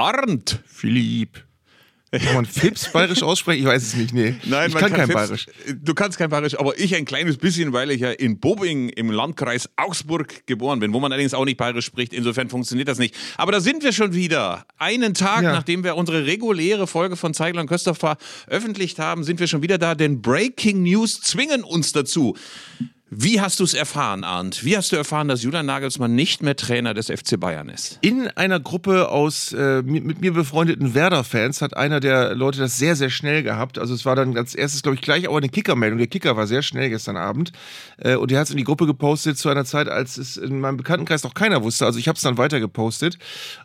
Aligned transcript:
Arndt. 0.00 0.60
Philipp. 0.66 1.44
Kann 2.12 2.34
man 2.34 2.44
Fips 2.44 2.90
bayerisch 2.90 3.22
aussprechen? 3.22 3.60
Ich 3.60 3.66
weiß 3.68 3.82
es 3.84 3.94
nicht, 3.94 4.12
nee. 4.12 4.34
Nein, 4.44 4.66
ich 4.68 4.74
man 4.74 4.82
kann, 4.82 4.92
kein 4.94 5.06
Fips- 5.06 5.14
bayerisch. 5.14 5.46
Du 5.80 5.94
kannst 5.94 6.18
kein 6.18 6.28
Bayerisch, 6.28 6.58
aber 6.58 6.76
ich 6.76 6.92
ein 6.96 7.04
kleines 7.04 7.36
bisschen, 7.36 7.72
weil 7.72 7.92
ich 7.92 8.00
ja 8.00 8.10
in 8.10 8.40
Bobing 8.40 8.88
im 8.88 9.12
Landkreis 9.12 9.68
Augsburg 9.76 10.44
geboren 10.46 10.80
bin, 10.80 10.92
wo 10.92 10.98
man 10.98 11.12
allerdings 11.12 11.34
auch 11.34 11.44
nicht 11.44 11.56
bayerisch 11.56 11.84
spricht. 11.86 12.12
Insofern 12.12 12.48
funktioniert 12.48 12.88
das 12.88 12.98
nicht. 12.98 13.14
Aber 13.36 13.52
da 13.52 13.60
sind 13.60 13.84
wir 13.84 13.92
schon 13.92 14.12
wieder. 14.12 14.64
Einen 14.76 15.14
Tag, 15.14 15.44
Ja. 15.44 15.52
nachdem 15.52 15.84
wir 15.84 15.94
unsere 15.94 16.26
reguläre 16.26 16.88
Folge 16.88 17.14
von 17.14 17.32
Zeigler 17.32 17.60
und 17.60 17.68
Köster 17.68 17.94
veröffentlicht 17.94 18.98
haben, 18.98 19.22
sind 19.22 19.38
wir 19.38 19.46
schon 19.46 19.62
wieder 19.62 19.78
da, 19.78 19.94
denn 19.94 20.20
Breaking 20.20 20.82
News 20.82 21.20
zwingen 21.20 21.62
uns 21.62 21.92
dazu. 21.92 22.36
Wie 23.12 23.40
hast 23.40 23.58
du 23.58 23.64
es 23.64 23.74
erfahren, 23.74 24.22
Arndt? 24.22 24.64
Wie 24.64 24.76
hast 24.76 24.92
du 24.92 24.96
erfahren, 24.96 25.26
dass 25.26 25.42
Julian 25.42 25.66
Nagelsmann 25.66 26.14
nicht 26.14 26.44
mehr 26.44 26.54
Trainer 26.54 26.94
des 26.94 27.06
FC 27.08 27.40
Bayern 27.40 27.68
ist? 27.68 27.98
In 28.02 28.28
einer 28.36 28.60
Gruppe 28.60 29.08
aus 29.08 29.52
äh, 29.52 29.82
mi- 29.84 30.00
mit 30.00 30.20
mir 30.20 30.32
befreundeten 30.32 30.94
Werder-Fans 30.94 31.60
hat 31.60 31.76
einer 31.76 31.98
der 31.98 32.36
Leute 32.36 32.60
das 32.60 32.76
sehr, 32.76 32.94
sehr 32.94 33.10
schnell 33.10 33.42
gehabt. 33.42 33.78
Also 33.78 33.94
es 33.94 34.04
war 34.04 34.14
dann 34.14 34.36
als 34.36 34.54
erstes, 34.54 34.82
glaube 34.82 34.94
ich, 34.94 35.00
gleich 35.00 35.26
auch 35.26 35.36
eine 35.36 35.48
Kicker-Meldung. 35.48 35.98
Der 35.98 36.06
Kicker 36.06 36.36
war 36.36 36.46
sehr 36.46 36.62
schnell 36.62 36.88
gestern 36.88 37.16
Abend. 37.16 37.50
Äh, 37.98 38.14
und 38.14 38.30
der 38.30 38.38
hat 38.38 38.44
es 38.46 38.52
in 38.52 38.58
die 38.58 38.64
Gruppe 38.64 38.86
gepostet 38.86 39.36
zu 39.38 39.48
einer 39.48 39.64
Zeit, 39.64 39.88
als 39.88 40.16
es 40.16 40.36
in 40.36 40.60
meinem 40.60 40.76
Bekanntenkreis 40.76 41.24
noch 41.24 41.34
keiner 41.34 41.64
wusste. 41.64 41.86
Also 41.86 41.98
ich 41.98 42.06
habe 42.06 42.14
es 42.14 42.22
dann 42.22 42.38
weiter 42.38 42.60
gepostet. 42.60 43.18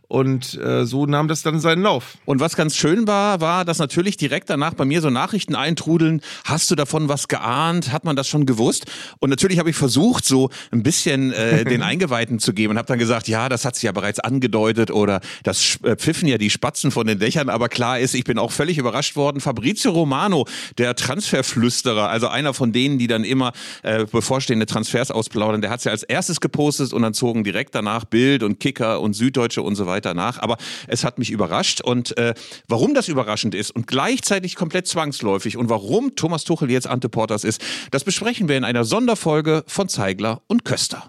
Und 0.07 0.55
äh, 0.59 0.85
so 0.85 1.05
nahm 1.05 1.27
das 1.27 1.43
dann 1.43 1.59
seinen 1.59 1.83
Lauf. 1.83 2.17
Und 2.25 2.39
was 2.39 2.55
ganz 2.55 2.75
schön 2.75 3.05
war, 3.07 3.41
war, 3.41 3.63
dass 3.63 3.77
natürlich 3.77 4.17
direkt 4.17 4.49
danach 4.49 4.73
bei 4.73 4.85
mir 4.85 5.01
so 5.01 5.11
Nachrichten 5.11 5.53
eintrudeln. 5.55 6.21
Hast 6.45 6.69
du 6.71 6.75
davon 6.75 7.09
was 7.09 7.27
geahnt? 7.27 7.91
Hat 7.91 8.05
man 8.05 8.15
das 8.15 8.27
schon 8.27 8.47
gewusst? 8.47 8.85
Und 9.19 9.34
natürlich 9.35 9.59
habe 9.59 9.69
ich 9.69 9.75
versucht, 9.75 10.25
so 10.25 10.49
ein 10.71 10.81
bisschen 10.81 11.33
äh, 11.33 11.65
den 11.69 11.81
Eingeweihten 11.81 12.39
zu 12.39 12.53
geben 12.53 12.71
und 12.71 12.77
habe 12.77 12.87
dann 12.87 12.99
gesagt, 12.99 13.27
ja, 13.27 13.49
das 13.49 13.65
hat 13.65 13.75
sich 13.75 13.83
ja 13.83 13.91
bereits 13.91 14.19
angedeutet 14.19 14.91
oder 14.91 15.19
das 15.43 15.77
äh, 15.83 15.95
pfiffen 15.95 16.27
ja 16.27 16.37
die 16.37 16.49
Spatzen 16.49 16.89
von 16.89 17.05
den 17.05 17.19
Dächern. 17.19 17.49
Aber 17.49 17.69
klar 17.69 17.99
ist, 17.99 18.15
ich 18.15 18.23
bin 18.23 18.39
auch 18.39 18.51
völlig 18.51 18.77
überrascht 18.77 19.15
worden. 19.15 19.41
Fabrizio 19.41 19.91
Romano, 19.91 20.47
der 20.77 20.95
Transferflüsterer, 20.95 22.09
also 22.09 22.27
einer 22.27 22.53
von 22.53 22.71
denen, 22.71 22.97
die 22.97 23.07
dann 23.07 23.23
immer 23.23 23.51
äh, 23.83 24.05
bevorstehende 24.05 24.65
Transfers 24.65 25.11
ausplaudern, 25.11 25.61
der 25.61 25.69
hat 25.69 25.79
es 25.79 25.83
ja 25.83 25.91
als 25.91 26.03
erstes 26.03 26.39
gepostet 26.39 26.93
und 26.93 27.01
dann 27.01 27.13
zogen 27.13 27.43
direkt 27.43 27.75
danach 27.75 28.05
Bild 28.05 28.41
und 28.41 28.59
Kicker 28.59 29.01
und 29.01 29.13
Süddeutsche 29.13 29.61
und 29.61 29.75
so 29.75 29.85
weiter 29.85 30.13
nach. 30.13 30.39
Aber 30.39 30.57
es 30.87 31.03
hat 31.03 31.19
mich 31.19 31.29
überrascht 31.29 31.81
und 31.81 32.17
äh, 32.17 32.33
warum 32.67 32.93
das 32.93 33.09
überraschend 33.09 33.53
ist 33.53 33.71
und 33.71 33.85
gleichzeitig 33.87 34.55
komplett 34.55 34.87
zwangsläufig 34.87 35.57
und 35.57 35.69
warum 35.69 36.15
Thomas 36.15 36.45
Tuchel 36.45 36.71
jetzt 36.71 36.87
Ante 36.87 37.09
Portas 37.09 37.43
ist, 37.43 37.61
das 37.91 38.03
besprechen 38.03 38.47
wir 38.47 38.57
in 38.57 38.63
einer 38.63 38.85
Sonderfolge 38.85 39.24
von 39.25 39.89
Zeigler 39.89 40.41
und 40.45 40.65
Köster. 40.65 41.01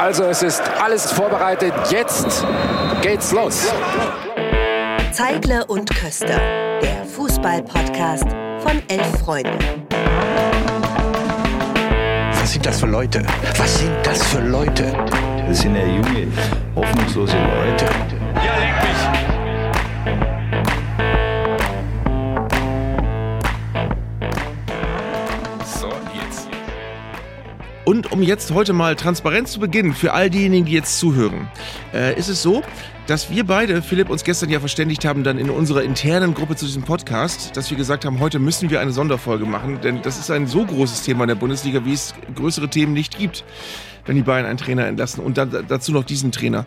Also 0.00 0.24
es 0.24 0.42
ist 0.42 0.60
alles 0.82 1.12
vorbereitet. 1.12 1.72
Jetzt 1.90 2.44
geht's 3.02 3.30
los. 3.30 3.68
Zeigle 5.12 5.64
und 5.66 5.88
Köster, 5.94 6.40
der 6.82 7.04
Fußball-Podcast 7.04 8.26
von 8.58 8.82
elf 8.88 9.20
Freunden. 9.20 9.86
Was 12.32 12.52
sind 12.52 12.66
das 12.66 12.80
für 12.80 12.86
Leute? 12.86 13.24
Was 13.56 13.78
sind 13.78 13.94
das 14.02 14.26
für 14.26 14.40
Leute? 14.40 14.92
Das 15.46 15.60
sind 15.60 15.76
ja 15.76 15.86
junge, 15.86 16.26
hoffnungslose 16.74 17.36
Leute. 17.36 17.86
So, 17.86 18.65
Und 27.86 28.10
um 28.10 28.20
jetzt 28.20 28.50
heute 28.50 28.72
mal 28.72 28.96
transparent 28.96 29.46
zu 29.46 29.60
beginnen, 29.60 29.94
für 29.94 30.12
all 30.12 30.28
diejenigen, 30.28 30.66
die 30.66 30.72
jetzt 30.72 30.98
zuhören, 30.98 31.46
äh, 31.94 32.18
ist 32.18 32.26
es 32.26 32.42
so, 32.42 32.64
dass 33.06 33.30
wir 33.30 33.44
beide, 33.44 33.80
Philipp, 33.80 34.10
uns 34.10 34.24
gestern 34.24 34.50
ja 34.50 34.58
verständigt 34.58 35.04
haben, 35.04 35.22
dann 35.22 35.38
in 35.38 35.50
unserer 35.50 35.84
internen 35.84 36.34
Gruppe 36.34 36.56
zu 36.56 36.66
diesem 36.66 36.82
Podcast, 36.82 37.56
dass 37.56 37.70
wir 37.70 37.76
gesagt 37.76 38.04
haben, 38.04 38.18
heute 38.18 38.40
müssen 38.40 38.70
wir 38.70 38.80
eine 38.80 38.90
Sonderfolge 38.90 39.46
machen, 39.46 39.80
denn 39.82 40.02
das 40.02 40.18
ist 40.18 40.32
ein 40.32 40.48
so 40.48 40.66
großes 40.66 41.02
Thema 41.02 41.22
in 41.22 41.28
der 41.28 41.36
Bundesliga, 41.36 41.84
wie 41.84 41.92
es 41.92 42.12
größere 42.34 42.68
Themen 42.68 42.92
nicht 42.92 43.16
gibt, 43.16 43.44
wenn 44.04 44.16
die 44.16 44.22
Bayern 44.22 44.46
einen 44.46 44.58
Trainer 44.58 44.88
entlassen 44.88 45.22
und 45.22 45.38
dann 45.38 45.66
dazu 45.68 45.92
noch 45.92 46.02
diesen 46.02 46.32
Trainer. 46.32 46.66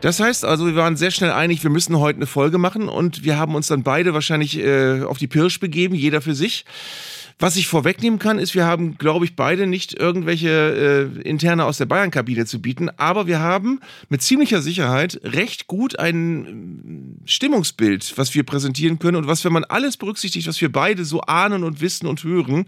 Das 0.00 0.18
heißt 0.18 0.46
also, 0.46 0.64
wir 0.64 0.76
waren 0.76 0.96
sehr 0.96 1.10
schnell 1.10 1.32
einig, 1.32 1.62
wir 1.62 1.70
müssen 1.70 1.98
heute 1.98 2.16
eine 2.16 2.26
Folge 2.26 2.56
machen 2.56 2.88
und 2.88 3.22
wir 3.22 3.38
haben 3.38 3.54
uns 3.54 3.66
dann 3.66 3.82
beide 3.82 4.14
wahrscheinlich 4.14 4.58
äh, 4.58 5.02
auf 5.02 5.18
die 5.18 5.26
Pirsch 5.26 5.60
begeben, 5.60 5.94
jeder 5.94 6.22
für 6.22 6.34
sich. 6.34 6.64
Was 7.38 7.56
ich 7.56 7.66
vorwegnehmen 7.66 8.20
kann, 8.20 8.38
ist, 8.38 8.54
wir 8.54 8.64
haben, 8.64 8.96
glaube 8.96 9.24
ich, 9.24 9.34
beide 9.34 9.66
nicht 9.66 9.92
irgendwelche 9.92 11.10
äh, 11.16 11.28
interne 11.28 11.64
aus 11.64 11.78
der 11.78 11.86
Bayern-Kabine 11.86 12.46
zu 12.46 12.62
bieten, 12.62 12.90
aber 12.96 13.26
wir 13.26 13.40
haben 13.40 13.80
mit 14.08 14.22
ziemlicher 14.22 14.62
Sicherheit 14.62 15.20
recht 15.24 15.66
gut 15.66 15.98
ein 15.98 16.46
ähm, 16.46 17.16
Stimmungsbild, 17.24 18.16
was 18.16 18.34
wir 18.34 18.44
präsentieren 18.44 19.00
können 19.00 19.16
und 19.16 19.26
was, 19.26 19.44
wenn 19.44 19.52
man 19.52 19.64
alles 19.64 19.96
berücksichtigt, 19.96 20.46
was 20.46 20.60
wir 20.60 20.70
beide 20.70 21.04
so 21.04 21.22
ahnen 21.22 21.64
und 21.64 21.80
wissen 21.80 22.06
und 22.06 22.22
hören, 22.22 22.66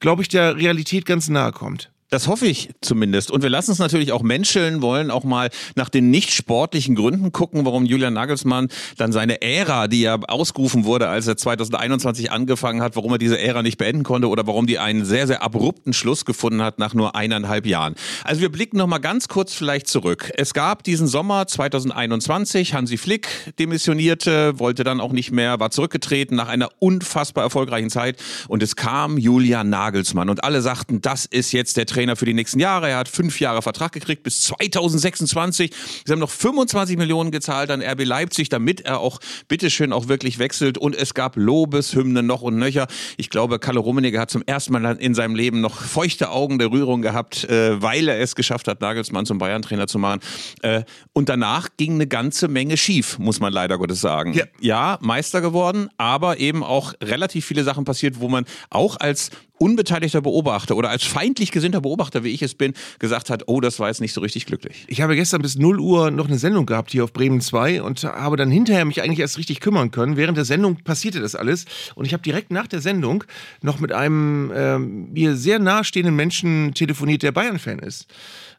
glaube 0.00 0.22
ich, 0.22 0.28
der 0.28 0.56
Realität 0.56 1.06
ganz 1.06 1.28
nahe 1.28 1.52
kommt. 1.52 1.90
Das 2.10 2.26
hoffe 2.26 2.48
ich 2.48 2.70
zumindest. 2.80 3.30
Und 3.30 3.44
wir 3.44 3.50
lassen 3.50 3.70
es 3.70 3.78
natürlich 3.78 4.10
auch 4.10 4.22
menscheln, 4.22 4.82
wollen 4.82 5.12
auch 5.12 5.22
mal 5.22 5.48
nach 5.76 5.88
den 5.88 6.10
nicht 6.10 6.32
sportlichen 6.32 6.96
Gründen 6.96 7.30
gucken, 7.30 7.64
warum 7.64 7.86
Julian 7.86 8.14
Nagelsmann 8.14 8.66
dann 8.96 9.12
seine 9.12 9.42
Ära, 9.42 9.86
die 9.86 10.00
ja 10.00 10.18
ausgerufen 10.26 10.84
wurde, 10.84 11.08
als 11.08 11.28
er 11.28 11.36
2021 11.36 12.32
angefangen 12.32 12.82
hat, 12.82 12.96
warum 12.96 13.12
er 13.12 13.18
diese 13.18 13.38
Ära 13.38 13.62
nicht 13.62 13.78
beenden 13.78 14.02
konnte 14.02 14.28
oder 14.28 14.44
warum 14.48 14.66
die 14.66 14.80
einen 14.80 15.04
sehr, 15.04 15.28
sehr 15.28 15.44
abrupten 15.44 15.92
Schluss 15.92 16.24
gefunden 16.24 16.62
hat 16.62 16.80
nach 16.80 16.94
nur 16.94 17.14
eineinhalb 17.14 17.64
Jahren. 17.64 17.94
Also 18.24 18.40
wir 18.40 18.50
blicken 18.50 18.78
noch 18.78 18.88
mal 18.88 18.98
ganz 18.98 19.28
kurz 19.28 19.54
vielleicht 19.54 19.86
zurück. 19.86 20.32
Es 20.36 20.52
gab 20.52 20.82
diesen 20.82 21.06
Sommer 21.06 21.46
2021, 21.46 22.74
Hansi 22.74 22.96
Flick 22.96 23.28
demissionierte, 23.60 24.58
wollte 24.58 24.82
dann 24.82 25.00
auch 25.00 25.12
nicht 25.12 25.30
mehr, 25.30 25.60
war 25.60 25.70
zurückgetreten 25.70 26.36
nach 26.36 26.48
einer 26.48 26.70
unfassbar 26.80 27.44
erfolgreichen 27.44 27.88
Zeit 27.90 28.16
und 28.48 28.64
es 28.64 28.74
kam 28.74 29.16
Julian 29.16 29.70
Nagelsmann 29.70 30.28
und 30.28 30.42
alle 30.42 30.60
sagten, 30.60 31.00
das 31.00 31.24
ist 31.24 31.52
jetzt 31.52 31.76
der 31.76 31.86
Trainer 31.86 31.99
für 32.16 32.24
die 32.24 32.34
nächsten 32.34 32.60
Jahre. 32.60 32.88
Er 32.88 32.98
hat 32.98 33.08
fünf 33.08 33.40
Jahre 33.40 33.62
Vertrag 33.62 33.92
gekriegt 33.92 34.22
bis 34.22 34.42
2026. 34.42 35.72
Sie 36.04 36.12
haben 36.12 36.18
noch 36.18 36.30
25 36.30 36.96
Millionen 36.96 37.30
gezahlt 37.30 37.70
an 37.70 37.82
RB 37.82 38.04
Leipzig, 38.04 38.48
damit 38.48 38.80
er 38.80 39.00
auch 39.00 39.20
bitteschön 39.48 39.92
auch 39.92 40.08
wirklich 40.08 40.38
wechselt 40.38 40.78
und 40.78 40.96
es 40.96 41.14
gab 41.14 41.36
Lobeshymnen 41.36 42.26
noch 42.26 42.42
und 42.42 42.56
nöcher. 42.56 42.86
Ich 43.16 43.30
glaube, 43.30 43.58
Kalle 43.58 43.80
Rummenigge 43.80 44.18
hat 44.18 44.30
zum 44.30 44.42
ersten 44.46 44.72
Mal 44.72 44.96
in 44.96 45.14
seinem 45.14 45.34
Leben 45.34 45.60
noch 45.60 45.80
feuchte 45.80 46.30
Augen 46.30 46.58
der 46.58 46.70
Rührung 46.70 47.02
gehabt, 47.02 47.44
äh, 47.44 47.80
weil 47.80 48.08
er 48.08 48.18
es 48.20 48.34
geschafft 48.34 48.68
hat, 48.68 48.80
Nagelsmann 48.80 49.26
zum 49.26 49.38
Bayern-Trainer 49.38 49.86
zu 49.86 49.98
machen. 49.98 50.20
Äh, 50.62 50.84
und 51.12 51.28
danach 51.28 51.68
ging 51.76 51.94
eine 51.94 52.06
ganze 52.06 52.48
Menge 52.48 52.76
schief, 52.76 53.18
muss 53.18 53.40
man 53.40 53.52
leider 53.52 53.78
Gottes 53.78 54.00
sagen. 54.00 54.32
Ja. 54.32 54.44
ja, 54.60 54.98
Meister 55.00 55.40
geworden, 55.40 55.88
aber 55.98 56.38
eben 56.38 56.62
auch 56.62 56.94
relativ 57.02 57.44
viele 57.44 57.64
Sachen 57.64 57.84
passiert, 57.84 58.20
wo 58.20 58.28
man 58.28 58.44
auch 58.70 58.96
als 58.98 59.30
unbeteiligter 59.60 60.22
Beobachter 60.22 60.74
oder 60.74 60.88
als 60.88 61.04
feindlich 61.04 61.52
gesinnter 61.52 61.82
Beobachter, 61.82 62.24
wie 62.24 62.30
ich 62.30 62.40
es 62.40 62.54
bin, 62.54 62.72
gesagt 62.98 63.28
hat, 63.28 63.44
oh, 63.46 63.60
das 63.60 63.78
war 63.78 63.88
jetzt 63.88 64.00
nicht 64.00 64.14
so 64.14 64.22
richtig 64.22 64.46
glücklich. 64.46 64.84
Ich 64.88 65.02
habe 65.02 65.14
gestern 65.14 65.42
bis 65.42 65.56
0 65.56 65.78
Uhr 65.78 66.10
noch 66.10 66.28
eine 66.28 66.38
Sendung 66.38 66.64
gehabt 66.64 66.90
hier 66.90 67.04
auf 67.04 67.12
Bremen 67.12 67.42
2 67.42 67.82
und 67.82 68.04
habe 68.04 68.36
dann 68.36 68.50
hinterher 68.50 68.86
mich 68.86 69.02
eigentlich 69.02 69.20
erst 69.20 69.36
richtig 69.36 69.60
kümmern 69.60 69.90
können. 69.90 70.16
Während 70.16 70.38
der 70.38 70.46
Sendung 70.46 70.76
passierte 70.76 71.20
das 71.20 71.34
alles 71.34 71.66
und 71.94 72.06
ich 72.06 72.14
habe 72.14 72.22
direkt 72.22 72.50
nach 72.50 72.66
der 72.66 72.80
Sendung 72.80 73.22
noch 73.60 73.80
mit 73.80 73.92
einem 73.92 74.50
ähm, 74.54 75.12
mir 75.12 75.36
sehr 75.36 75.58
nahestehenden 75.58 76.16
Menschen 76.16 76.72
telefoniert, 76.72 77.22
der 77.22 77.32
Bayern-Fan 77.32 77.80
ist. 77.80 78.06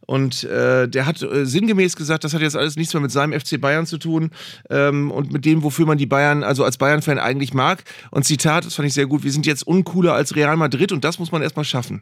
Und 0.06 0.44
äh, 0.44 0.88
der 0.88 1.06
hat 1.06 1.22
äh, 1.22 1.46
sinngemäß 1.46 1.96
gesagt, 1.96 2.24
das 2.24 2.34
hat 2.34 2.42
jetzt 2.42 2.58
alles 2.58 2.76
nichts 2.76 2.94
mehr 2.94 3.02
mit 3.02 3.12
seinem 3.12 3.40
FC 3.40 3.62
Bayern 3.62 3.86
zu 3.86 3.98
tun 3.98 4.32
ähm, 4.70 5.12
und 5.12 5.32
mit 5.32 5.46
dem, 5.46 5.64
wofür 5.64 5.86
man 5.86 5.98
die 5.98 6.06
Bayern, 6.06 6.44
also 6.44 6.64
als 6.64 6.78
Bayern-Fan 6.78 7.20
eigentlich 7.20 7.54
mag. 7.54 7.84
Und 8.10 8.26
Zitat, 8.26 8.66
das 8.66 8.76
fand 8.76 8.88
ich 8.88 8.94
sehr 8.94 9.06
gut, 9.06 9.24
wir 9.24 9.32
sind 9.32 9.46
jetzt 9.46 9.66
uncooler 9.66 10.14
als 10.14 10.36
Real 10.36 10.58
Madrid 10.58 10.92
und 10.92 11.04
das 11.04 11.20
muss 11.20 11.32
man 11.32 11.42
erstmal 11.42 11.66
schaffen. 11.66 12.02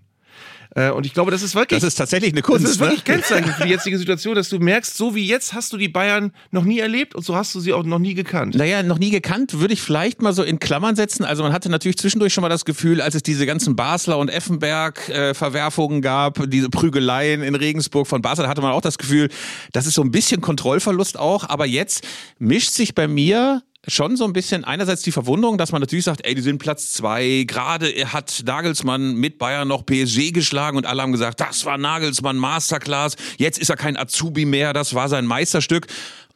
Äh, 0.79 0.91
und 0.91 1.05
ich 1.05 1.13
glaube, 1.13 1.31
das 1.31 1.41
ist 1.41 1.55
wirklich. 1.55 1.79
Das 1.79 1.87
ist 1.87 1.95
tatsächlich 1.95 2.31
eine 2.31 2.41
Kunst. 2.41 2.63
Das 2.63 2.71
ist 2.71 2.79
wirklich 2.79 3.05
ne? 3.05 3.15
Kennzeichen 3.15 3.51
für 3.51 3.63
die 3.63 3.69
jetzige 3.69 3.97
Situation, 3.97 4.35
dass 4.35 4.49
du 4.49 4.59
merkst, 4.59 4.95
so 4.95 5.13
wie 5.13 5.25
jetzt 5.25 5.53
hast 5.53 5.73
du 5.73 5.77
die 5.77 5.89
Bayern 5.89 6.31
noch 6.51 6.63
nie 6.63 6.79
erlebt 6.79 7.15
und 7.15 7.25
so 7.25 7.35
hast 7.35 7.53
du 7.53 7.59
sie 7.59 7.73
auch 7.73 7.83
noch 7.83 7.99
nie 7.99 8.13
gekannt. 8.13 8.55
Naja, 8.55 8.81
noch 8.81 8.97
nie 8.97 9.09
gekannt, 9.09 9.59
würde 9.59 9.73
ich 9.73 9.81
vielleicht 9.81 10.21
mal 10.21 10.31
so 10.31 10.43
in 10.43 10.59
Klammern 10.59 10.95
setzen. 10.95 11.25
Also 11.25 11.43
man 11.43 11.51
hatte 11.51 11.69
natürlich 11.69 11.97
zwischendurch 11.97 12.33
schon 12.33 12.43
mal 12.43 12.49
das 12.49 12.63
Gefühl, 12.63 13.01
als 13.01 13.15
es 13.15 13.23
diese 13.23 13.45
ganzen 13.45 13.75
Basler 13.75 14.17
und 14.17 14.29
Effenberg-Verwerfungen 14.29 16.01
gab, 16.01 16.49
diese 16.49 16.69
Prügeleien 16.69 17.43
in 17.43 17.55
Regensburg 17.55 18.07
von 18.07 18.21
Basel, 18.21 18.47
hatte 18.47 18.61
man 18.61 18.71
auch 18.71 18.81
das 18.81 18.97
Gefühl, 18.97 19.29
das 19.73 19.85
ist 19.85 19.95
so 19.95 20.01
ein 20.01 20.11
bisschen 20.11 20.39
Kontrollverlust 20.39 21.19
auch. 21.19 21.49
Aber 21.49 21.65
jetzt 21.65 22.07
mischt 22.37 22.71
sich 22.71 22.95
bei 22.95 23.07
mir 23.07 23.63
schon 23.87 24.17
so 24.17 24.25
ein 24.25 24.33
bisschen 24.33 24.65
einerseits 24.65 25.03
die 25.03 25.11
Verwunderung, 25.11 25.57
dass 25.57 25.71
man 25.71 25.81
natürlich 25.81 26.05
sagt, 26.05 26.25
ey, 26.25 26.35
die 26.35 26.41
sind 26.41 26.59
Platz 26.59 26.91
zwei. 26.91 27.45
Gerade 27.47 27.87
hat 28.11 28.43
Nagelsmann 28.45 29.15
mit 29.15 29.37
Bayern 29.37 29.67
noch 29.67 29.85
PSG 29.85 30.31
geschlagen 30.31 30.77
und 30.77 30.85
alle 30.85 31.01
haben 31.01 31.11
gesagt, 31.11 31.39
das 31.39 31.65
war 31.65 31.77
Nagelsmann 31.77 32.37
Masterclass. 32.37 33.15
Jetzt 33.37 33.57
ist 33.57 33.69
er 33.69 33.77
kein 33.77 33.97
Azubi 33.97 34.45
mehr, 34.45 34.73
das 34.73 34.93
war 34.93 35.07
sein 35.07 35.25
Meisterstück. 35.25 35.87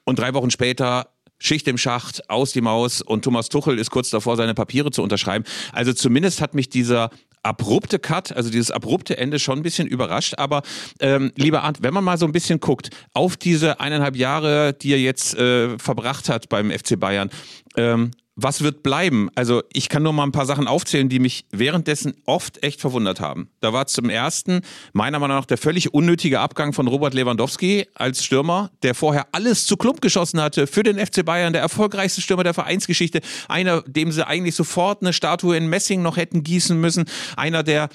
Und 0.06 0.19
drei 0.19 0.34
Wochen 0.34 0.51
später 0.51 1.10
Schicht 1.40 1.68
im 1.68 1.78
Schacht, 1.78 2.30
aus 2.30 2.54
die 2.54 2.62
Maus 2.62 3.01
und 3.01 3.24
Thomas 3.25 3.50
Tuchel 3.50 3.78
ist 3.78 3.92
kurz 3.92 4.10
davor, 4.10 4.38
seine 4.38 4.54
Papiere 4.54 4.92
zu 4.92 5.04
unterschreiben. 5.04 5.44
Also 5.74 5.92
zumindest 5.92 6.39
hat 6.39 6.54
mich 6.54 6.69
dieser 6.69 7.10
abrupte 7.44 8.00
Cut, 8.00 8.31
also 8.31 8.50
dieses 8.50 8.72
abrupte 8.72 9.18
Ende 9.18 9.40
schon 9.40 9.60
ein 9.60 9.63
bisschen 9.63 9.88
überrascht. 9.88 10.36
Aber 10.38 10.63
ähm, 11.00 11.31
lieber 11.36 11.63
Arndt, 11.63 11.84
wenn 11.84 11.94
man 11.94 12.04
mal 12.04 12.18
so 12.18 12.25
ein 12.25 12.31
bisschen 12.31 12.60
guckt 12.60 12.90
auf 13.13 13.38
diese 13.38 13.80
eineinhalb 13.80 14.16
Jahre, 14.16 14.74
die 14.74 14.94
er 14.94 15.00
jetzt 15.00 15.36
äh, 15.36 15.78
verbracht 15.78 16.30
hat 16.30 16.50
beim 16.50 16.72
FC 16.72 17.00
Bayern, 17.00 17.30
ähm, 17.75 18.12
was 18.36 18.62
wird 18.62 18.82
bleiben? 18.82 19.30
Also 19.36 19.62
ich 19.72 19.90
kann 19.90 20.04
nur 20.04 20.14
mal 20.14 20.24
ein 20.24 20.32
paar 20.32 20.46
Sachen 20.46 20.68
aufzählen, 20.68 21.08
die 21.08 21.20
mich 21.20 21.46
währenddessen 21.52 22.14
oft 22.26 22.64
echt 22.64 22.82
verwundert 22.82 23.20
haben. 23.20 23.50
Da 23.60 23.74
war 23.74 23.86
zum 23.86 24.10
ersten 24.10 24.62
meiner 24.92 25.20
Meinung 25.20 25.38
nach 25.38 25.46
der 25.46 25.58
völlig 25.58 25.94
unnötige 25.94 26.40
Abgang 26.40 26.74
von 26.74 26.88
Robert 26.88 27.14
Lewandowski 27.14 27.88
als 27.94 28.24
Stürmer, 28.24 28.72
der 28.82 28.96
vorher 28.96 29.28
alles 29.34 29.66
zu 29.66 29.78
Klump 29.78 30.02
geschossen 30.02 30.42
hatte 30.42 30.66
für 30.66 30.84
den 30.84 30.98
FC 30.98 31.24
Bayern, 31.24 31.54
der 31.54 31.62
erfolgreichste 31.62 32.22
Stürmer 32.22 32.44
der 32.44 32.54
Vereinsgeschichte, 32.54 33.22
einer, 33.48 33.84
dem 33.84 34.12
sie 34.12 34.26
eigentlich 34.26 34.56
sofort 34.56 35.02
eine 35.02 35.14
Statue 35.14 35.56
in 35.56 35.68
Messing 35.68 36.02
noch 36.02 36.18
hätten 36.18 36.44
gießen 36.44 36.80
müssen, 36.80 37.06
einer, 37.38 37.62
der 37.62 37.90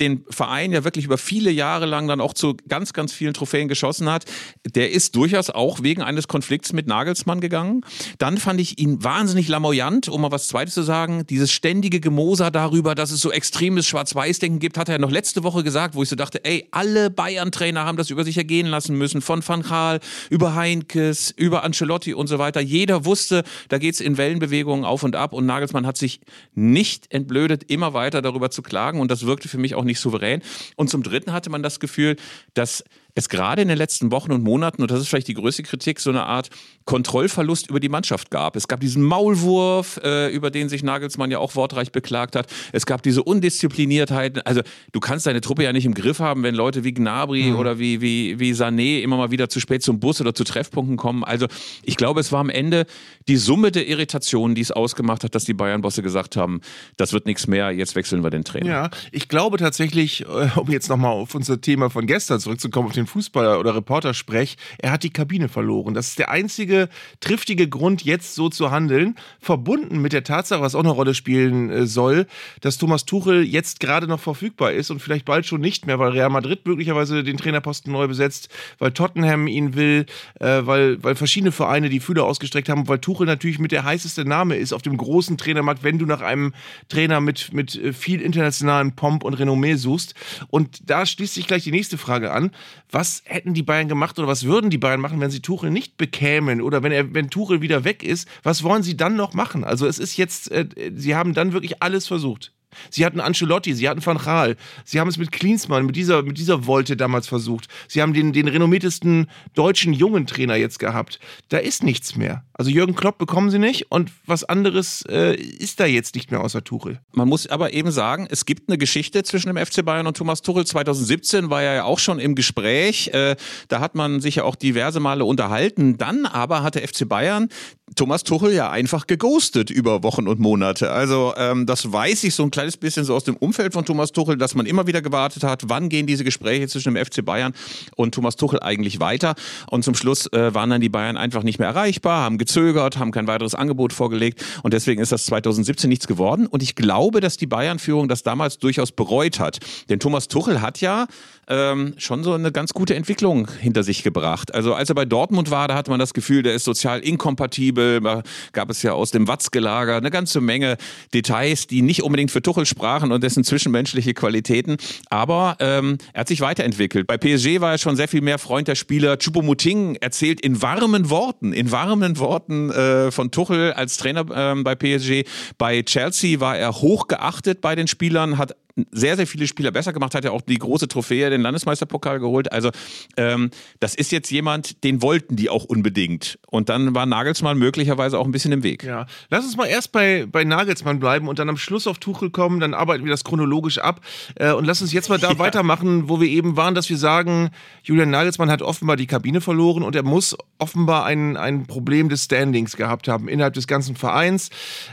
den 0.00 0.24
Verein 0.30 0.72
ja 0.72 0.84
wirklich 0.84 1.04
über 1.04 1.18
viele 1.18 1.50
Jahre 1.50 1.86
lang 1.86 2.06
dann 2.08 2.20
auch 2.20 2.34
zu 2.34 2.56
ganz, 2.68 2.92
ganz 2.92 3.12
vielen 3.12 3.34
Trophäen 3.34 3.68
geschossen 3.68 4.10
hat, 4.10 4.24
der 4.64 4.92
ist 4.92 5.16
durchaus 5.16 5.50
auch 5.50 5.82
wegen 5.82 6.02
eines 6.02 6.28
Konflikts 6.28 6.72
mit 6.72 6.86
Nagelsmann 6.86 7.40
gegangen. 7.40 7.84
Dann 8.18 8.38
fand 8.38 8.60
ich 8.60 8.78
ihn 8.78 9.02
wahnsinnig 9.02 9.48
lamoyant, 9.48 10.08
um 10.08 10.20
mal 10.20 10.30
was 10.30 10.48
Zweites 10.48 10.74
zu 10.74 10.82
sagen. 10.82 11.26
Dieses 11.26 11.50
ständige 11.50 12.00
Gemoser 12.00 12.50
darüber, 12.50 12.94
dass 12.94 13.10
es 13.10 13.20
so 13.20 13.32
extremes 13.32 13.86
Schwarz-Weiß-Denken 13.86 14.60
gibt, 14.60 14.78
hat 14.78 14.88
er 14.88 14.96
ja 14.96 14.98
noch 14.98 15.10
letzte 15.10 15.42
Woche 15.42 15.64
gesagt, 15.64 15.94
wo 15.94 16.02
ich 16.02 16.08
so 16.08 16.16
dachte, 16.16 16.44
ey, 16.44 16.66
alle 16.70 17.10
Bayern-Trainer 17.10 17.84
haben 17.84 17.98
das 17.98 18.10
über 18.10 18.24
sich 18.24 18.36
ergehen 18.36 18.66
lassen 18.66 18.96
müssen, 18.96 19.20
von 19.20 19.46
Van 19.46 19.62
Gaal 19.62 20.00
über 20.30 20.54
Heinkes, 20.54 21.32
über 21.36 21.64
Ancelotti 21.64 22.14
und 22.14 22.28
so 22.28 22.38
weiter. 22.38 22.60
Jeder 22.60 23.04
wusste, 23.04 23.42
da 23.68 23.78
geht's 23.78 24.00
in 24.00 24.16
Wellenbewegungen 24.16 24.84
auf 24.84 25.02
und 25.02 25.16
ab 25.16 25.32
und 25.32 25.46
Nagelsmann 25.46 25.86
hat 25.86 25.96
sich 25.96 26.20
nicht 26.54 27.12
entblödet, 27.12 27.64
immer 27.64 27.94
weiter 27.94 28.22
darüber 28.22 28.50
zu 28.50 28.62
klagen 28.62 29.00
und 29.00 29.10
das 29.10 29.26
wirkte 29.26 29.48
für 29.48 29.58
mich 29.58 29.74
auch 29.74 29.84
nicht 29.88 30.00
souverän. 30.00 30.42
Und 30.76 30.88
zum 30.88 31.02
Dritten 31.02 31.32
hatte 31.32 31.50
man 31.50 31.64
das 31.64 31.80
Gefühl, 31.80 32.14
dass 32.54 32.84
es 33.18 33.28
gerade 33.28 33.62
in 33.62 33.68
den 33.68 33.76
letzten 33.76 34.10
Wochen 34.10 34.32
und 34.32 34.42
Monaten, 34.42 34.82
und 34.82 34.90
das 34.90 35.00
ist 35.00 35.08
vielleicht 35.08 35.28
die 35.28 35.34
größte 35.34 35.62
Kritik, 35.62 36.00
so 36.00 36.10
eine 36.10 36.24
Art 36.24 36.50
Kontrollverlust 36.84 37.68
über 37.68 37.80
die 37.80 37.88
Mannschaft 37.88 38.30
gab. 38.30 38.56
Es 38.56 38.68
gab 38.68 38.80
diesen 38.80 39.02
Maulwurf, 39.02 40.00
äh, 40.02 40.32
über 40.32 40.50
den 40.50 40.68
sich 40.68 40.82
Nagelsmann 40.82 41.30
ja 41.30 41.38
auch 41.38 41.54
wortreich 41.54 41.92
beklagt 41.92 42.36
hat. 42.36 42.46
Es 42.72 42.86
gab 42.86 43.02
diese 43.02 43.22
Undiszipliniertheit. 43.22 44.46
Also 44.46 44.62
du 44.92 45.00
kannst 45.00 45.26
deine 45.26 45.40
Truppe 45.40 45.64
ja 45.64 45.72
nicht 45.72 45.84
im 45.84 45.94
Griff 45.94 46.20
haben, 46.20 46.42
wenn 46.42 46.54
Leute 46.54 46.84
wie 46.84 46.94
Gnabry 46.94 47.50
mhm. 47.50 47.56
oder 47.56 47.78
wie, 47.78 48.00
wie, 48.00 48.38
wie 48.38 48.52
Sané 48.52 49.00
immer 49.00 49.16
mal 49.16 49.30
wieder 49.30 49.48
zu 49.48 49.60
spät 49.60 49.82
zum 49.82 50.00
Bus 50.00 50.20
oder 50.20 50.34
zu 50.34 50.44
Treffpunkten 50.44 50.96
kommen. 50.96 51.24
Also 51.24 51.46
ich 51.82 51.96
glaube, 51.96 52.20
es 52.20 52.32
war 52.32 52.40
am 52.40 52.50
Ende 52.50 52.86
die 53.26 53.36
Summe 53.36 53.72
der 53.72 53.86
Irritationen, 53.86 54.54
die 54.54 54.62
es 54.62 54.70
ausgemacht 54.70 55.24
hat, 55.24 55.34
dass 55.34 55.44
die 55.44 55.54
Bayern-Bosse 55.54 56.02
gesagt 56.02 56.36
haben, 56.36 56.60
das 56.96 57.12
wird 57.12 57.26
nichts 57.26 57.46
mehr, 57.46 57.70
jetzt 57.70 57.96
wechseln 57.96 58.22
wir 58.22 58.30
den 58.30 58.44
Trainer. 58.44 58.70
Ja, 58.70 58.90
ich 59.12 59.28
glaube 59.28 59.58
tatsächlich, 59.58 60.22
äh, 60.22 60.48
um 60.56 60.70
jetzt 60.70 60.88
nochmal 60.88 61.12
auf 61.12 61.34
unser 61.34 61.60
Thema 61.60 61.90
von 61.90 62.06
gestern 62.06 62.40
zurückzukommen, 62.40 62.88
auf 62.88 62.94
den 62.94 63.07
Fußballer 63.08 63.58
oder 63.58 63.74
Reporter 63.74 64.14
sprech, 64.14 64.56
er 64.78 64.92
hat 64.92 65.02
die 65.02 65.10
Kabine 65.10 65.48
verloren. 65.48 65.94
Das 65.94 66.08
ist 66.08 66.18
der 66.18 66.30
einzige 66.30 66.88
triftige 67.20 67.68
Grund, 67.68 68.04
jetzt 68.04 68.34
so 68.34 68.48
zu 68.48 68.70
handeln, 68.70 69.16
verbunden 69.40 70.00
mit 70.00 70.12
der 70.12 70.24
Tatsache, 70.24 70.60
was 70.60 70.74
auch 70.74 70.80
eine 70.80 70.90
Rolle 70.90 71.14
spielen 71.14 71.70
äh, 71.70 71.86
soll, 71.86 72.26
dass 72.60 72.78
Thomas 72.78 73.04
Tuchel 73.04 73.42
jetzt 73.44 73.80
gerade 73.80 74.06
noch 74.06 74.20
verfügbar 74.20 74.72
ist 74.72 74.90
und 74.90 75.00
vielleicht 75.00 75.24
bald 75.24 75.46
schon 75.46 75.60
nicht 75.60 75.86
mehr, 75.86 75.98
weil 75.98 76.12
Real 76.12 76.30
Madrid 76.30 76.66
möglicherweise 76.66 77.24
den 77.24 77.36
Trainerposten 77.36 77.92
neu 77.92 78.06
besetzt, 78.06 78.48
weil 78.78 78.92
Tottenham 78.92 79.48
ihn 79.48 79.74
will, 79.74 80.06
äh, 80.40 80.60
weil, 80.62 81.02
weil 81.02 81.14
verschiedene 81.14 81.52
Vereine 81.52 81.88
die 81.88 82.00
Fühler 82.00 82.24
ausgestreckt 82.24 82.68
haben, 82.68 82.88
weil 82.88 82.98
Tuchel 82.98 83.26
natürlich 83.26 83.58
mit 83.58 83.72
der 83.72 83.84
heißeste 83.84 84.24
Name 84.24 84.56
ist 84.56 84.72
auf 84.72 84.82
dem 84.82 84.96
großen 84.96 85.36
Trainermarkt, 85.38 85.82
wenn 85.82 85.98
du 85.98 86.06
nach 86.06 86.20
einem 86.20 86.52
Trainer 86.88 87.20
mit, 87.20 87.52
mit 87.52 87.74
äh, 87.74 87.92
viel 87.92 88.20
internationalen 88.20 88.92
Pomp 88.94 89.24
und 89.24 89.34
Renommee 89.34 89.74
suchst. 89.74 90.14
Und 90.48 90.90
da 90.90 91.06
schließt 91.06 91.34
sich 91.34 91.46
gleich 91.46 91.64
die 91.64 91.70
nächste 91.70 91.98
Frage 91.98 92.32
an 92.32 92.50
was 92.98 93.22
hätten 93.26 93.54
die 93.54 93.62
Bayern 93.62 93.86
gemacht 93.86 94.18
oder 94.18 94.26
was 94.26 94.42
würden 94.42 94.70
die 94.70 94.76
Bayern 94.76 95.00
machen, 95.00 95.20
wenn 95.20 95.30
sie 95.30 95.38
Tuchel 95.38 95.70
nicht 95.70 95.98
bekämen 95.98 96.60
oder 96.60 96.82
wenn 96.82 96.90
er, 96.90 97.14
wenn 97.14 97.30
Tuchel 97.30 97.60
wieder 97.60 97.84
weg 97.84 98.02
ist, 98.02 98.26
was 98.42 98.64
wollen 98.64 98.82
sie 98.82 98.96
dann 98.96 99.14
noch 99.14 99.34
machen? 99.34 99.62
Also 99.62 99.86
es 99.86 100.00
ist 100.00 100.16
jetzt, 100.16 100.50
äh, 100.50 100.66
sie 100.96 101.14
haben 101.14 101.32
dann 101.32 101.52
wirklich 101.52 101.80
alles 101.80 102.08
versucht. 102.08 102.52
Sie 102.90 103.06
hatten 103.06 103.20
Ancelotti, 103.20 103.72
sie 103.72 103.88
hatten 103.88 104.04
Van 104.04 104.18
Gaal, 104.18 104.56
sie 104.84 104.98
haben 104.98 105.06
es 105.06 105.16
mit 105.16 105.30
Klinsmann, 105.30 105.86
mit 105.86 105.94
dieser, 105.94 106.24
mit 106.24 106.38
dieser 106.38 106.66
Wolte 106.66 106.96
damals 106.96 107.28
versucht. 107.28 107.68
Sie 107.86 108.02
haben 108.02 108.14
den, 108.14 108.32
den 108.32 108.48
renommiertesten 108.48 109.30
deutschen 109.54 109.92
jungen 109.92 110.26
Trainer 110.26 110.56
jetzt 110.56 110.80
gehabt. 110.80 111.20
Da 111.50 111.58
ist 111.58 111.84
nichts 111.84 112.16
mehr. 112.16 112.42
Also 112.60 112.72
Jürgen 112.72 112.96
Klopp 112.96 113.18
bekommen 113.18 113.50
sie 113.50 113.60
nicht 113.60 113.92
und 113.92 114.10
was 114.26 114.42
anderes 114.42 115.04
äh, 115.08 115.36
ist 115.36 115.78
da 115.78 115.86
jetzt 115.86 116.16
nicht 116.16 116.32
mehr 116.32 116.40
außer 116.40 116.64
Tuchel. 116.64 116.98
Man 117.12 117.28
muss 117.28 117.46
aber 117.46 117.72
eben 117.72 117.92
sagen, 117.92 118.26
es 118.28 118.46
gibt 118.46 118.68
eine 118.68 118.76
Geschichte 118.76 119.22
zwischen 119.22 119.46
dem 119.46 119.64
FC 119.64 119.84
Bayern 119.84 120.08
und 120.08 120.16
Thomas 120.16 120.42
Tuchel. 120.42 120.66
2017 120.66 121.50
war 121.50 121.62
er 121.62 121.74
ja 121.74 121.84
auch 121.84 122.00
schon 122.00 122.18
im 122.18 122.34
Gespräch. 122.34 123.10
Äh, 123.14 123.36
da 123.68 123.78
hat 123.78 123.94
man 123.94 124.20
sich 124.20 124.34
ja 124.34 124.42
auch 124.42 124.56
diverse 124.56 124.98
Male 124.98 125.24
unterhalten. 125.24 125.98
Dann 125.98 126.26
aber 126.26 126.64
hat 126.64 126.74
der 126.74 126.88
FC 126.88 127.08
Bayern 127.08 127.48
Thomas 127.94 128.22
Tuchel 128.22 128.52
ja 128.52 128.70
einfach 128.70 129.06
geghostet 129.06 129.70
über 129.70 130.02
Wochen 130.02 130.28
und 130.28 130.40
Monate. 130.40 130.90
Also 130.90 131.34
ähm, 131.36 131.66
das 131.66 131.90
weiß 131.90 132.24
ich 132.24 132.34
so 132.34 132.42
ein 132.42 132.50
kleines 132.50 132.76
bisschen 132.76 133.04
so 133.04 133.14
aus 133.14 133.24
dem 133.24 133.36
Umfeld 133.36 133.72
von 133.72 133.84
Thomas 133.84 134.12
Tuchel, 134.12 134.36
dass 134.36 134.54
man 134.54 134.66
immer 134.66 134.86
wieder 134.86 135.02
gewartet 135.02 135.42
hat, 135.42 135.68
wann 135.68 135.88
gehen 135.88 136.06
diese 136.06 136.24
Gespräche 136.24 136.68
zwischen 136.68 136.94
dem 136.94 137.04
FC 137.04 137.24
Bayern 137.24 137.54
und 137.96 138.14
Thomas 138.14 138.36
Tuchel 138.36 138.60
eigentlich 138.60 139.00
weiter. 139.00 139.34
Und 139.70 139.84
zum 139.84 139.94
Schluss 139.94 140.26
äh, 140.32 140.54
waren 140.54 140.70
dann 140.70 140.80
die 140.80 140.88
Bayern 140.88 141.16
einfach 141.16 141.42
nicht 141.42 141.58
mehr 141.58 141.68
erreichbar, 141.68 142.22
haben 142.22 142.38
gezögert, 142.48 142.98
haben 142.98 143.12
kein 143.12 143.26
weiteres 143.26 143.54
Angebot 143.54 143.92
vorgelegt 143.92 144.42
und 144.62 144.72
deswegen 144.72 145.02
ist 145.02 145.12
das 145.12 145.26
2017 145.26 145.88
nichts 145.88 146.06
geworden. 146.06 146.46
Und 146.46 146.62
ich 146.62 146.74
glaube, 146.74 147.20
dass 147.20 147.36
die 147.36 147.46
Bayern-Führung 147.46 148.08
das 148.08 148.22
damals 148.22 148.58
durchaus 148.58 148.90
bereut 148.90 149.38
hat. 149.38 149.58
Denn 149.90 150.00
Thomas 150.00 150.28
Tuchel 150.28 150.62
hat 150.62 150.80
ja 150.80 151.06
ähm, 151.48 151.94
schon 151.98 152.24
so 152.24 152.32
eine 152.32 152.52
ganz 152.52 152.72
gute 152.72 152.94
Entwicklung 152.94 153.48
hinter 153.60 153.82
sich 153.82 154.02
gebracht. 154.02 154.54
Also 154.54 154.74
als 154.74 154.88
er 154.88 154.94
bei 154.94 155.04
Dortmund 155.04 155.50
war, 155.50 155.68
da 155.68 155.74
hatte 155.74 155.90
man 155.90 156.00
das 156.00 156.14
Gefühl, 156.14 156.42
der 156.42 156.54
ist 156.54 156.64
sozial 156.64 157.00
inkompatibel. 157.00 158.00
Da 158.00 158.22
gab 158.52 158.70
es 158.70 158.82
ja 158.82 158.92
aus 158.92 159.10
dem 159.10 159.28
Watzgelager 159.28 159.96
eine 159.96 160.10
ganze 160.10 160.40
Menge 160.40 160.76
Details, 161.12 161.66
die 161.66 161.82
nicht 161.82 162.02
unbedingt 162.02 162.30
für 162.30 162.42
Tuchel 162.42 162.66
sprachen 162.66 163.12
und 163.12 163.22
dessen 163.22 163.44
zwischenmenschliche 163.44 164.14
Qualitäten. 164.14 164.76
Aber 165.10 165.56
ähm, 165.60 165.98
er 166.12 166.20
hat 166.20 166.28
sich 166.28 166.40
weiterentwickelt. 166.40 167.06
Bei 167.06 167.18
PSG 167.18 167.60
war 167.60 167.72
er 167.72 167.78
schon 167.78 167.96
sehr 167.96 168.08
viel 168.08 168.22
mehr 168.22 168.38
Freund 168.38 168.68
der 168.68 168.74
Spieler. 168.74 169.16
Choupo-Moting 169.16 169.96
erzählt 169.96 170.40
in 170.40 170.62
warmen 170.62 171.10
Worten, 171.10 171.52
in 171.52 171.70
warmen 171.70 172.18
Worten 172.18 172.37
äh, 172.48 173.10
von 173.10 173.30
Tuchel 173.30 173.72
als 173.72 173.96
Trainer 173.96 174.24
ähm, 174.34 174.64
bei 174.64 174.74
PSG. 174.74 175.24
Bei 175.58 175.82
Chelsea 175.82 176.40
war 176.40 176.56
er 176.56 176.72
hoch 176.80 177.08
geachtet 177.08 177.60
bei 177.60 177.74
den 177.74 177.86
Spielern, 177.86 178.38
hat 178.38 178.56
sehr, 178.90 179.16
sehr 179.16 179.26
viele 179.26 179.46
Spieler 179.46 179.70
besser 179.70 179.92
gemacht, 179.92 180.14
hat 180.14 180.24
ja 180.24 180.30
auch 180.30 180.42
die 180.42 180.58
große 180.58 180.88
Trophäe, 180.88 181.30
den 181.30 181.42
Landesmeisterpokal 181.42 182.20
geholt. 182.20 182.52
Also 182.52 182.70
ähm, 183.16 183.50
das 183.80 183.94
ist 183.94 184.12
jetzt 184.12 184.30
jemand, 184.30 184.84
den 184.84 185.02
wollten 185.02 185.36
die 185.36 185.50
auch 185.50 185.64
unbedingt. 185.64 186.38
Und 186.48 186.68
dann 186.68 186.94
war 186.94 187.06
Nagelsmann 187.06 187.58
möglicherweise 187.58 188.18
auch 188.18 188.24
ein 188.24 188.32
bisschen 188.32 188.52
im 188.52 188.62
Weg. 188.62 188.84
Ja, 188.84 189.06
lass 189.30 189.44
uns 189.44 189.56
mal 189.56 189.66
erst 189.66 189.92
bei, 189.92 190.26
bei 190.30 190.44
Nagelsmann 190.44 191.00
bleiben 191.00 191.28
und 191.28 191.38
dann 191.38 191.48
am 191.48 191.56
Schluss 191.56 191.86
auf 191.86 191.98
Tuchel 191.98 192.30
kommen, 192.30 192.60
dann 192.60 192.74
arbeiten 192.74 193.04
wir 193.04 193.10
das 193.10 193.24
chronologisch 193.24 193.78
ab. 193.78 194.00
Äh, 194.36 194.52
und 194.52 194.64
lass 194.64 194.82
uns 194.82 194.92
jetzt 194.92 195.08
mal 195.08 195.18
da 195.18 195.30
ja. 195.32 195.38
weitermachen, 195.38 196.08
wo 196.08 196.20
wir 196.20 196.28
eben 196.28 196.56
waren, 196.56 196.74
dass 196.74 196.88
wir 196.90 196.98
sagen, 196.98 197.50
Julian 197.82 198.10
Nagelsmann 198.10 198.50
hat 198.50 198.62
offenbar 198.62 198.96
die 198.96 199.06
Kabine 199.06 199.40
verloren 199.40 199.82
und 199.82 199.96
er 199.96 200.02
muss 200.02 200.36
offenbar 200.58 201.04
ein, 201.04 201.36
ein 201.36 201.66
Problem 201.66 202.08
des 202.08 202.24
Standings 202.24 202.76
gehabt 202.76 203.08
haben 203.08 203.28
innerhalb 203.28 203.54
des 203.54 203.66
ganzen 203.66 203.96
Vereins. 203.96 204.50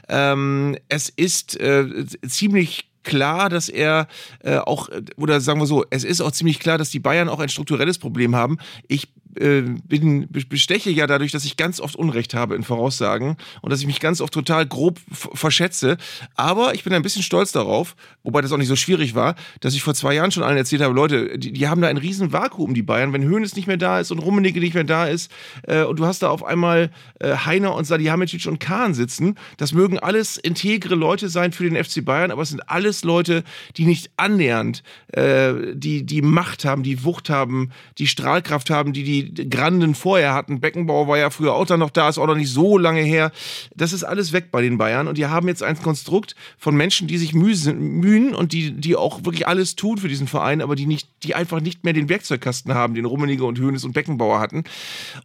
Ähm, 0.10 0.78
es 0.90 1.10
ist 1.10 1.60
äh, 1.60 2.06
ziemlich 2.28 2.90
klar, 3.06 3.50
dass 3.50 3.70
er 3.70 4.08
äh, 4.44 4.58
auch, 4.58 4.90
oder 5.16 5.40
sagen 5.40 5.60
wir 5.60 5.68
so, 5.68 5.86
es 5.90 6.04
ist 6.04 6.20
auch 6.20 6.32
ziemlich 6.32 6.60
klar, 6.60 6.78
dass 6.78 6.90
die 6.90 7.00
Bayern 7.00 7.30
auch 7.30 7.40
ein 7.40 7.50
strukturelles 7.50 7.98
Problem 7.98 8.36
haben. 8.36 8.58
Ich 8.88 9.14
äh, 9.40 9.62
bin, 9.62 10.28
besteche 10.30 10.90
ja 10.90 11.08
dadurch, 11.08 11.32
dass 11.32 11.46
ich 11.46 11.58
ganz 11.58 11.80
oft 11.80 11.96
Unrecht 11.96 12.34
habe 12.34 12.56
in 12.56 12.64
Voraussagen 12.64 13.38
und 13.62 13.72
dass 13.72 13.80
ich 13.80 13.88
mich 13.88 14.00
ganz 14.00 14.22
oft 14.22 14.34
total 14.34 14.66
grob 14.66 15.00
verschätze. 15.12 15.98
Aber 16.36 16.74
ich 16.74 16.84
bin 16.84 16.94
ein 16.94 17.02
bisschen 17.02 17.24
stolz 17.24 17.52
darauf, 17.52 17.96
wobei 18.24 18.42
das 18.42 18.52
auch 18.52 18.58
nicht 18.58 18.68
so 18.68 18.76
schwierig 18.76 19.16
war, 19.16 19.36
dass 19.60 19.74
ich 19.74 19.84
vor 19.84 19.94
zwei 19.94 20.14
Jahren 20.14 20.32
schon 20.32 20.44
allen 20.44 20.58
erzählt 20.58 20.82
habe, 20.82 20.94
Leute, 20.94 21.38
die, 21.38 21.52
die 21.52 21.68
haben 21.68 21.82
da 21.82 21.88
ein 21.88 21.98
riesen 21.98 22.34
Vakuum, 22.34 22.74
die 22.74 22.84
Bayern. 22.84 23.14
Wenn 23.14 23.24
Höhnes 23.24 23.56
nicht 23.56 23.68
mehr 23.68 23.78
da 23.78 24.00
ist 24.00 24.12
und 24.12 24.20
Rummenigge 24.20 24.60
nicht 24.60 24.74
mehr 24.74 24.84
da 24.84 25.06
ist 25.06 25.32
äh, 25.64 25.84
und 25.84 26.00
du 26.00 26.06
hast 26.06 26.22
da 26.22 26.30
auf 26.30 26.44
einmal 26.44 26.92
äh, 27.20 27.36
Heiner 27.36 27.76
und 27.76 27.86
Salihamidzic 27.86 28.46
und 28.48 28.60
Kahn 28.60 28.94
sitzen, 28.94 29.36
das 29.58 29.74
mögen 29.74 30.00
alles 30.00 30.38
integre 30.38 30.96
Leute 30.96 31.30
sein 31.30 31.52
für 31.52 31.70
den 31.70 31.82
FC 31.82 32.04
Bayern, 32.04 32.32
aber 32.32 32.42
es 32.42 32.50
sind 32.50 32.70
alles 32.70 33.04
Leute, 33.04 33.44
die 33.78 33.86
nicht 33.86 34.12
annähernd 34.18 34.84
äh, 35.08 35.54
die, 35.74 36.06
die 36.06 36.22
Macht 36.22 36.66
haben, 36.66 36.84
die 36.84 37.04
Wucht 37.04 37.30
haben, 37.30 37.72
die 37.98 38.08
Strahlkraft 38.08 38.70
haben, 38.70 38.94
die 38.94 39.04
die 39.04 39.25
Granden 39.50 39.96
vorher 39.96 40.34
hatten. 40.34 40.60
Beckenbauer 40.60 41.08
war 41.08 41.18
ja 41.18 41.30
früher 41.30 41.54
auch 41.54 41.66
dann 41.66 41.80
noch 41.80 41.90
da, 41.90 42.10
ist 42.10 42.18
auch 42.18 42.28
noch 42.28 42.36
nicht 42.36 42.52
so 42.52 42.78
lange 42.78 43.02
her. 43.02 43.32
Das 43.76 43.94
ist 43.94 44.04
alles 44.04 44.34
weg 44.34 44.52
bei 44.52 44.62
den 44.62 44.78
Bayern 44.78 45.08
und 45.08 45.18
die 45.18 45.26
haben 45.26 45.48
jetzt 45.48 45.64
ein 45.64 45.82
Konstrukt 45.82 46.36
von 46.58 46.76
Menschen, 46.76 47.08
die 47.08 47.18
sich 47.18 47.34
mühen 47.34 48.36
und 48.36 48.54
die, 48.54 48.72
die 48.72 48.96
auch 48.96 49.24
wirklich 49.26 49.48
alles 49.48 49.76
tun 49.76 49.98
für 49.98 50.08
diesen 50.08 50.28
Verein, 50.28 50.62
aber 50.62 50.76
die 50.76 50.86
nicht, 50.86 51.10
die 51.24 51.36
einfach 51.36 51.62
nicht 51.62 51.84
mehr 51.84 51.94
den 51.94 52.10
Werkzeugkasten 52.10 52.74
haben, 52.74 52.96
den 52.96 53.06
Rummenigge 53.06 53.46
und 53.46 53.60
Hoeneß 53.60 53.84
und 53.84 53.94
Beckenbauer 53.94 54.40
hatten. 54.40 54.64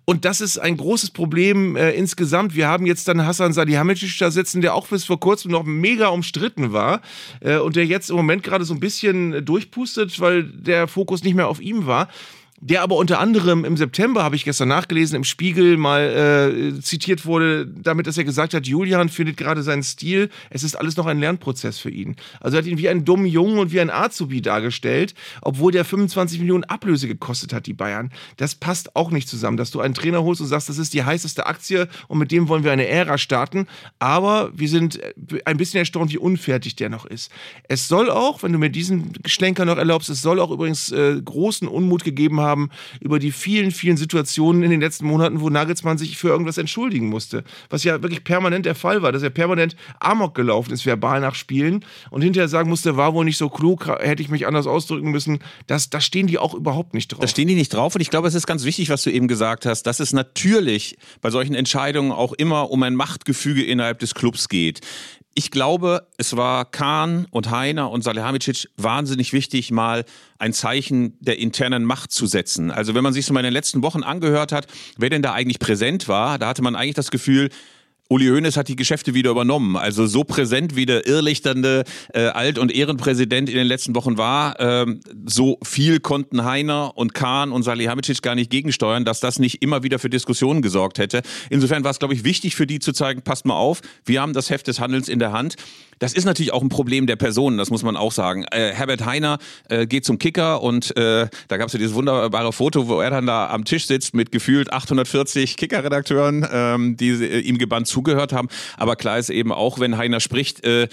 Und 0.05 0.25
das 0.25 0.41
ist 0.41 0.59
ein 0.59 0.77
großes 0.77 1.11
Problem 1.11 1.77
äh, 1.77 1.91
insgesamt. 1.93 2.55
Wir 2.55 2.69
haben 2.69 2.87
jetzt 2.87 3.09
dann 3.09 3.27
Hassan 3.27 3.53
Salihamidzic 3.53 4.19
da 4.19 4.31
sitzen, 4.31 4.61
der 4.61 4.75
auch 4.75 4.87
bis 4.87 5.05
vor 5.05 5.21
kurzem 5.21 5.51
noch 5.51 5.65
mega 5.65 6.09
umstritten 6.09 6.73
war 6.73 7.01
äh, 7.41 7.59
und 7.59 7.77
der 7.77 7.87
jetzt 7.87 8.11
im 8.11 8.17
Moment 8.17 8.43
gerade 8.43 8.65
so 8.65 8.75
ein 8.75 8.81
bisschen 8.81 9.45
durchpustet, 9.45 10.21
weil 10.21 10.45
der 10.45 10.89
Fokus 10.89 11.25
nicht 11.25 11.35
mehr 11.35 11.49
auf 11.49 11.61
ihm 11.61 11.87
war 11.87 12.09
der 12.63 12.83
aber 12.83 12.97
unter 12.97 13.21
anderem 13.21 13.65
im 13.65 13.79
September, 13.79 14.23
habe 14.23 14.37
ich 14.37 14.45
gestern 14.45 14.69
nachgelesen, 14.69 15.17
im 15.17 15.25
Spiegel 15.25 15.79
mal 15.79 16.75
äh, 16.77 16.81
zitiert 16.81 17.25
wurde, 17.25 17.67
damit, 17.67 18.07
dass 18.07 18.19
er 18.19 18.25
gesagt 18.25 18.53
hat, 18.53 18.67
Julian 18.67 19.09
findet 19.09 19.39
gerade 19.39 19.63
seinen 19.63 19.83
Stil, 19.83 20.29
es 20.51 20.63
ist 20.63 20.77
alles 20.77 20.99
noch 20.99 21.07
ein 21.07 21.19
Lernprozess 21.19 21.79
für 21.79 21.89
ihn. 21.89 22.17
Also 22.39 22.57
er 22.57 22.63
hat 22.63 22.69
ihn 22.69 22.77
wie 22.77 22.91
einen 22.91 23.07
dummen 23.07 23.25
Jungen 23.25 23.59
und 23.59 23.73
wie 23.73 23.81
ein 23.81 23.89
Azubi 23.89 24.43
dargestellt, 24.43 25.15
obwohl 25.41 25.73
der 25.73 25.87
25 25.87 26.39
Millionen 26.39 26.65
Ablöse 26.65 27.09
gekostet 27.09 27.55
hat, 27.55 27.67
die 27.67 27.73
Bayern. 27.73 28.13
Das 28.37 28.55
passt 28.55 28.95
auch 28.95 29.11
nicht 29.11 29.29
zusammen, 29.29 29.57
dass 29.57 29.71
du 29.71 29.81
einen 29.81 29.95
Trainer 29.95 30.23
holst 30.23 30.43
und 30.43 30.47
sagst, 30.49 30.69
das 30.69 30.77
ist 30.77 30.93
die 30.93 31.05
heißeste 31.05 31.47
Aktie 31.47 31.89
und 32.09 32.19
mit 32.19 32.31
dem 32.31 32.49
wollen 32.49 32.63
wir 32.63 32.73
eine 32.73 32.87
Ära 32.87 33.17
starten. 33.17 33.69
Aber 33.99 34.51
wir 34.55 34.69
sind 34.69 35.01
ein 35.47 35.57
bisschen 35.57 35.79
erstaunt, 35.79 36.13
wie 36.13 36.19
unfertig 36.19 36.77
der 36.77 36.91
noch 36.91 37.07
ist. 37.07 37.33
Es 37.69 37.89
soll 37.89 38.11
auch, 38.11 38.43
wenn 38.43 38.53
du 38.53 38.59
mir 38.59 38.71
diesen 38.71 39.15
Schlenker 39.25 39.65
noch 39.65 39.79
erlaubst, 39.79 40.11
es 40.11 40.21
soll 40.21 40.41
auch 40.41 40.51
übrigens 40.51 40.93
äh, 40.93 41.21
großen 41.25 41.67
Unmut 41.67 42.05
gegeben 42.05 42.41
haben, 42.41 42.50
haben 42.51 42.71
über 43.01 43.19
die 43.19 43.33
vielen, 43.33 43.71
vielen 43.71 43.97
Situationen 43.97 44.63
in 44.63 44.71
den 44.71 44.81
letzten 44.81 45.07
Monaten, 45.07 45.41
wo 45.41 45.49
Nagelsmann 45.49 45.99
sich 45.99 46.19
für 46.19 46.29
irgendwas 46.29 46.59
entschuldigen 46.59 47.09
musste. 47.09 47.45
Was 47.71 47.85
ja 47.85 48.03
wirklich 48.03 48.25
permanent 48.25 48.67
der 48.67 48.75
Fall 48.75 49.03
war, 49.03 49.13
dass 49.13 49.23
er 49.23 49.31
permanent 49.31 49.77
Amok 50.01 50.35
gelaufen 50.35 50.73
ist, 50.73 50.85
verbal 50.85 51.21
nach 51.21 51.35
Spielen 51.35 51.85
und 52.11 52.23
hinterher 52.23 52.49
sagen 52.49 52.69
musste, 52.69 52.97
war 52.97 53.15
wohl 53.15 53.25
nicht 53.25 53.39
so 53.39 53.49
klug, 53.49 53.87
hätte 53.87 54.23
ich 54.23 54.29
mich 54.29 54.47
anders 54.47 54.67
ausdrücken 54.67 55.11
müssen. 55.11 55.39
Das, 55.67 55.91
da 55.91 56.01
stehen 56.01 56.27
die 56.27 56.39
auch 56.39 56.55
überhaupt 56.55 56.95
nicht 56.95 57.13
drauf. 57.13 57.21
Da 57.21 57.29
stehen 57.29 57.49
die 57.49 57.55
nicht 57.55 57.73
drauf 57.73 57.95
und 57.95 58.01
ich 58.01 58.11
glaube, 58.11 58.29
es 58.29 58.35
ist 58.35 58.47
ganz 58.47 58.65
wichtig, 58.65 58.91
was 58.91 59.03
du 59.03 59.11
eben 59.11 59.29
gesagt 59.29 59.67
hast, 59.67 59.85
dass 59.85 60.01
es 60.01 60.13
natürlich 60.13 60.99
bei 61.21 61.31
solchen 61.31 61.55
Entscheidungen 61.55 62.13
auch 62.13 62.33
immer 62.33 62.71
um 62.71 62.83
ein 62.83 62.95
Machtgefüge 62.95 63.63
innerhalb 63.63 64.01
des 64.01 64.15
Clubs 64.15 64.49
geht 64.49 64.81
ich 65.41 65.51
glaube, 65.51 66.07
es 66.19 66.37
war 66.37 66.67
Kahn 66.67 67.27
und 67.31 67.51
Heiner 67.51 67.91
und 67.91 68.05
Salihamidzic 68.05 68.69
wahnsinnig 68.77 69.33
wichtig, 69.33 69.71
mal 69.71 70.05
ein 70.39 70.53
Zeichen 70.53 71.17
der 71.21 71.39
internen 71.39 71.87
Macht 71.87 72.13
zu 72.13 72.27
setzen. 72.27 72.71
Also 72.71 72.95
wenn 72.95 73.03
man 73.03 73.15
sich 73.15 73.25
so 73.25 73.33
mal 73.33 73.41
in 73.41 73.45
den 73.45 73.55
letzten 73.55 73.83
Wochen 73.83 74.03
angehört 74.03 74.53
hat, 74.53 74.67
wer 74.99 75.09
denn 75.09 75.23
da 75.23 75.33
eigentlich 75.33 75.59
präsent 75.59 76.09
war, 76.09 76.39
da 76.39 76.49
hatte 76.49 76.61
man 76.61 76.77
eigentlich 76.77 76.95
das 76.95 77.11
Gefühl, 77.11 77.49
Uli 78.13 78.27
Hoeneß 78.27 78.57
hat 78.57 78.67
die 78.67 78.75
Geschäfte 78.75 79.15
wieder 79.15 79.31
übernommen. 79.31 79.77
Also 79.77 80.05
so 80.05 80.25
präsent 80.25 80.75
wie 80.75 80.85
der 80.85 81.07
irrlichternde 81.07 81.85
äh, 82.13 82.23
Alt- 82.23 82.59
und 82.59 82.75
Ehrenpräsident 82.75 83.49
in 83.49 83.55
den 83.55 83.69
letzten 83.69 83.95
Wochen 83.95 84.19
war, 84.19 84.59
ähm, 84.59 84.99
so 85.27 85.59
viel 85.63 86.01
konnten 86.01 86.45
Heiner 86.45 86.99
und 86.99 87.15
Kahn 87.15 87.53
und 87.53 87.63
Salihamidzic 87.63 88.21
gar 88.21 88.35
nicht 88.35 88.51
gegensteuern, 88.51 89.05
dass 89.05 89.21
das 89.21 89.39
nicht 89.39 89.63
immer 89.63 89.85
wieder 89.85 90.01
für 90.01 90.11
Diskussionen 90.11 90.61
gesorgt 90.61 90.99
hätte. 90.99 91.23
Insofern 91.51 91.85
war 91.85 91.93
es, 91.93 92.01
glaube 92.01 92.15
ich, 92.15 92.25
wichtig 92.25 92.57
für 92.57 92.67
die 92.67 92.81
zu 92.81 92.93
zeigen, 92.93 93.23
passt 93.23 93.47
mal 93.47 93.55
auf, 93.55 93.81
wir 94.05 94.21
haben 94.21 94.33
das 94.33 94.51
Heft 94.51 94.67
des 94.67 94.81
Handelns 94.81 95.09
in 95.09 95.21
der 95.21 95.31
Hand. 95.31 95.55
Das 96.01 96.15
ist 96.15 96.25
natürlich 96.25 96.53
auch 96.53 96.63
ein 96.63 96.71
Problem 96.71 97.07
der 97.07 97.17
Personen, 97.17 97.59
das 97.59 97.71
muss 97.71 97.83
man 97.83 97.95
auch 97.95 98.11
sagen. 98.11 98.45
Äh, 98.51 98.73
Herbert 98.73 99.05
Heiner 99.05 99.39
äh, 99.69 99.87
geht 99.87 100.07
zum 100.07 100.19
Kicker 100.19 100.63
und 100.63 100.97
äh, 100.97 101.29
da 101.49 101.57
gab 101.59 101.67
es 101.67 101.75
ja 101.75 101.79
dieses 101.79 101.95
wunderbare 101.95 102.55
Foto, 102.55 102.89
wo 102.89 103.03
er 103.03 103.11
dann 103.11 103.27
da 103.27 103.51
am 103.51 103.67
Tisch 103.67 103.87
sitzt 103.87 104.15
mit 104.15 104.33
gefühlt 104.33 104.73
840 104.73 105.59
Kicker-Redakteuren, 105.59 106.49
ähm, 106.51 106.97
die 106.97 107.11
äh, 107.11 107.41
ihm 107.41 107.59
gebannt 107.59 107.87
zugehört 108.01 108.33
haben. 108.33 108.49
Aber 108.77 108.97
klar 108.97 109.19
ist 109.19 109.31
eben 109.31 109.53
auch, 109.53 109.79
wenn 109.79 109.99
Heiner 109.99 110.21
spricht, 110.21 110.65
äh, 110.65 110.89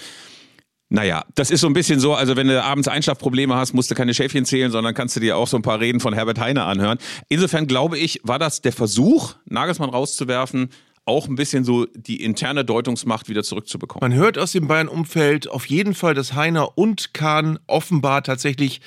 naja, 0.90 1.24
das 1.34 1.50
ist 1.50 1.60
so 1.60 1.66
ein 1.66 1.74
bisschen 1.74 2.00
so, 2.00 2.14
also 2.14 2.36
wenn 2.36 2.48
du 2.48 2.62
abends 2.62 2.88
Einschlafprobleme 2.88 3.54
hast, 3.54 3.74
musst 3.74 3.90
du 3.90 3.94
keine 3.94 4.14
Schäfchen 4.14 4.46
zählen, 4.46 4.70
sondern 4.70 4.94
kannst 4.94 5.16
du 5.16 5.20
dir 5.20 5.36
auch 5.36 5.46
so 5.46 5.56
ein 5.56 5.62
paar 5.62 5.80
Reden 5.80 6.00
von 6.00 6.14
Herbert 6.14 6.38
Heiner 6.38 6.66
anhören. 6.66 6.98
Insofern 7.28 7.66
glaube 7.66 7.98
ich, 7.98 8.20
war 8.24 8.38
das 8.38 8.62
der 8.62 8.72
Versuch, 8.72 9.34
Nagelsmann 9.44 9.90
rauszuwerfen, 9.90 10.70
auch 11.04 11.28
ein 11.28 11.36
bisschen 11.36 11.64
so 11.64 11.86
die 11.94 12.22
interne 12.22 12.64
Deutungsmacht 12.64 13.28
wieder 13.28 13.42
zurückzubekommen. 13.42 14.10
Man 14.10 14.18
hört 14.18 14.38
aus 14.38 14.52
dem 14.52 14.66
Bayern-Umfeld 14.66 15.48
auf 15.48 15.66
jeden 15.66 15.94
Fall, 15.94 16.14
dass 16.14 16.34
Heiner 16.34 16.76
und 16.76 17.12
Kahn 17.14 17.58
offenbar 17.66 18.22
tatsächlich 18.22 18.80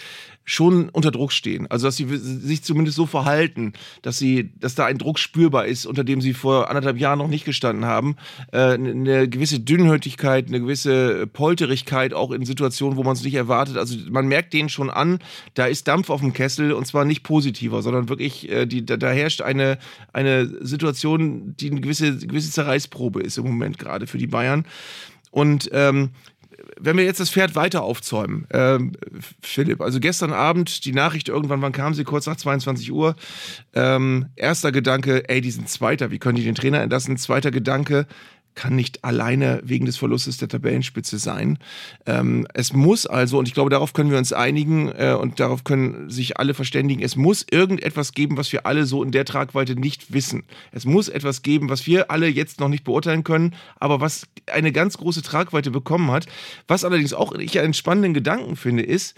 schon 0.51 0.89
unter 0.89 1.11
Druck 1.11 1.31
stehen. 1.31 1.65
Also 1.71 1.87
dass 1.87 1.95
sie 1.95 2.05
sich 2.17 2.61
zumindest 2.61 2.97
so 2.97 3.05
verhalten, 3.05 3.71
dass 4.01 4.19
sie, 4.19 4.51
dass 4.59 4.75
da 4.75 4.85
ein 4.85 4.97
Druck 4.97 5.17
spürbar 5.17 5.65
ist, 5.65 5.85
unter 5.85 6.03
dem 6.03 6.19
sie 6.19 6.33
vor 6.33 6.67
anderthalb 6.67 6.97
Jahren 6.97 7.19
noch 7.19 7.29
nicht 7.29 7.45
gestanden 7.45 7.85
haben. 7.85 8.17
Äh, 8.51 8.73
eine 8.73 9.29
gewisse 9.29 9.61
Dünnhäutigkeit, 9.61 10.47
eine 10.47 10.59
gewisse 10.59 11.25
Polterigkeit 11.27 12.13
auch 12.13 12.31
in 12.31 12.45
Situationen, 12.45 12.97
wo 12.97 13.03
man 13.03 13.13
es 13.13 13.23
nicht 13.23 13.35
erwartet. 13.35 13.77
Also 13.77 13.95
man 14.09 14.27
merkt 14.27 14.51
denen 14.51 14.67
schon 14.67 14.89
an, 14.89 15.19
da 15.53 15.67
ist 15.67 15.87
Dampf 15.87 16.09
auf 16.09 16.19
dem 16.19 16.33
Kessel 16.33 16.73
und 16.73 16.85
zwar 16.85 17.05
nicht 17.05 17.23
positiver, 17.23 17.81
sondern 17.81 18.09
wirklich, 18.09 18.49
äh, 18.51 18.65
die, 18.65 18.85
da, 18.85 18.97
da, 18.97 19.09
herrscht 19.09 19.41
eine, 19.41 19.77
eine 20.11 20.65
Situation, 20.65 21.55
die 21.61 21.71
eine 21.71 21.79
gewisse, 21.79 22.17
gewisse 22.17 22.51
Zerreißprobe 22.51 23.21
ist 23.21 23.37
im 23.37 23.45
Moment 23.45 23.79
gerade 23.79 24.05
für 24.05 24.17
die 24.17 24.27
Bayern. 24.27 24.65
Und 25.31 25.69
ähm, 25.71 26.09
wenn 26.79 26.97
wir 26.97 27.03
jetzt 27.03 27.19
das 27.19 27.29
Pferd 27.29 27.55
weiter 27.55 27.83
aufzäumen, 27.83 28.47
ähm, 28.51 28.93
Philipp, 29.41 29.81
also 29.81 29.99
gestern 29.99 30.33
Abend 30.33 30.85
die 30.85 30.93
Nachricht 30.93 31.29
irgendwann, 31.29 31.61
wann 31.61 31.71
kam 31.71 31.93
sie? 31.93 32.03
Kurz 32.03 32.25
nach 32.25 32.35
22 32.35 32.91
Uhr. 32.91 33.15
Ähm, 33.73 34.27
erster 34.35 34.71
Gedanke, 34.71 35.27
ey, 35.29 35.41
die 35.41 35.51
sind 35.51 35.69
Zweiter, 35.69 36.11
wie 36.11 36.19
können 36.19 36.35
die 36.35 36.43
den 36.43 36.55
Trainer 36.55 36.81
entlassen? 36.81 37.17
Zweiter 37.17 37.51
Gedanke, 37.51 38.07
kann 38.55 38.75
nicht 38.75 39.03
alleine 39.03 39.61
wegen 39.63 39.85
des 39.85 39.97
Verlustes 39.97 40.37
der 40.37 40.47
Tabellenspitze 40.47 41.17
sein. 41.17 41.57
Ähm, 42.05 42.47
es 42.53 42.73
muss 42.73 43.05
also, 43.05 43.39
und 43.39 43.47
ich 43.47 43.53
glaube, 43.53 43.69
darauf 43.69 43.93
können 43.93 44.11
wir 44.11 44.17
uns 44.17 44.33
einigen 44.33 44.89
äh, 44.89 45.15
und 45.19 45.39
darauf 45.39 45.63
können 45.63 46.09
sich 46.09 46.37
alle 46.37 46.53
verständigen, 46.53 47.01
es 47.01 47.15
muss 47.15 47.45
irgendetwas 47.49 48.11
geben, 48.13 48.37
was 48.37 48.51
wir 48.51 48.65
alle 48.65 48.85
so 48.85 49.03
in 49.03 49.11
der 49.11 49.25
Tragweite 49.25 49.75
nicht 49.75 50.13
wissen. 50.13 50.43
Es 50.71 50.85
muss 50.85 51.07
etwas 51.07 51.41
geben, 51.41 51.69
was 51.69 51.87
wir 51.87 52.11
alle 52.11 52.27
jetzt 52.27 52.59
noch 52.59 52.69
nicht 52.69 52.83
beurteilen 52.83 53.23
können, 53.23 53.55
aber 53.79 54.01
was 54.01 54.27
eine 54.47 54.71
ganz 54.71 54.97
große 54.97 55.21
Tragweite 55.21 55.71
bekommen 55.71 56.11
hat. 56.11 56.25
Was 56.67 56.83
allerdings 56.83 57.13
auch 57.13 57.33
ich 57.33 57.59
einen 57.59 57.73
spannenden 57.73 58.13
Gedanken 58.13 58.55
finde, 58.55 58.83
ist, 58.83 59.15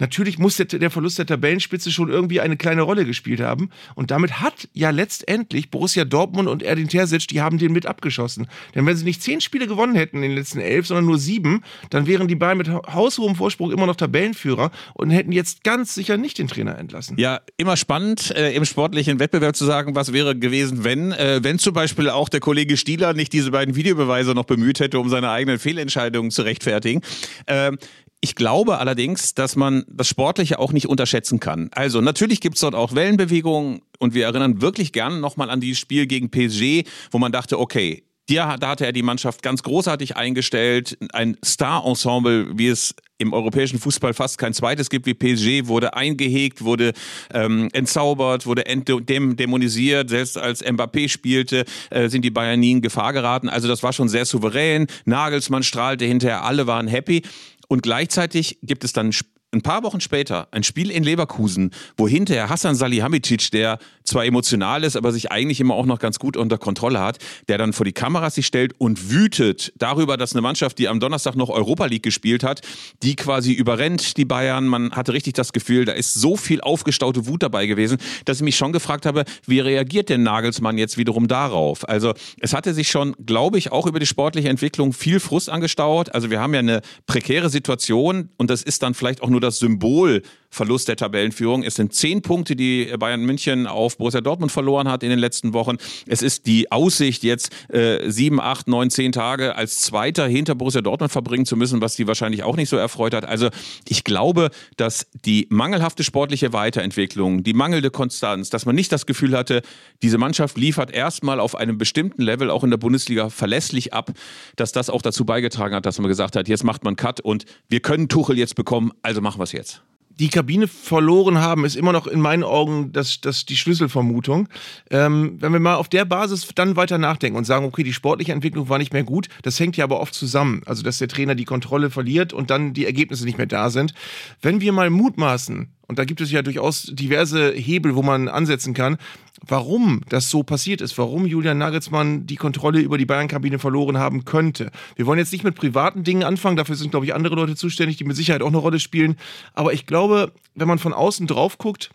Natürlich 0.00 0.38
muss 0.38 0.56
der, 0.56 0.66
der, 0.66 0.90
Verlust 0.90 1.18
der 1.18 1.26
Tabellenspitze 1.26 1.92
schon 1.92 2.08
irgendwie 2.08 2.40
eine 2.40 2.56
kleine 2.56 2.82
Rolle 2.82 3.04
gespielt 3.04 3.40
haben. 3.40 3.70
Und 3.94 4.10
damit 4.10 4.40
hat 4.40 4.68
ja 4.72 4.90
letztendlich 4.90 5.70
Borussia 5.70 6.04
Dortmund 6.04 6.48
und 6.48 6.62
Erdin 6.62 6.88
Terzic, 6.88 7.28
die 7.28 7.40
haben 7.40 7.58
den 7.58 7.72
mit 7.72 7.86
abgeschossen. 7.86 8.48
Denn 8.74 8.86
wenn 8.86 8.96
sie 8.96 9.04
nicht 9.04 9.22
zehn 9.22 9.40
Spiele 9.40 9.66
gewonnen 9.66 9.94
hätten 9.94 10.16
in 10.16 10.22
den 10.22 10.34
letzten 10.34 10.60
elf, 10.60 10.86
sondern 10.86 11.04
nur 11.04 11.18
sieben, 11.18 11.62
dann 11.90 12.06
wären 12.06 12.26
die 12.26 12.34
beiden 12.34 12.58
mit 12.58 12.68
haushohem 12.68 13.36
Vorsprung 13.36 13.70
immer 13.70 13.86
noch 13.86 13.96
Tabellenführer 13.96 14.70
und 14.94 15.10
hätten 15.10 15.32
jetzt 15.32 15.62
ganz 15.64 15.94
sicher 15.94 16.16
nicht 16.16 16.38
den 16.38 16.48
Trainer 16.48 16.78
entlassen. 16.78 17.16
Ja, 17.18 17.40
immer 17.56 17.76
spannend 17.76 18.34
äh, 18.34 18.54
im 18.54 18.64
sportlichen 18.64 19.18
Wettbewerb 19.18 19.54
zu 19.54 19.66
sagen, 19.66 19.94
was 19.94 20.12
wäre 20.12 20.36
gewesen, 20.36 20.82
wenn, 20.84 21.12
äh, 21.12 21.40
wenn 21.42 21.58
zum 21.58 21.74
Beispiel 21.74 22.08
auch 22.08 22.28
der 22.28 22.40
Kollege 22.40 22.76
Stieler 22.76 23.12
nicht 23.12 23.32
diese 23.32 23.50
beiden 23.50 23.76
Videobeweise 23.76 24.32
noch 24.32 24.44
bemüht 24.44 24.80
hätte, 24.80 24.98
um 24.98 25.08
seine 25.10 25.30
eigenen 25.30 25.58
Fehlentscheidungen 25.58 26.30
zu 26.30 26.42
rechtfertigen. 26.42 27.02
Ähm, 27.46 27.78
ich 28.20 28.34
glaube 28.34 28.78
allerdings, 28.78 29.34
dass 29.34 29.56
man 29.56 29.84
das 29.88 30.08
Sportliche 30.08 30.58
auch 30.58 30.72
nicht 30.72 30.88
unterschätzen 30.88 31.40
kann. 31.40 31.70
Also 31.72 32.00
natürlich 32.00 32.40
gibt's 32.40 32.60
dort 32.60 32.74
auch 32.74 32.94
Wellenbewegungen 32.94 33.80
und 33.98 34.14
wir 34.14 34.26
erinnern 34.26 34.60
wirklich 34.60 34.92
gerne 34.92 35.18
nochmal 35.18 35.50
an 35.50 35.60
dieses 35.60 35.78
Spiel 35.78 36.06
gegen 36.06 36.30
PSG, 36.30 36.84
wo 37.10 37.18
man 37.18 37.32
dachte, 37.32 37.58
okay, 37.58 38.04
da 38.28 38.68
hatte 38.68 38.86
er 38.86 38.92
die 38.92 39.02
Mannschaft 39.02 39.42
ganz 39.42 39.62
großartig 39.62 40.16
eingestellt. 40.16 40.96
Ein 41.12 41.36
Star-Ensemble, 41.44 42.56
wie 42.56 42.68
es 42.68 42.94
im 43.18 43.32
europäischen 43.32 43.78
Fußball 43.78 44.14
fast 44.14 44.38
kein 44.38 44.54
zweites 44.54 44.88
gibt 44.88 45.06
wie 45.06 45.14
PSG, 45.14 45.66
wurde 45.66 45.94
eingehegt, 45.94 46.62
wurde 46.62 46.92
ähm, 47.34 47.68
entzaubert, 47.72 48.46
wurde 48.46 48.62
dämonisiert. 48.64 50.10
Selbst 50.10 50.38
als 50.38 50.64
Mbappé 50.64 51.08
spielte, 51.08 51.64
äh, 51.90 52.08
sind 52.08 52.24
die 52.24 52.30
Bayern 52.30 52.60
nie 52.60 52.72
in 52.72 52.82
Gefahr 52.82 53.12
geraten. 53.12 53.48
Also 53.48 53.66
das 53.66 53.82
war 53.82 53.92
schon 53.92 54.08
sehr 54.08 54.24
souverän. 54.24 54.86
Nagelsmann 55.04 55.64
strahlte 55.64 56.04
hinterher, 56.04 56.44
alle 56.44 56.66
waren 56.66 56.86
happy. 56.86 57.22
Und 57.70 57.84
gleichzeitig 57.84 58.58
gibt 58.64 58.82
es 58.82 58.92
dann 58.92 59.12
ein 59.52 59.62
paar 59.62 59.82
Wochen 59.82 60.00
später 60.00 60.48
ein 60.52 60.62
Spiel 60.62 60.90
in 60.90 61.02
Leverkusen, 61.02 61.72
wo 61.96 62.06
hinterher 62.06 62.48
Hassan 62.48 62.76
Salihamidzic, 62.76 63.50
der 63.50 63.78
zwar 64.04 64.24
emotional 64.24 64.84
ist, 64.84 64.96
aber 64.96 65.12
sich 65.12 65.32
eigentlich 65.32 65.60
immer 65.60 65.74
auch 65.74 65.86
noch 65.86 65.98
ganz 65.98 66.18
gut 66.18 66.36
unter 66.36 66.56
Kontrolle 66.58 67.00
hat, 67.00 67.18
der 67.48 67.58
dann 67.58 67.72
vor 67.72 67.84
die 67.84 67.92
Kameras 67.92 68.36
sich 68.36 68.46
stellt 68.46 68.74
und 68.78 69.10
wütet 69.10 69.72
darüber, 69.76 70.16
dass 70.16 70.32
eine 70.32 70.42
Mannschaft, 70.42 70.78
die 70.78 70.88
am 70.88 71.00
Donnerstag 71.00 71.34
noch 71.34 71.48
Europa 71.48 71.86
League 71.86 72.02
gespielt 72.02 72.44
hat, 72.44 72.60
die 73.02 73.16
quasi 73.16 73.52
überrennt 73.52 74.16
die 74.16 74.24
Bayern. 74.24 74.66
Man 74.66 74.92
hatte 74.92 75.12
richtig 75.12 75.34
das 75.34 75.52
Gefühl, 75.52 75.84
da 75.84 75.92
ist 75.92 76.14
so 76.14 76.36
viel 76.36 76.60
aufgestaute 76.60 77.26
Wut 77.26 77.42
dabei 77.42 77.66
gewesen, 77.66 77.98
dass 78.24 78.38
ich 78.38 78.42
mich 78.42 78.56
schon 78.56 78.72
gefragt 78.72 79.04
habe, 79.04 79.24
wie 79.46 79.60
reagiert 79.60 80.10
denn 80.10 80.22
Nagelsmann 80.22 80.78
jetzt 80.78 80.96
wiederum 80.96 81.26
darauf? 81.26 81.88
Also 81.88 82.14
es 82.40 82.54
hatte 82.54 82.72
sich 82.72 82.88
schon, 82.88 83.16
glaube 83.26 83.58
ich, 83.58 83.72
auch 83.72 83.86
über 83.86 83.98
die 83.98 84.06
sportliche 84.06 84.48
Entwicklung 84.48 84.92
viel 84.92 85.18
Frust 85.18 85.50
angestaut. 85.50 86.14
Also 86.14 86.30
wir 86.30 86.40
haben 86.40 86.54
ja 86.54 86.60
eine 86.60 86.82
prekäre 87.06 87.50
Situation 87.50 88.30
und 88.36 88.50
das 88.50 88.62
ist 88.62 88.82
dann 88.82 88.94
vielleicht 88.94 89.22
auch 89.22 89.28
nur 89.28 89.39
nur 89.40 89.48
das 89.48 89.58
Symbol 89.58 90.22
Verlust 90.50 90.88
der 90.88 90.96
Tabellenführung. 90.96 91.62
Es 91.62 91.76
sind 91.76 91.94
zehn 91.94 92.22
Punkte, 92.22 92.56
die 92.56 92.92
Bayern 92.98 93.22
München 93.22 93.66
auf 93.68 93.96
Borussia 93.96 94.20
Dortmund 94.20 94.50
verloren 94.50 94.88
hat 94.88 95.02
in 95.02 95.10
den 95.10 95.18
letzten 95.18 95.52
Wochen. 95.52 95.76
Es 96.06 96.22
ist 96.22 96.46
die 96.46 96.72
Aussicht, 96.72 97.22
jetzt 97.22 97.52
äh, 97.68 98.10
sieben, 98.10 98.40
acht, 98.40 98.66
neun, 98.66 98.90
zehn 98.90 99.12
Tage 99.12 99.54
als 99.54 99.80
Zweiter 99.80 100.26
hinter 100.26 100.56
Borussia 100.56 100.80
Dortmund 100.80 101.12
verbringen 101.12 101.46
zu 101.46 101.56
müssen, 101.56 101.80
was 101.80 101.94
die 101.94 102.08
wahrscheinlich 102.08 102.42
auch 102.42 102.56
nicht 102.56 102.68
so 102.68 102.76
erfreut 102.76 103.14
hat. 103.14 103.24
Also 103.24 103.48
ich 103.88 104.02
glaube, 104.02 104.50
dass 104.76 105.06
die 105.24 105.46
mangelhafte 105.50 106.02
sportliche 106.02 106.52
Weiterentwicklung, 106.52 107.44
die 107.44 107.54
mangelnde 107.54 107.90
Konstanz, 107.90 108.50
dass 108.50 108.66
man 108.66 108.74
nicht 108.74 108.90
das 108.90 109.06
Gefühl 109.06 109.36
hatte, 109.36 109.62
diese 110.02 110.18
Mannschaft 110.18 110.58
liefert 110.58 110.90
erstmal 110.90 111.38
auf 111.38 111.54
einem 111.54 111.78
bestimmten 111.78 112.22
Level 112.22 112.50
auch 112.50 112.64
in 112.64 112.70
der 112.70 112.78
Bundesliga 112.78 113.30
verlässlich 113.30 113.94
ab, 113.94 114.10
dass 114.56 114.72
das 114.72 114.90
auch 114.90 115.02
dazu 115.02 115.24
beigetragen 115.24 115.76
hat, 115.76 115.86
dass 115.86 115.98
man 116.00 116.08
gesagt 116.08 116.34
hat, 116.34 116.48
jetzt 116.48 116.64
macht 116.64 116.82
man 116.82 116.96
Cut 116.96 117.20
und 117.20 117.44
wir 117.68 117.80
können 117.80 118.08
Tuchel 118.08 118.36
jetzt 118.36 118.56
bekommen, 118.56 118.92
also 119.02 119.20
machen 119.20 119.38
wir 119.38 119.44
es 119.44 119.52
jetzt 119.52 119.82
die 120.20 120.28
Kabine 120.28 120.68
verloren 120.68 121.38
haben, 121.38 121.64
ist 121.64 121.76
immer 121.76 121.92
noch 121.92 122.06
in 122.06 122.20
meinen 122.20 122.44
Augen 122.44 122.92
das, 122.92 123.22
das 123.22 123.46
die 123.46 123.56
Schlüsselvermutung. 123.56 124.48
Ähm, 124.90 125.38
wenn 125.40 125.52
wir 125.52 125.60
mal 125.60 125.76
auf 125.76 125.88
der 125.88 126.04
Basis 126.04 126.46
dann 126.54 126.76
weiter 126.76 126.98
nachdenken 126.98 127.38
und 127.38 127.44
sagen, 127.44 127.64
okay, 127.64 127.82
die 127.82 127.94
sportliche 127.94 128.32
Entwicklung 128.32 128.68
war 128.68 128.76
nicht 128.76 128.92
mehr 128.92 129.02
gut, 129.02 129.28
das 129.42 129.58
hängt 129.58 129.78
ja 129.78 129.84
aber 129.84 129.98
oft 129.98 130.12
zusammen. 130.12 130.60
Also, 130.66 130.82
dass 130.82 130.98
der 130.98 131.08
Trainer 131.08 131.34
die 131.34 131.46
Kontrolle 131.46 131.88
verliert 131.88 132.34
und 132.34 132.50
dann 132.50 132.74
die 132.74 132.84
Ergebnisse 132.84 133.24
nicht 133.24 133.38
mehr 133.38 133.46
da 133.46 133.70
sind. 133.70 133.94
Wenn 134.42 134.60
wir 134.60 134.72
mal 134.72 134.90
mutmaßen, 134.90 135.68
und 135.90 135.98
da 135.98 136.04
gibt 136.04 136.20
es 136.20 136.30
ja 136.30 136.40
durchaus 136.40 136.84
diverse 136.84 137.50
Hebel, 137.50 137.96
wo 137.96 138.02
man 138.04 138.28
ansetzen 138.28 138.74
kann, 138.74 138.96
warum 139.44 140.02
das 140.08 140.30
so 140.30 140.44
passiert 140.44 140.80
ist, 140.80 140.96
warum 140.98 141.26
Julian 141.26 141.58
Nagelsmann 141.58 142.26
die 142.26 142.36
Kontrolle 142.36 142.78
über 142.78 142.96
die 142.96 143.06
Bayern-Kabine 143.06 143.58
verloren 143.58 143.98
haben 143.98 144.24
könnte. 144.24 144.70
Wir 144.94 145.06
wollen 145.06 145.18
jetzt 145.18 145.32
nicht 145.32 145.42
mit 145.42 145.56
privaten 145.56 146.04
Dingen 146.04 146.22
anfangen, 146.22 146.56
dafür 146.56 146.76
sind, 146.76 146.92
glaube 146.92 147.06
ich, 147.06 147.12
andere 147.12 147.34
Leute 147.34 147.56
zuständig, 147.56 147.96
die 147.96 148.04
mit 148.04 148.14
Sicherheit 148.14 148.42
auch 148.42 148.46
eine 148.46 148.58
Rolle 148.58 148.78
spielen. 148.78 149.16
Aber 149.52 149.72
ich 149.72 149.84
glaube, 149.84 150.30
wenn 150.54 150.68
man 150.68 150.78
von 150.78 150.92
außen 150.92 151.26
drauf 151.26 151.58
guckt, 151.58 151.90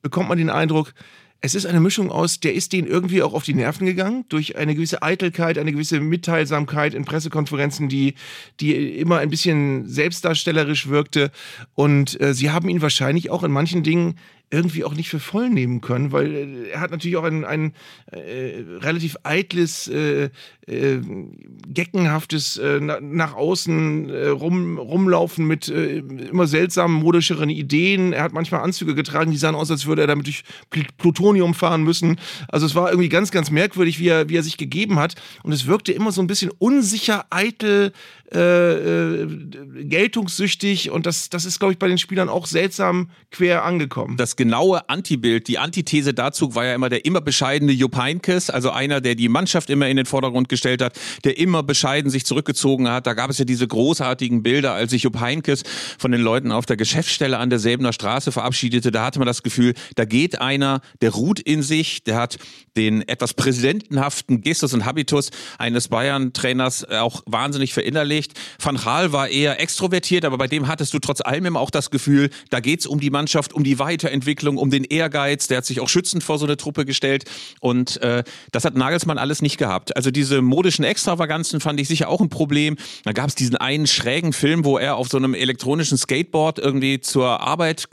bekommt 0.00 0.30
man 0.30 0.38
den 0.38 0.48
Eindruck, 0.48 0.94
es 1.44 1.54
ist 1.54 1.66
eine 1.66 1.78
Mischung 1.78 2.10
aus, 2.10 2.40
der 2.40 2.54
ist 2.54 2.72
denen 2.72 2.88
irgendwie 2.88 3.22
auch 3.22 3.34
auf 3.34 3.44
die 3.44 3.52
Nerven 3.52 3.84
gegangen, 3.84 4.24
durch 4.30 4.56
eine 4.56 4.74
gewisse 4.74 5.02
Eitelkeit, 5.02 5.58
eine 5.58 5.72
gewisse 5.72 6.00
Mitteilsamkeit 6.00 6.94
in 6.94 7.04
Pressekonferenzen, 7.04 7.90
die, 7.90 8.14
die 8.60 8.98
immer 8.98 9.18
ein 9.18 9.28
bisschen 9.28 9.86
selbstdarstellerisch 9.86 10.88
wirkte. 10.88 11.30
Und 11.74 12.18
äh, 12.18 12.32
sie 12.32 12.50
haben 12.50 12.70
ihn 12.70 12.80
wahrscheinlich 12.80 13.28
auch 13.28 13.42
in 13.42 13.52
manchen 13.52 13.82
Dingen 13.82 14.14
irgendwie 14.54 14.84
auch 14.84 14.94
nicht 14.94 15.08
für 15.08 15.18
voll 15.18 15.50
nehmen 15.50 15.80
können, 15.80 16.12
weil 16.12 16.32
äh, 16.32 16.68
er 16.70 16.80
hat 16.80 16.92
natürlich 16.92 17.16
auch 17.16 17.24
ein, 17.24 17.44
ein 17.44 17.72
äh, 18.12 18.62
relativ 18.80 19.16
eitles, 19.24 19.88
äh, 19.88 20.30
äh, 20.66 20.98
geckenhaftes 21.68 22.56
äh, 22.56 22.80
nach 22.80 23.34
außen 23.34 24.08
äh, 24.08 24.28
rum, 24.28 24.78
rumlaufen 24.78 25.46
mit 25.46 25.68
immer 25.68 26.46
seltsamen 26.46 26.96
modischeren 26.96 27.50
Ideen. 27.50 28.12
Er 28.12 28.22
hat 28.22 28.32
manchmal 28.32 28.62
Anzüge 28.62 28.94
getragen, 28.94 29.30
die 29.30 29.36
sahen 29.36 29.54
aus, 29.54 29.70
als 29.70 29.86
würde 29.86 30.02
er 30.02 30.06
damit 30.06 30.26
durch 30.26 30.42
Plutonium 30.98 31.54
fahren 31.54 31.82
müssen. 31.82 32.18
Also 32.48 32.66
es 32.66 32.74
war 32.74 32.90
irgendwie 32.90 33.08
ganz, 33.08 33.30
ganz 33.30 33.50
merkwürdig, 33.50 33.98
wie 33.98 34.08
er, 34.08 34.28
wie 34.28 34.36
er 34.36 34.42
sich 34.42 34.56
gegeben 34.56 34.98
hat. 34.98 35.14
Und 35.42 35.52
es 35.52 35.66
wirkte 35.66 35.92
immer 35.92 36.12
so 36.12 36.22
ein 36.22 36.26
bisschen 36.26 36.50
unsicher, 36.58 37.26
eitel, 37.30 37.92
geltungssüchtig 38.30 40.90
und 40.90 41.06
das, 41.06 41.30
das 41.30 41.44
ist, 41.44 41.60
glaube 41.60 41.72
ich, 41.72 41.78
bei 41.78 41.86
den 41.86 41.98
Spielern 41.98 42.28
auch 42.28 42.46
seltsam 42.46 43.10
quer 43.30 43.64
angekommen. 43.64 44.16
Das 44.16 44.34
genaue 44.44 44.90
Antibild, 44.90 45.48
die 45.48 45.58
Antithese 45.58 46.12
dazu 46.12 46.54
war 46.54 46.66
ja 46.66 46.74
immer 46.74 46.90
der 46.90 47.06
immer 47.06 47.22
bescheidene 47.22 47.72
Jupp 47.72 47.96
Heynckes, 47.96 48.50
also 48.50 48.70
einer, 48.70 49.00
der 49.00 49.14
die 49.14 49.30
Mannschaft 49.30 49.70
immer 49.70 49.88
in 49.88 49.96
den 49.96 50.04
Vordergrund 50.04 50.50
gestellt 50.50 50.82
hat, 50.82 51.00
der 51.24 51.38
immer 51.38 51.62
bescheiden 51.62 52.10
sich 52.10 52.26
zurückgezogen 52.26 52.90
hat. 52.90 53.06
Da 53.06 53.14
gab 53.14 53.30
es 53.30 53.38
ja 53.38 53.46
diese 53.46 53.66
großartigen 53.66 54.42
Bilder, 54.42 54.74
als 54.74 54.90
sich 54.90 55.04
Jupp 55.04 55.18
Heynckes 55.18 55.62
von 55.96 56.12
den 56.12 56.20
Leuten 56.20 56.52
auf 56.52 56.66
der 56.66 56.76
Geschäftsstelle 56.76 57.38
an 57.38 57.48
der 57.48 57.58
Säbener 57.58 57.94
Straße 57.94 58.32
verabschiedete. 58.32 58.90
Da 58.90 59.06
hatte 59.06 59.18
man 59.18 59.24
das 59.24 59.42
Gefühl, 59.42 59.72
da 59.94 60.04
geht 60.04 60.42
einer, 60.42 60.82
der 61.00 61.12
ruht 61.12 61.40
in 61.40 61.62
sich, 61.62 62.04
der 62.04 62.16
hat 62.16 62.36
den 62.76 63.00
etwas 63.08 63.32
präsidentenhaften 63.32 64.42
Gestus 64.42 64.74
und 64.74 64.84
Habitus 64.84 65.30
eines 65.58 65.88
Bayern-Trainers 65.88 66.90
auch 66.90 67.22
wahnsinnig 67.24 67.72
verinnerlicht. 67.72 68.32
Van 68.62 68.76
Gaal 68.76 69.12
war 69.12 69.28
eher 69.28 69.58
extrovertiert, 69.58 70.26
aber 70.26 70.36
bei 70.36 70.48
dem 70.48 70.68
hattest 70.68 70.92
du 70.92 70.98
trotz 70.98 71.22
allem 71.22 71.46
immer 71.46 71.60
auch 71.60 71.70
das 71.70 71.90
Gefühl, 71.90 72.28
da 72.50 72.60
geht's 72.60 72.84
um 72.84 73.00
die 73.00 73.10
Mannschaft, 73.10 73.54
um 73.54 73.64
die 73.64 73.78
Weiterentwicklung, 73.78 74.23
um 74.56 74.70
den 74.70 74.84
Ehrgeiz. 74.84 75.46
Der 75.48 75.58
hat 75.58 75.66
sich 75.66 75.80
auch 75.80 75.88
schützend 75.88 76.22
vor 76.22 76.38
so 76.38 76.46
eine 76.46 76.56
Truppe 76.56 76.84
gestellt. 76.84 77.24
Und 77.60 78.00
äh, 78.02 78.24
das 78.52 78.64
hat 78.64 78.74
Nagelsmann 78.76 79.18
alles 79.18 79.42
nicht 79.42 79.58
gehabt. 79.58 79.96
Also 79.96 80.10
diese 80.10 80.42
modischen 80.42 80.84
Extravaganzen 80.84 81.60
fand 81.60 81.80
ich 81.80 81.88
sicher 81.88 82.08
auch 82.08 82.20
ein 82.20 82.28
Problem. 82.28 82.76
Da 83.04 83.12
gab 83.12 83.28
es 83.28 83.34
diesen 83.34 83.56
einen 83.56 83.86
schrägen 83.86 84.32
Film, 84.32 84.64
wo 84.64 84.78
er 84.78 84.96
auf 84.96 85.08
so 85.08 85.16
einem 85.16 85.34
elektronischen 85.34 85.98
Skateboard 85.98 86.58
irgendwie 86.58 87.00
zur 87.00 87.40
Arbeit 87.40 87.88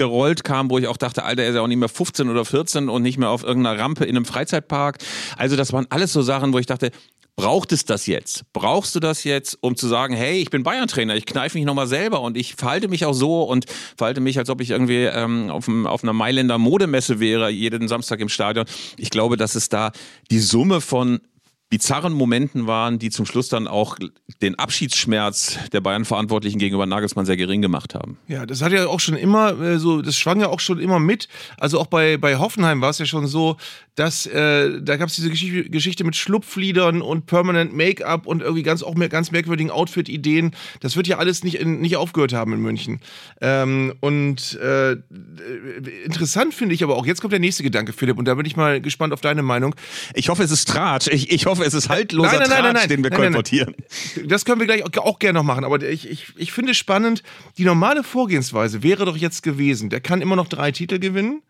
gerollt 0.00 0.44
kam, 0.44 0.70
wo 0.70 0.78
ich 0.78 0.86
auch 0.86 0.96
dachte, 0.96 1.24
Alter, 1.24 1.42
er 1.42 1.50
ist 1.50 1.54
ja 1.56 1.60
auch 1.60 1.66
nicht 1.66 1.76
mehr 1.76 1.88
15 1.88 2.30
oder 2.30 2.46
14 2.46 2.88
und 2.88 3.02
nicht 3.02 3.18
mehr 3.18 3.28
auf 3.28 3.42
irgendeiner 3.42 3.78
Rampe 3.78 4.06
in 4.06 4.16
einem 4.16 4.24
Freizeitpark. 4.24 4.96
Also 5.36 5.56
das 5.56 5.74
waren 5.74 5.86
alles 5.90 6.14
so 6.14 6.22
Sachen, 6.22 6.54
wo 6.54 6.58
ich 6.58 6.64
dachte, 6.64 6.90
Braucht 7.40 7.72
es 7.72 7.86
das 7.86 8.06
jetzt? 8.06 8.44
Brauchst 8.52 8.94
du 8.94 9.00
das 9.00 9.24
jetzt, 9.24 9.56
um 9.62 9.74
zu 9.74 9.88
sagen, 9.88 10.12
hey, 10.12 10.42
ich 10.42 10.50
bin 10.50 10.62
Bayern-Trainer, 10.62 11.16
ich 11.16 11.24
kneife 11.24 11.56
mich 11.56 11.64
nochmal 11.64 11.86
selber 11.86 12.20
und 12.20 12.36
ich 12.36 12.54
verhalte 12.54 12.88
mich 12.88 13.06
auch 13.06 13.14
so 13.14 13.44
und 13.44 13.64
verhalte 13.96 14.20
mich, 14.20 14.36
als 14.36 14.50
ob 14.50 14.60
ich 14.60 14.68
irgendwie 14.68 15.04
ähm, 15.04 15.48
auf, 15.48 15.66
auf 15.86 16.02
einer 16.02 16.12
Mailänder 16.12 16.58
Modemesse 16.58 17.18
wäre, 17.18 17.48
jeden 17.48 17.88
Samstag 17.88 18.20
im 18.20 18.28
Stadion. 18.28 18.66
Ich 18.98 19.08
glaube, 19.08 19.38
dass 19.38 19.54
es 19.54 19.70
da 19.70 19.92
die 20.30 20.38
Summe 20.38 20.82
von 20.82 21.20
bizarren 21.70 22.12
Momenten 22.12 22.66
waren, 22.66 22.98
die 22.98 23.10
zum 23.10 23.26
Schluss 23.26 23.48
dann 23.48 23.68
auch 23.68 23.96
den 24.42 24.58
Abschiedsschmerz 24.58 25.56
der 25.72 25.80
Bayern-Verantwortlichen 25.80 26.58
gegenüber 26.58 26.84
Nagelsmann 26.84 27.26
sehr 27.26 27.36
gering 27.36 27.62
gemacht 27.62 27.94
haben. 27.94 28.18
Ja, 28.26 28.44
das 28.44 28.60
hat 28.60 28.72
ja 28.72 28.88
auch 28.88 28.98
schon 28.98 29.16
immer 29.16 29.58
äh, 29.60 29.78
so, 29.78 30.02
das 30.02 30.16
schwang 30.16 30.40
ja 30.40 30.48
auch 30.48 30.58
schon 30.58 30.80
immer 30.80 30.98
mit. 30.98 31.28
Also 31.58 31.78
auch 31.78 31.86
bei, 31.86 32.16
bei 32.16 32.36
Hoffenheim 32.36 32.80
war 32.80 32.90
es 32.90 32.98
ja 32.98 33.06
schon 33.06 33.28
so, 33.28 33.56
dass 33.94 34.26
äh, 34.26 34.80
da 34.82 34.96
gab 34.96 35.10
es 35.10 35.14
diese 35.14 35.30
Geschichte, 35.30 35.70
Geschichte 35.70 36.02
mit 36.02 36.16
Schlupfliedern 36.16 37.02
und 37.02 37.26
Permanent 37.26 37.76
Make-up 37.76 38.26
und 38.26 38.42
irgendwie 38.42 38.64
ganz 38.64 38.82
auch 38.82 38.94
mehr, 38.94 39.08
ganz 39.08 39.30
merkwürdigen 39.30 39.70
Outfit-Ideen. 39.70 40.56
Das 40.80 40.96
wird 40.96 41.06
ja 41.06 41.18
alles 41.18 41.44
nicht, 41.44 41.56
in, 41.56 41.80
nicht 41.80 41.96
aufgehört 41.96 42.32
haben 42.32 42.52
in 42.52 42.60
München. 42.60 43.00
Ähm, 43.40 43.94
und 44.00 44.58
äh, 44.60 44.96
interessant 46.04 46.52
finde 46.52 46.74
ich 46.74 46.82
aber 46.82 46.96
auch, 46.96 47.06
jetzt 47.06 47.20
kommt 47.20 47.32
der 47.32 47.40
nächste 47.40 47.62
Gedanke, 47.62 47.92
Philipp, 47.92 48.18
und 48.18 48.24
da 48.24 48.34
bin 48.34 48.46
ich 48.46 48.56
mal 48.56 48.80
gespannt 48.80 49.12
auf 49.12 49.20
deine 49.20 49.42
Meinung. 49.42 49.76
Ich 50.14 50.30
hoffe, 50.30 50.42
es 50.42 50.50
ist 50.50 50.66
Tratsch. 50.66 51.08
Ich, 51.08 51.30
ich 51.30 51.46
hoffe, 51.46 51.59
hoffe, 51.60 51.68
es 51.68 51.74
ist 51.74 51.88
haltloser 51.88 52.38
nein, 52.38 52.48
nein, 52.48 52.62
nein, 52.62 52.74
Tratsch, 52.74 52.88
den 52.88 53.02
wir 53.04 53.10
kolportieren. 53.10 53.74
Das 54.24 54.44
können 54.44 54.60
wir 54.60 54.66
gleich 54.66 54.84
auch, 54.84 55.18
gerne 55.18 55.38
noch 55.38 55.44
machen. 55.44 55.64
Aber 55.64 55.82
ich, 55.82 56.08
ich, 56.08 56.26
ich 56.36 56.52
finde 56.52 56.74
spannend, 56.74 57.22
die 57.58 57.64
normale 57.64 58.02
Vorgehensweise 58.02 58.82
wäre 58.82 59.04
doch 59.04 59.16
jetzt 59.16 59.42
gewesen, 59.42 59.90
der 59.90 60.00
kann 60.00 60.20
immer 60.20 60.36
noch 60.36 60.48
drei 60.48 60.72
Titel 60.72 60.98
gewinnen. 60.98 61.42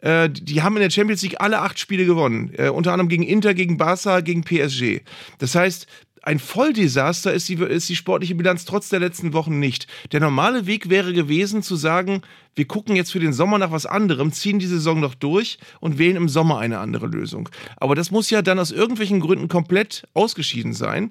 Äh, 0.00 0.28
die 0.30 0.62
haben 0.62 0.76
in 0.76 0.82
der 0.82 0.90
Champions 0.90 1.22
League 1.22 1.40
alle 1.40 1.60
acht 1.60 1.78
Spiele 1.78 2.04
gewonnen. 2.04 2.52
Äh, 2.56 2.68
unter 2.68 2.92
anderem 2.92 3.08
gegen 3.08 3.22
Inter, 3.22 3.54
gegen 3.54 3.76
Barca, 3.76 4.20
gegen 4.20 4.44
PSG. 4.44 5.00
Das 5.38 5.54
heißt, 5.54 5.86
ein 6.26 6.40
Volldesaster 6.40 7.32
ist 7.32 7.48
die, 7.48 7.54
ist 7.54 7.88
die 7.88 7.94
sportliche 7.94 8.34
Bilanz 8.34 8.64
trotz 8.64 8.88
der 8.88 8.98
letzten 8.98 9.32
Wochen 9.32 9.60
nicht. 9.60 9.86
Der 10.10 10.18
normale 10.18 10.66
Weg 10.66 10.90
wäre 10.90 11.12
gewesen 11.12 11.62
zu 11.62 11.76
sagen, 11.76 12.22
wir 12.56 12.66
gucken 12.66 12.96
jetzt 12.96 13.12
für 13.12 13.20
den 13.20 13.32
Sommer 13.32 13.58
nach 13.58 13.70
was 13.70 13.86
anderem, 13.86 14.32
ziehen 14.32 14.58
die 14.58 14.66
Saison 14.66 14.98
noch 14.98 15.14
durch 15.14 15.58
und 15.78 15.98
wählen 15.98 16.16
im 16.16 16.28
Sommer 16.28 16.58
eine 16.58 16.78
andere 16.80 17.06
Lösung. 17.06 17.48
Aber 17.76 17.94
das 17.94 18.10
muss 18.10 18.28
ja 18.30 18.42
dann 18.42 18.58
aus 18.58 18.72
irgendwelchen 18.72 19.20
Gründen 19.20 19.46
komplett 19.46 20.08
ausgeschieden 20.14 20.72
sein 20.72 21.10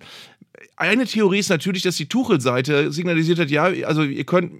eine 0.75 1.05
Theorie 1.05 1.39
ist 1.39 1.49
natürlich, 1.49 1.83
dass 1.83 1.95
die 1.95 2.07
Tuchel-Seite 2.07 2.91
signalisiert 2.91 3.39
hat, 3.39 3.49
ja, 3.49 3.63
also 3.85 4.03
ihr 4.03 4.23
könnt 4.23 4.51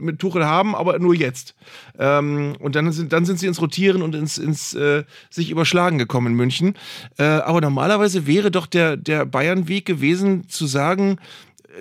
mit 0.00 0.18
Tuchel 0.18 0.44
haben, 0.44 0.74
aber 0.74 0.98
nur 0.98 1.14
jetzt. 1.14 1.54
Ähm, 1.98 2.54
und 2.58 2.74
dann 2.74 2.90
sind, 2.92 3.12
dann 3.12 3.24
sind 3.24 3.38
sie 3.38 3.46
ins 3.46 3.60
Rotieren 3.60 4.02
und 4.02 4.14
ins, 4.14 4.38
ins 4.38 4.74
äh, 4.74 5.04
sich 5.30 5.50
überschlagen 5.50 5.98
gekommen 5.98 6.28
in 6.28 6.34
München. 6.34 6.74
Äh, 7.18 7.24
aber 7.24 7.60
normalerweise 7.60 8.26
wäre 8.26 8.50
doch 8.50 8.66
der, 8.66 8.96
der 8.96 9.24
Bayern-Weg 9.26 9.86
gewesen, 9.86 10.48
zu 10.48 10.66
sagen, 10.66 11.18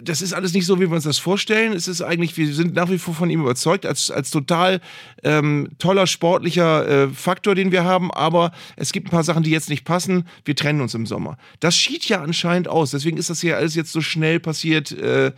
das 0.02 0.22
ist 0.22 0.34
alles 0.34 0.54
nicht 0.54 0.66
so, 0.66 0.80
wie 0.80 0.90
wir 0.90 0.96
uns 0.96 1.04
das 1.04 1.18
vorstellen. 1.18 1.74
Es 1.74 1.88
ist 1.88 2.02
eigentlich, 2.02 2.38
wir 2.38 2.54
sind 2.54 2.74
nach 2.76 2.90
wie 2.90 2.98
vor 2.98 3.14
von 3.14 3.30
ihm 3.30 3.42
überzeugt, 3.42 3.86
als, 3.86 4.10
als 4.10 4.30
total 4.30 4.80
ähm, 5.24 5.70
toller 5.80 6.08
sportlicher 6.08 6.88
äh, 6.88 7.10
Faktor, 7.10 7.56
den 7.56 7.72
wir 7.72 7.84
haben. 7.84 8.12
Aber 8.12 8.52
es 8.76 8.92
gibt 8.92 9.08
ein 9.08 9.12
paar 9.12 9.24
Sachen, 9.24 9.44
die 9.44 9.50
jetzt 9.50 9.70
nicht 9.70 9.84
passen. 9.84 10.28
Wir 10.46 10.56
trennen 10.56 10.82
uns 10.82 10.94
im 10.94 11.06
Sommer. 11.06 11.38
Das 11.60 11.76
schied 11.76 12.06
ja 12.06 12.22
anscheinend 12.22 12.68
aus. 12.68 12.92
Deswegen 12.92 13.18
ist 13.18 13.30
das 13.30 13.42
hier 13.42 13.58
alles 13.58 13.76
jetzt 13.76 13.92
so 13.92 14.02
schnell 14.02 14.40
passiert, 14.40 14.92
äh, 14.92 15.28
äh, 15.28 15.32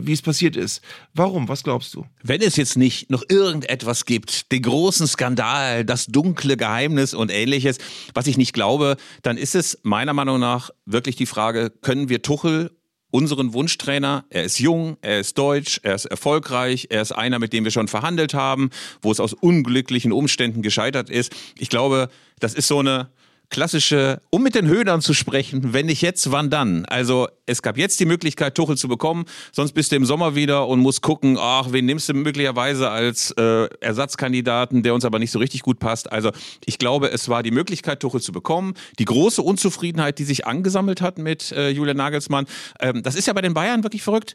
wie 0.00 0.12
es 0.12 0.22
passiert 0.22 0.56
ist. 0.56 0.82
Warum? 1.14 1.48
Was 1.48 1.62
glaubst 1.62 1.94
du? 1.94 2.06
Wenn 2.22 2.42
es 2.42 2.56
jetzt 2.56 2.76
nicht 2.76 3.10
noch 3.10 3.22
irgendetwas 3.28 4.04
gibt, 4.04 4.52
den 4.52 4.62
großen 4.62 5.06
Skandal, 5.06 5.84
das 5.84 6.06
dunkle 6.06 6.56
Geheimnis 6.56 7.14
und 7.14 7.30
ähnliches, 7.30 7.78
was 8.12 8.26
ich 8.26 8.36
nicht 8.36 8.52
glaube, 8.52 8.96
dann 9.22 9.36
ist 9.36 9.54
es 9.54 9.78
meiner 9.82 10.12
Meinung 10.12 10.40
nach 10.40 10.70
wirklich 10.84 11.16
die 11.16 11.26
Frage, 11.26 11.70
können 11.70 12.08
wir 12.08 12.22
Tuchel 12.22 12.70
unseren 13.14 13.52
Wunschtrainer. 13.52 14.24
Er 14.28 14.42
ist 14.42 14.58
jung, 14.58 14.96
er 15.00 15.20
ist 15.20 15.38
deutsch, 15.38 15.78
er 15.84 15.94
ist 15.94 16.06
erfolgreich, 16.06 16.88
er 16.90 17.00
ist 17.00 17.12
einer, 17.12 17.38
mit 17.38 17.52
dem 17.52 17.62
wir 17.62 17.70
schon 17.70 17.86
verhandelt 17.86 18.34
haben, 18.34 18.70
wo 19.02 19.12
es 19.12 19.20
aus 19.20 19.34
unglücklichen 19.34 20.10
Umständen 20.10 20.62
gescheitert 20.62 21.10
ist. 21.10 21.32
Ich 21.56 21.68
glaube, 21.68 22.08
das 22.40 22.54
ist 22.54 22.66
so 22.66 22.80
eine 22.80 23.10
klassische, 23.54 24.20
um 24.30 24.42
mit 24.42 24.56
den 24.56 24.66
Höhnern 24.66 25.00
zu 25.00 25.14
sprechen, 25.14 25.72
wenn 25.72 25.86
nicht 25.86 26.02
jetzt, 26.02 26.32
wann 26.32 26.50
dann? 26.50 26.84
Also 26.86 27.28
es 27.46 27.62
gab 27.62 27.78
jetzt 27.78 28.00
die 28.00 28.04
Möglichkeit, 28.04 28.56
Tuchel 28.56 28.76
zu 28.76 28.88
bekommen, 28.88 29.26
sonst 29.52 29.74
bist 29.74 29.92
du 29.92 29.96
im 29.96 30.04
Sommer 30.04 30.34
wieder 30.34 30.66
und 30.66 30.80
musst 30.80 31.02
gucken, 31.02 31.38
ach, 31.38 31.68
wen 31.70 31.86
nimmst 31.86 32.08
du 32.08 32.14
möglicherweise 32.14 32.90
als 32.90 33.30
äh, 33.38 33.68
Ersatzkandidaten, 33.80 34.82
der 34.82 34.92
uns 34.92 35.04
aber 35.04 35.20
nicht 35.20 35.30
so 35.30 35.38
richtig 35.38 35.62
gut 35.62 35.78
passt. 35.78 36.10
Also 36.10 36.32
ich 36.64 36.78
glaube, 36.78 37.12
es 37.12 37.28
war 37.28 37.44
die 37.44 37.52
Möglichkeit, 37.52 38.00
Tuchel 38.00 38.20
zu 38.20 38.32
bekommen. 38.32 38.74
Die 38.98 39.04
große 39.04 39.40
Unzufriedenheit, 39.40 40.18
die 40.18 40.24
sich 40.24 40.48
angesammelt 40.48 41.00
hat 41.00 41.18
mit 41.18 41.52
äh, 41.52 41.68
Julian 41.68 41.96
Nagelsmann, 41.96 42.46
ähm, 42.80 43.04
das 43.04 43.14
ist 43.14 43.26
ja 43.28 43.34
bei 43.34 43.40
den 43.40 43.54
Bayern 43.54 43.84
wirklich 43.84 44.02
verrückt 44.02 44.34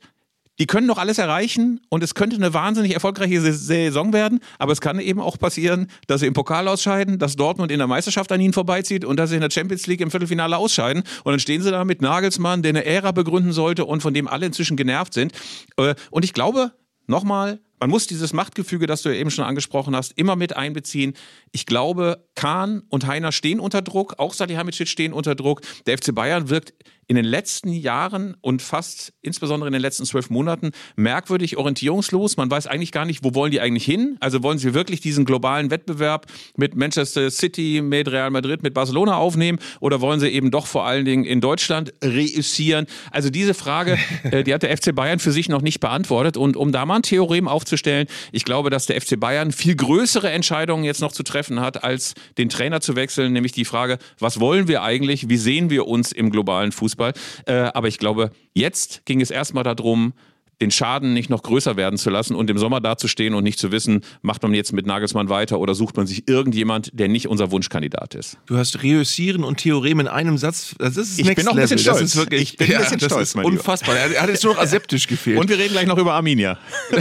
die 0.59 0.67
können 0.67 0.87
doch 0.87 0.97
alles 0.97 1.17
erreichen 1.17 1.79
und 1.89 2.03
es 2.03 2.13
könnte 2.13 2.35
eine 2.35 2.53
wahnsinnig 2.53 2.93
erfolgreiche 2.93 3.41
Saison 3.41 4.13
werden, 4.13 4.39
aber 4.57 4.73
es 4.73 4.81
kann 4.81 4.99
eben 4.99 5.21
auch 5.21 5.37
passieren, 5.37 5.87
dass 6.07 6.19
sie 6.19 6.27
im 6.27 6.33
Pokal 6.33 6.67
ausscheiden, 6.67 7.17
dass 7.17 7.35
Dortmund 7.35 7.71
in 7.71 7.79
der 7.79 7.87
Meisterschaft 7.87 8.31
an 8.31 8.41
ihnen 8.41 8.53
vorbeizieht 8.53 9.05
und 9.05 9.17
dass 9.17 9.29
sie 9.29 9.37
in 9.37 9.41
der 9.41 9.51
Champions 9.51 9.87
League 9.87 10.01
im 10.01 10.11
Viertelfinale 10.11 10.57
ausscheiden 10.57 11.03
und 11.23 11.31
dann 11.31 11.39
stehen 11.39 11.61
sie 11.61 11.71
da 11.71 11.85
mit 11.85 12.01
Nagelsmann, 12.01 12.61
der 12.61 12.69
eine 12.69 12.85
Ära 12.85 13.11
begründen 13.11 13.53
sollte 13.53 13.85
und 13.85 14.01
von 14.01 14.13
dem 14.13 14.27
alle 14.27 14.45
inzwischen 14.45 14.75
genervt 14.75 15.13
sind. 15.13 15.31
Äh, 15.77 15.95
und 16.11 16.25
ich 16.25 16.33
glaube, 16.33 16.73
nochmal, 17.07 17.59
man 17.79 17.89
muss 17.89 18.07
dieses 18.07 18.33
Machtgefüge, 18.33 18.87
das 18.87 19.01
du 19.01 19.09
ja 19.09 19.15
eben 19.15 19.31
schon 19.31 19.45
angesprochen 19.45 19.95
hast, 19.95 20.17
immer 20.17 20.35
mit 20.35 20.55
einbeziehen. 20.55 21.13
Ich 21.51 21.65
glaube, 21.65 22.25
Kahn 22.35 22.83
und 22.89 23.07
Heiner 23.07 23.31
stehen 23.31 23.59
unter 23.59 23.81
Druck, 23.81 24.15
auch 24.17 24.33
Salihamidzic 24.33 24.87
stehen 24.87 25.13
unter 25.13 25.35
Druck. 25.35 25.61
Der 25.85 25.97
FC 25.97 26.13
Bayern 26.13 26.49
wirkt 26.49 26.73
in 27.09 27.15
den 27.15 27.25
letzten 27.25 27.73
Jahren 27.73 28.37
und 28.39 28.61
fast 28.61 29.13
insbesondere 29.23 29.67
in 29.67 29.73
den 29.73 29.81
letzten 29.81 30.05
zwölf 30.05 30.29
Monaten 30.29 30.71
merkwürdig 30.95 31.57
orientierungslos. 31.57 32.37
Man 32.37 32.51
weiß 32.51 32.67
eigentlich 32.67 32.91
gar 32.91 33.05
nicht, 33.05 33.23
wo 33.23 33.33
wollen 33.33 33.51
die 33.51 33.59
eigentlich 33.59 33.83
hin? 33.83 34.17
Also 34.19 34.43
wollen 34.43 34.59
sie 34.59 34.75
wirklich 34.75 35.01
diesen 35.01 35.25
globalen 35.25 35.71
Wettbewerb 35.71 36.27
mit 36.55 36.75
Manchester 36.75 37.31
City, 37.31 37.81
mit 37.83 38.07
Real 38.09 38.29
Madrid, 38.29 38.61
mit 38.61 38.75
Barcelona 38.75 39.17
aufnehmen 39.17 39.57
oder 39.79 40.01
wollen 40.01 40.19
sie 40.19 40.29
eben 40.29 40.51
doch 40.51 40.67
vor 40.67 40.85
allen 40.85 41.03
Dingen 41.03 41.25
in 41.25 41.41
Deutschland 41.41 41.93
reüssieren? 42.03 42.85
Also 43.09 43.31
diese 43.31 43.55
Frage, 43.55 43.97
äh, 44.23 44.43
die 44.43 44.53
hat 44.53 44.61
der 44.61 44.77
FC 44.77 44.93
Bayern 44.93 45.17
für 45.17 45.31
sich 45.31 45.49
noch 45.49 45.63
nicht 45.63 45.79
beantwortet. 45.79 46.37
Und 46.37 46.57
um 46.57 46.71
da 46.71 46.85
mal 46.85 46.97
ein 46.97 47.01
Theorem 47.01 47.47
aufzustellen, 47.69 48.07
ich 48.31 48.45
glaube, 48.45 48.69
dass 48.69 48.87
der 48.87 48.99
FC 48.99 49.19
Bayern 49.19 49.51
viel 49.51 49.75
größere 49.75 50.29
Entscheidungen 50.31 50.83
jetzt 50.83 51.01
noch 51.01 51.11
zu 51.11 51.23
treffen 51.23 51.59
hat, 51.59 51.83
als 51.83 52.15
den 52.37 52.49
Trainer 52.49 52.81
zu 52.81 52.95
wechseln, 52.95 53.31
nämlich 53.31 53.51
die 53.51 53.65
Frage, 53.65 53.99
was 54.17 54.39
wollen 54.39 54.67
wir 54.67 54.81
eigentlich? 54.81 55.29
Wie 55.29 55.37
sehen 55.37 55.69
wir 55.69 55.87
uns 55.87 56.11
im 56.11 56.31
globalen 56.31 56.71
Fußball? 56.71 57.13
Äh, 57.45 57.53
aber 57.53 57.87
ich 57.87 57.99
glaube, 57.99 58.31
jetzt 58.53 59.05
ging 59.05 59.21
es 59.21 59.29
erstmal 59.29 59.63
darum, 59.63 60.13
den 60.61 60.71
Schaden 60.71 61.13
nicht 61.13 61.29
noch 61.29 61.43
größer 61.43 61.77
werden 61.77 61.97
zu 61.97 62.09
lassen 62.09 62.35
und 62.35 62.49
im 62.49 62.57
Sommer 62.57 62.81
dazustehen 62.81 63.33
und 63.33 63.43
nicht 63.43 63.59
zu 63.59 63.71
wissen, 63.71 64.01
macht 64.21 64.43
man 64.43 64.53
jetzt 64.53 64.73
mit 64.73 64.85
Nagelsmann 64.85 65.29
weiter 65.29 65.59
oder 65.59 65.73
sucht 65.73 65.95
man 65.95 66.05
sich 66.05 66.27
irgendjemand, 66.27 66.91
der 66.93 67.07
nicht 67.07 67.27
unser 67.27 67.51
Wunschkandidat 67.51 68.15
ist. 68.15 68.37
Du 68.45 68.57
hast 68.57 68.83
Reüssieren 68.83 69.43
und 69.43 69.57
Theorem 69.57 70.01
in 70.01 70.07
einem 70.07 70.37
Satz. 70.37 70.75
Das 70.77 70.97
ist 70.97 71.17
ich 71.17 71.35
bin 71.35 71.47
auch 71.47 71.53
ein 71.53 71.61
bisschen 71.61 71.77
Level. 71.77 71.79
stolz. 71.79 71.99
Das 71.99 72.09
ist 72.09 72.17
wirklich, 72.17 72.41
ich 72.41 72.57
bin 72.57 72.71
ja, 72.71 72.77
ein 72.77 72.83
bisschen 72.83 72.99
das 72.99 73.07
stolz, 73.07 73.29
ist 73.29 73.35
mein 73.35 73.45
unfassbar. 73.45 73.95
Er 73.95 74.21
hat 74.21 74.29
jetzt 74.29 74.43
nur 74.43 74.53
noch 74.53 74.61
aseptisch 74.61 75.07
gefehlt. 75.07 75.37
Und 75.39 75.49
wir 75.49 75.57
reden 75.57 75.71
gleich 75.71 75.87
noch 75.87 75.97
über 75.97 76.13
Arminia. 76.13 76.57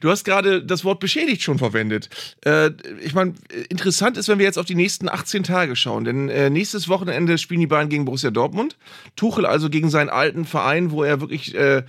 Du 0.00 0.10
hast 0.10 0.24
gerade 0.24 0.64
das 0.64 0.84
Wort 0.84 1.00
beschädigt 1.00 1.42
schon 1.42 1.58
verwendet. 1.58 2.08
Äh, 2.44 2.70
ich 3.04 3.14
meine, 3.14 3.34
interessant 3.68 4.16
ist, 4.16 4.28
wenn 4.28 4.38
wir 4.38 4.46
jetzt 4.46 4.58
auf 4.58 4.66
die 4.66 4.74
nächsten 4.74 5.08
18 5.08 5.42
Tage 5.44 5.76
schauen. 5.76 6.04
Denn 6.04 6.28
äh, 6.28 6.50
nächstes 6.50 6.88
Wochenende 6.88 7.38
spielen 7.38 7.60
die 7.60 7.66
Bayern 7.66 7.88
gegen 7.88 8.04
Borussia 8.04 8.30
Dortmund. 8.30 8.76
Tuchel 9.16 9.46
also 9.46 9.70
gegen 9.70 9.90
seinen 9.90 10.10
alten 10.10 10.44
Verein, 10.44 10.90
wo 10.90 11.02
er 11.04 11.20
wirklich 11.20 11.54
äh, 11.54 11.82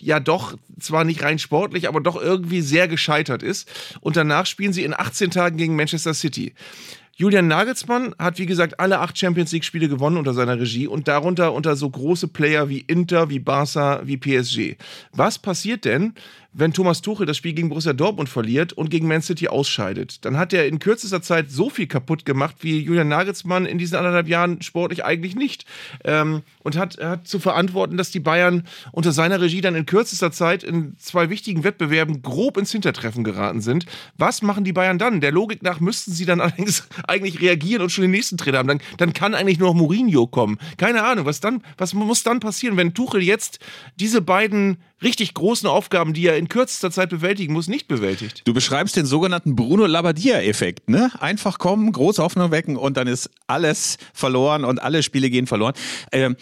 ja 0.00 0.20
doch 0.20 0.56
zwar 0.78 1.04
nicht 1.04 1.22
rein 1.22 1.38
sportlich, 1.38 1.88
aber 1.88 2.00
doch 2.00 2.20
irgendwie 2.20 2.60
sehr 2.60 2.88
gescheitert 2.88 3.42
ist. 3.42 3.70
Und 4.00 4.16
danach 4.16 4.46
spielen 4.46 4.72
sie 4.72 4.84
in 4.84 4.94
18 4.94 5.30
Tagen 5.30 5.56
gegen 5.56 5.76
Manchester 5.76 6.14
City. 6.14 6.54
Julian 7.20 7.48
Nagelsmann 7.48 8.14
hat, 8.16 8.38
wie 8.38 8.46
gesagt, 8.46 8.78
alle 8.78 9.00
acht 9.00 9.18
Champions 9.18 9.50
League-Spiele 9.50 9.88
gewonnen 9.88 10.18
unter 10.18 10.34
seiner 10.34 10.60
Regie 10.60 10.86
und 10.86 11.08
darunter 11.08 11.52
unter 11.52 11.74
so 11.74 11.90
große 11.90 12.28
Player 12.28 12.68
wie 12.68 12.78
Inter, 12.78 13.28
wie 13.28 13.40
Barca, 13.40 14.02
wie 14.04 14.16
PSG. 14.16 14.76
Was 15.12 15.40
passiert 15.40 15.84
denn, 15.84 16.14
wenn 16.52 16.72
Thomas 16.72 17.02
Tuchel 17.02 17.26
das 17.26 17.36
Spiel 17.36 17.52
gegen 17.52 17.68
Borussia 17.68 17.92
Dortmund 17.92 18.28
verliert 18.28 18.72
und 18.72 18.90
gegen 18.90 19.06
Man 19.06 19.22
City 19.22 19.48
ausscheidet? 19.48 20.24
Dann 20.24 20.36
hat 20.36 20.52
er 20.52 20.66
in 20.66 20.78
kürzester 20.78 21.20
Zeit 21.20 21.50
so 21.50 21.68
viel 21.68 21.86
kaputt 21.86 22.24
gemacht 22.24 22.56
wie 22.60 22.80
Julian 22.80 23.08
Nagelsmann 23.08 23.66
in 23.66 23.78
diesen 23.78 23.96
anderthalb 23.96 24.28
Jahren 24.28 24.62
sportlich 24.62 25.04
eigentlich 25.04 25.36
nicht. 25.36 25.66
Ähm, 26.04 26.42
und 26.60 26.76
hat, 26.76 26.98
hat 26.98 27.28
zu 27.28 27.38
verantworten, 27.38 27.96
dass 27.96 28.10
die 28.10 28.20
Bayern 28.20 28.66
unter 28.92 29.12
seiner 29.12 29.40
Regie 29.40 29.60
dann 29.60 29.74
in 29.74 29.86
kürzester 29.86 30.32
Zeit 30.32 30.62
in 30.62 30.96
zwei 30.98 31.30
wichtigen 31.30 31.64
Wettbewerben 31.64 32.22
grob 32.22 32.56
ins 32.56 32.72
Hintertreffen 32.72 33.24
geraten 33.24 33.60
sind. 33.60 33.84
Was 34.16 34.42
machen 34.42 34.64
die 34.64 34.72
Bayern 34.72 34.98
dann? 34.98 35.20
Der 35.20 35.32
Logik 35.32 35.62
nach 35.62 35.80
müssten 35.80 36.12
sie 36.12 36.24
dann 36.24 36.40
allerdings 36.48 36.88
eigentlich 37.06 37.40
reagieren 37.40 37.82
und 37.82 37.90
schon 37.90 38.02
den 38.02 38.10
nächsten 38.10 38.38
Trainer 38.38 38.58
haben. 38.58 38.68
Dann, 38.68 38.80
dann 38.96 39.12
kann 39.12 39.34
eigentlich 39.34 39.58
nur 39.58 39.68
noch 39.68 39.76
Mourinho 39.76 40.26
kommen. 40.26 40.58
Keine 40.78 41.04
Ahnung, 41.04 41.26
was 41.26 41.40
dann, 41.40 41.62
was 41.76 41.94
muss 41.94 42.22
dann 42.22 42.40
passieren, 42.40 42.76
wenn 42.76 42.94
Tuchel 42.94 43.22
jetzt 43.22 43.58
diese 43.96 44.22
beiden 44.22 44.78
richtig 45.02 45.34
großen 45.34 45.68
Aufgaben, 45.68 46.14
die 46.14 46.26
er 46.26 46.36
in 46.36 46.48
kürzester 46.48 46.90
Zeit 46.90 47.10
bewältigen 47.10 47.52
muss, 47.52 47.68
nicht 47.68 47.88
bewältigt? 47.88 48.42
Du 48.44 48.54
beschreibst 48.54 48.96
den 48.96 49.06
sogenannten 49.06 49.56
Bruno 49.56 49.86
Labbadia-Effekt, 49.86 50.88
ne? 50.88 51.10
Einfach 51.20 51.58
kommen, 51.58 51.90
große 51.92 52.22
Hoffnung 52.22 52.50
wecken 52.50 52.76
und 52.76 52.96
dann 52.96 53.06
ist 53.06 53.30
alles 53.46 53.98
verloren 54.12 54.64
und 54.64 54.82
alle 54.82 55.02
Spiele 55.02 55.30
gehen 55.30 55.46
verloren. 55.46 55.74
Ähm, 56.12 56.36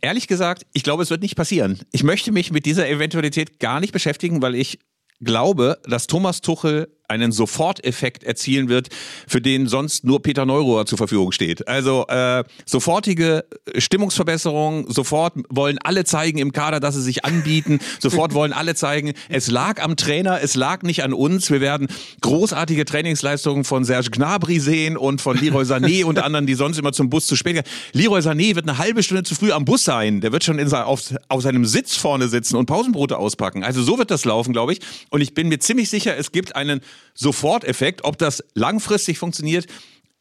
ehrlich 0.00 0.28
gesagt, 0.28 0.66
ich 0.72 0.82
glaube, 0.82 1.02
es 1.02 1.10
wird 1.10 1.22
nicht 1.22 1.36
passieren. 1.36 1.80
Ich 1.92 2.02
möchte 2.02 2.32
mich 2.32 2.50
mit 2.52 2.66
dieser 2.66 2.88
Eventualität 2.88 3.58
gar 3.58 3.80
nicht 3.80 3.92
beschäftigen, 3.92 4.42
weil 4.42 4.54
ich 4.54 4.78
glaube, 5.20 5.78
dass 5.84 6.06
Thomas 6.06 6.40
Tuchel 6.40 6.88
einen 7.08 7.32
Soforteffekt 7.32 8.24
erzielen 8.24 8.68
wird, 8.68 8.88
für 9.26 9.40
den 9.40 9.66
sonst 9.66 10.04
nur 10.04 10.22
Peter 10.22 10.46
Neurohr 10.46 10.86
zur 10.86 10.98
Verfügung 10.98 11.32
steht. 11.32 11.66
Also 11.68 12.06
äh, 12.08 12.44
sofortige 12.64 13.44
Stimmungsverbesserung, 13.76 14.90
sofort 14.90 15.34
wollen 15.48 15.78
alle 15.82 16.04
zeigen 16.04 16.38
im 16.38 16.52
Kader, 16.52 16.80
dass 16.80 16.94
sie 16.94 17.02
sich 17.02 17.24
anbieten, 17.24 17.80
sofort 18.00 18.34
wollen 18.34 18.52
alle 18.52 18.74
zeigen, 18.74 19.12
es 19.28 19.50
lag 19.50 19.82
am 19.82 19.96
Trainer, 19.96 20.40
es 20.42 20.54
lag 20.54 20.82
nicht 20.82 21.02
an 21.02 21.12
uns. 21.12 21.50
Wir 21.50 21.60
werden 21.60 21.88
großartige 22.20 22.84
Trainingsleistungen 22.84 23.64
von 23.64 23.84
Serge 23.84 24.10
Gnabry 24.10 24.60
sehen 24.60 24.96
und 24.96 25.20
von 25.20 25.36
Leroy 25.36 25.64
Sané 25.64 26.04
und 26.04 26.18
anderen, 26.18 26.46
die 26.46 26.54
sonst 26.54 26.78
immer 26.78 26.92
zum 26.92 27.10
Bus 27.10 27.26
zu 27.26 27.36
spät 27.36 27.54
gehen. 27.54 27.64
Leroy 27.92 28.20
Sané 28.20 28.54
wird 28.54 28.68
eine 28.68 28.78
halbe 28.78 29.02
Stunde 29.02 29.22
zu 29.22 29.34
früh 29.34 29.52
am 29.52 29.64
Bus 29.64 29.84
sein. 29.84 30.20
Der 30.20 30.32
wird 30.32 30.44
schon 30.44 30.58
in 30.58 30.72
auf, 30.72 31.14
auf 31.28 31.42
seinem 31.42 31.64
Sitz 31.64 31.96
vorne 31.96 32.28
sitzen 32.28 32.56
und 32.56 32.66
Pausenbrote 32.66 33.16
auspacken. 33.18 33.64
Also 33.64 33.82
so 33.82 33.98
wird 33.98 34.10
das 34.10 34.24
laufen, 34.24 34.52
glaube 34.52 34.72
ich. 34.72 34.80
Und 35.10 35.20
ich 35.20 35.34
bin 35.34 35.48
mir 35.48 35.58
ziemlich 35.58 35.88
sicher, 35.88 36.16
es 36.16 36.32
gibt 36.32 36.56
einen 36.56 36.80
Soforteffekt. 37.14 38.04
Ob 38.04 38.18
das 38.18 38.44
langfristig 38.54 39.18
funktioniert, 39.18 39.66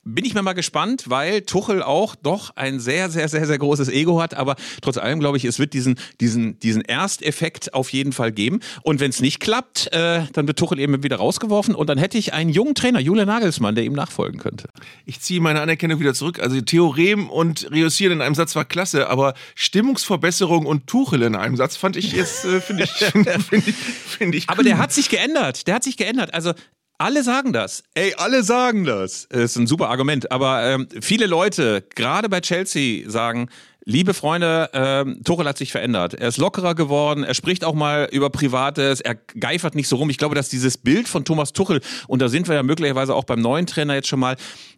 bin 0.06 0.24
ich 0.24 0.36
mir 0.36 0.44
mal 0.44 0.54
gespannt, 0.54 1.10
weil 1.10 1.41
Tuchel 1.41 1.82
auch 1.82 2.15
doch 2.15 2.56
ein 2.56 2.80
sehr, 2.80 3.10
sehr, 3.10 3.28
sehr, 3.28 3.48
sehr 3.48 3.58
großes 3.58 3.89
Ego 3.89 4.22
hat. 4.22 4.36
Aber 4.36 4.56
trotz 4.82 4.98
allem 4.98 5.20
glaube 5.20 5.38
ich, 5.38 5.46
es 5.46 5.58
wird 5.58 5.74
diesen, 5.74 5.96
diesen, 6.22 6.60
diesen 6.60 6.84
Ersteffekt 6.84 7.74
auf 7.74 7.91
jeden 7.91 8.13
Fall 8.13 8.32
geben. 8.32 8.60
Und 8.84 9.00
wenn 9.00 9.10
es 9.10 9.20
nicht 9.20 9.39
klappt, 9.39 9.91
äh, 9.91 10.22
dann 10.32 10.48
wird 10.48 10.60
Tuchel 10.60 10.80
eben 10.80 11.02
wieder 11.02 11.18
rausgeworfen. 11.18 11.74
Und 11.74 11.89
dann 11.89 11.98
hätte 11.98 12.20
ich 12.20 12.34
einen 12.34 12.52
jungen 12.52 12.76
Trainer, 12.76 13.00
Julian 13.00 13.28
Nagelsmann, 13.28 13.74
der 13.74 13.84
ihm 13.84 13.94
nachfolgen 13.94 14.39
könnte. 14.39 14.70
Ich 15.06 15.22
ziehe 15.22 15.41
meine 15.41 15.62
Anerkennung 15.62 16.00
wieder 16.00 16.13
zurück. 16.13 16.39
Also 16.39 16.62
Theorem 16.62 17.28
und 17.28 17.72
Reüssieren 17.72 18.13
in 18.13 18.22
einem 18.22 18.36
Satz 18.36 18.56
war 18.56 18.63
klasse, 18.63 19.10
aber 19.10 19.34
Stimmungsverbesserung 19.56 20.68
und 20.68 20.86
Tuchel 20.86 21.24
in 21.24 21.36
einem 21.36 21.56
Satz 21.56 21.78
fand 21.78 21.98
ich 21.98 22.12
jetzt, 22.12 22.46
äh, 22.46 22.62
finde 22.62 22.84
ich, 22.84 22.91
find 23.50 23.68
ich, 23.68 23.76
find 23.76 24.36
ich 24.36 24.50
Aber 24.50 24.62
der 24.62 24.78
hat 24.78 24.94
sich 24.94 25.10
geändert. 25.10 25.65
Der 25.65 25.74
hat 25.74 25.84
sich 25.84 25.98
geändert. 25.98 26.32
Also 26.36 26.54
alle 26.97 27.23
sagen 27.23 27.53
das. 27.53 27.84
Ey, 27.93 28.13
alle 28.17 28.43
sagen 28.43 28.86
das. 28.86 29.25
Ist 29.25 29.58
ein 29.58 29.67
super 29.67 29.89
Argument. 29.89 30.31
Aber 30.31 30.63
ähm, 30.63 30.88
viele 31.01 31.25
Leute, 31.25 31.84
gerade 31.95 32.29
bei 32.29 32.41
Chelsea, 32.41 33.10
sagen, 33.10 33.49
liebe 33.86 34.13
Freunde, 34.13 34.69
ähm, 34.74 35.21
Tuchel 35.24 35.48
hat 35.48 35.58
sich 35.58 35.71
verändert. 35.71 36.15
Er 36.15 36.28
ist 36.28 36.38
lockerer 36.38 36.76
geworden. 36.76 37.24
Er 37.24 37.36
spricht 37.36 37.63
auch 37.63 37.76
mal 37.76 38.10
über 38.12 38.30
Privates. 38.32 39.00
Er 39.00 39.15
geifert 39.15 39.76
nicht 39.76 39.88
so 39.88 39.95
rum. 39.95 40.10
Ich 40.10 40.17
glaube, 40.17 40.36
dass 40.36 40.50
dieses 40.50 40.78
Bild 40.78 41.08
von 41.08 41.24
Thomas 41.24 41.54
Tuchel, 41.54 41.82
und 42.08 42.21
da 42.21 42.28
sind 42.28 42.48
wir 42.48 42.56
ja 42.56 42.63
möglicherweise 42.63 43.13
auch 43.13 43.24
beim 43.24 43.39
neuen 43.39 43.67
Trainer 43.67 43.93
jetzt 43.93 44.08
schon 44.08 44.19
mal, 44.19 44.36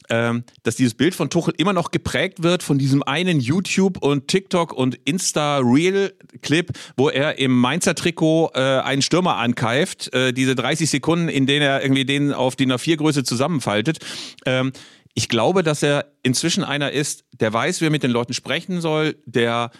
ähm, 0.09 0.43
dass 0.63 0.75
dieses 0.75 0.93
Bild 0.93 1.15
von 1.15 1.29
Tuchel 1.29 1.53
immer 1.57 1.73
noch 1.73 1.91
geprägt 1.91 2.43
wird 2.43 2.63
von 2.63 2.77
diesem 2.77 3.03
einen 3.03 3.39
YouTube 3.39 3.97
und 4.01 4.27
TikTok 4.27 4.73
und 4.73 4.99
Insta 5.05 5.59
Reel 5.59 6.13
Clip, 6.41 6.71
wo 6.95 7.09
er 7.09 7.39
im 7.39 7.57
Mainzer 7.57 7.95
Trikot 7.95 8.51
äh, 8.53 8.59
einen 8.59 9.01
Stürmer 9.01 9.37
ankeift, 9.37 10.13
äh, 10.13 10.33
diese 10.33 10.55
30 10.55 10.89
Sekunden, 10.89 11.29
in 11.29 11.45
denen 11.45 11.63
er 11.63 11.81
irgendwie 11.81 12.05
den 12.05 12.33
auf 12.33 12.55
die 12.55 12.67
A4 12.67 12.97
Größe 12.97 13.23
zusammenfaltet. 13.23 13.99
Ähm, 14.45 14.71
ich 15.17 15.29
glaube, 15.29 15.63
dass 15.63 15.81
er 15.81 16.13
inzwischen 16.21 16.63
einer 16.63 16.91
ist, 16.91 17.25
der 17.31 17.51
weiß, 17.51 17.81
wie 17.81 17.85
er 17.85 17.89
mit 17.89 18.03
den 18.03 18.11
Leuten 18.11 18.35
sprechen 18.35 18.81
soll, 18.81 19.15
der 19.25 19.71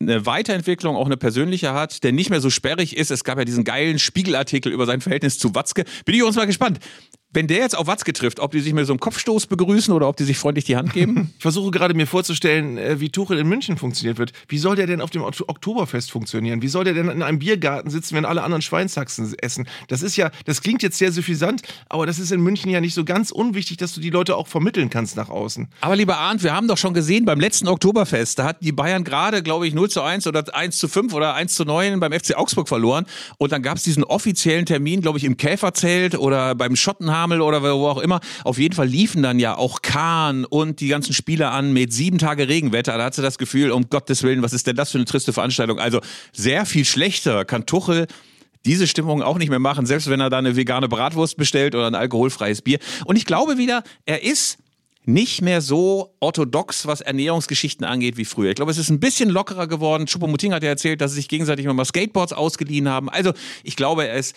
eine 0.00 0.26
Weiterentwicklung, 0.26 0.96
auch 0.96 1.06
eine 1.06 1.16
persönliche 1.16 1.74
hat, 1.74 2.02
der 2.02 2.10
nicht 2.10 2.28
mehr 2.28 2.40
so 2.40 2.50
sperrig 2.50 2.96
ist. 2.96 3.12
Es 3.12 3.22
gab 3.22 3.38
ja 3.38 3.44
diesen 3.44 3.62
geilen 3.62 4.00
Spiegelartikel 4.00 4.72
über 4.72 4.86
sein 4.86 5.00
Verhältnis 5.00 5.38
zu 5.38 5.54
Watzke. 5.54 5.84
Bin 6.06 6.16
ich 6.16 6.24
uns 6.24 6.34
mal 6.34 6.46
gespannt. 6.46 6.80
Wenn 7.32 7.46
der 7.46 7.58
jetzt 7.58 7.76
auf 7.76 7.86
Watzke 7.86 8.12
trifft, 8.12 8.40
ob 8.40 8.50
die 8.52 8.60
sich 8.60 8.72
mit 8.72 8.86
so 8.86 8.92
einem 8.92 9.00
Kopfstoß 9.00 9.46
begrüßen 9.46 9.94
oder 9.94 10.08
ob 10.08 10.16
die 10.16 10.24
sich 10.24 10.38
freundlich 10.38 10.64
die 10.64 10.76
Hand 10.76 10.92
geben? 10.92 11.32
Ich 11.40 11.42
versuche 11.42 11.70
gerade 11.70 11.94
mir 11.94 12.06
vorzustellen, 12.06 12.76
äh, 12.76 13.00
wie 13.00 13.08
Tuchel 13.08 13.38
in 13.38 13.48
München 13.48 13.78
funktioniert 13.78 14.18
wird. 14.18 14.32
Wie 14.48 14.58
soll 14.58 14.76
der 14.76 14.86
denn 14.86 15.00
auf 15.00 15.10
dem 15.10 15.22
Oktoberfest 15.22 16.10
funktionieren? 16.10 16.60
Wie 16.60 16.68
soll 16.68 16.84
der 16.84 16.92
denn 16.92 17.08
in 17.08 17.22
einem 17.22 17.38
Biergarten 17.38 17.90
sitzen, 17.90 18.14
wenn 18.16 18.24
alle 18.24 18.42
anderen 18.42 18.60
Schweinshaxen 18.60 19.34
essen? 19.38 19.66
Das 19.88 20.02
ist 20.02 20.16
ja, 20.16 20.30
das 20.44 20.60
klingt 20.60 20.82
jetzt 20.82 20.98
sehr 20.98 21.12
suffisant, 21.12 21.62
aber 21.88 22.04
das 22.04 22.18
ist 22.18 22.30
in 22.30 22.40
München 22.40 22.70
ja 22.70 22.80
nicht 22.80 22.94
so 22.94 23.04
ganz 23.04 23.30
unwichtig, 23.30 23.78
dass 23.78 23.94
du 23.94 24.00
die 24.00 24.10
Leute 24.10 24.36
auch 24.36 24.48
vermitteln 24.48 24.90
kannst 24.90 25.16
nach 25.16 25.30
außen. 25.30 25.68
Aber 25.80 25.96
lieber 25.96 26.18
Arndt, 26.18 26.42
wir 26.42 26.54
haben 26.54 26.68
doch 26.68 26.78
schon 26.78 26.94
gesehen, 26.94 27.24
beim 27.24 27.40
letzten 27.40 27.68
Oktoberfest, 27.68 28.38
da 28.38 28.44
hatten 28.44 28.64
die 28.64 28.72
Bayern 28.72 29.04
gerade, 29.04 29.42
glaube 29.42 29.66
ich, 29.66 29.74
0 29.74 29.88
zu 29.88 30.02
1 30.02 30.26
oder 30.26 30.54
1 30.54 30.78
zu 30.78 30.88
5 30.88 31.14
oder 31.14 31.34
1 31.34 31.54
zu 31.54 31.64
9 31.64 32.00
beim 32.00 32.12
FC 32.12 32.36
Augsburg 32.36 32.68
verloren. 32.68 33.06
Und 33.38 33.52
dann 33.52 33.62
gab 33.62 33.78
es 33.78 33.82
diesen 33.82 34.04
offiziellen 34.04 34.66
Termin, 34.66 35.00
glaube 35.00 35.18
ich, 35.18 35.24
im 35.24 35.36
Käferzelt 35.36 36.16
oder 36.16 36.54
beim 36.54 36.76
Schottenhamel 37.20 37.40
oder 37.40 37.62
wo 37.62 37.86
auch 37.88 37.98
immer. 37.98 38.20
Auf 38.44 38.58
jeden 38.58 38.74
Fall 38.74 38.86
liefen 38.86 39.22
dann 39.22 39.38
ja 39.38 39.56
auch 39.56 39.82
Kahn 39.82 40.44
und 40.44 40.80
die 40.80 40.88
ganzen 40.88 41.12
Spieler 41.12 41.52
an 41.52 41.72
mit 41.72 41.92
sieben 41.92 42.18
Tage 42.18 42.48
Regenwetter. 42.48 42.96
Da 42.96 43.04
hat 43.04 43.14
sie 43.14 43.22
das 43.22 43.38
Gefühl, 43.38 43.70
um 43.70 43.88
Gottes 43.90 44.22
Willen, 44.22 44.42
was 44.42 44.52
ist 44.52 44.66
denn 44.66 44.76
das 44.76 44.92
für 44.92 44.98
eine 44.98 45.04
triste 45.04 45.32
Veranstaltung? 45.32 45.78
Also 45.78 46.00
sehr 46.32 46.66
viel 46.66 46.84
schlechter 46.84 47.44
kann 47.44 47.66
Tuchel 47.66 48.06
diese 48.66 48.86
Stimmung 48.86 49.22
auch 49.22 49.38
nicht 49.38 49.48
mehr 49.48 49.58
machen, 49.58 49.86
selbst 49.86 50.10
wenn 50.10 50.20
er 50.20 50.28
da 50.28 50.38
eine 50.38 50.54
vegane 50.54 50.88
Bratwurst 50.88 51.36
bestellt 51.38 51.74
oder 51.74 51.86
ein 51.86 51.94
alkoholfreies 51.94 52.60
Bier. 52.60 52.78
Und 53.06 53.16
ich 53.16 53.24
glaube 53.24 53.56
wieder, 53.56 53.82
er 54.04 54.22
ist 54.22 54.58
nicht 55.06 55.40
mehr 55.40 55.62
so 55.62 56.14
orthodox, 56.20 56.86
was 56.86 57.00
Ernährungsgeschichten 57.00 57.86
angeht 57.86 58.18
wie 58.18 58.26
früher. 58.26 58.50
Ich 58.50 58.56
glaube, 58.56 58.70
es 58.70 58.76
ist 58.76 58.90
ein 58.90 59.00
bisschen 59.00 59.30
lockerer 59.30 59.66
geworden. 59.66 60.06
Choupo-Moting 60.06 60.52
hat 60.52 60.62
ja 60.62 60.68
erzählt, 60.68 61.00
dass 61.00 61.12
sie 61.12 61.16
sich 61.16 61.28
gegenseitig 61.28 61.64
mal 61.66 61.84
Skateboards 61.86 62.34
ausgeliehen 62.34 62.86
haben. 62.86 63.08
Also 63.08 63.32
ich 63.64 63.76
glaube, 63.76 64.06
er 64.06 64.16
ist 64.16 64.36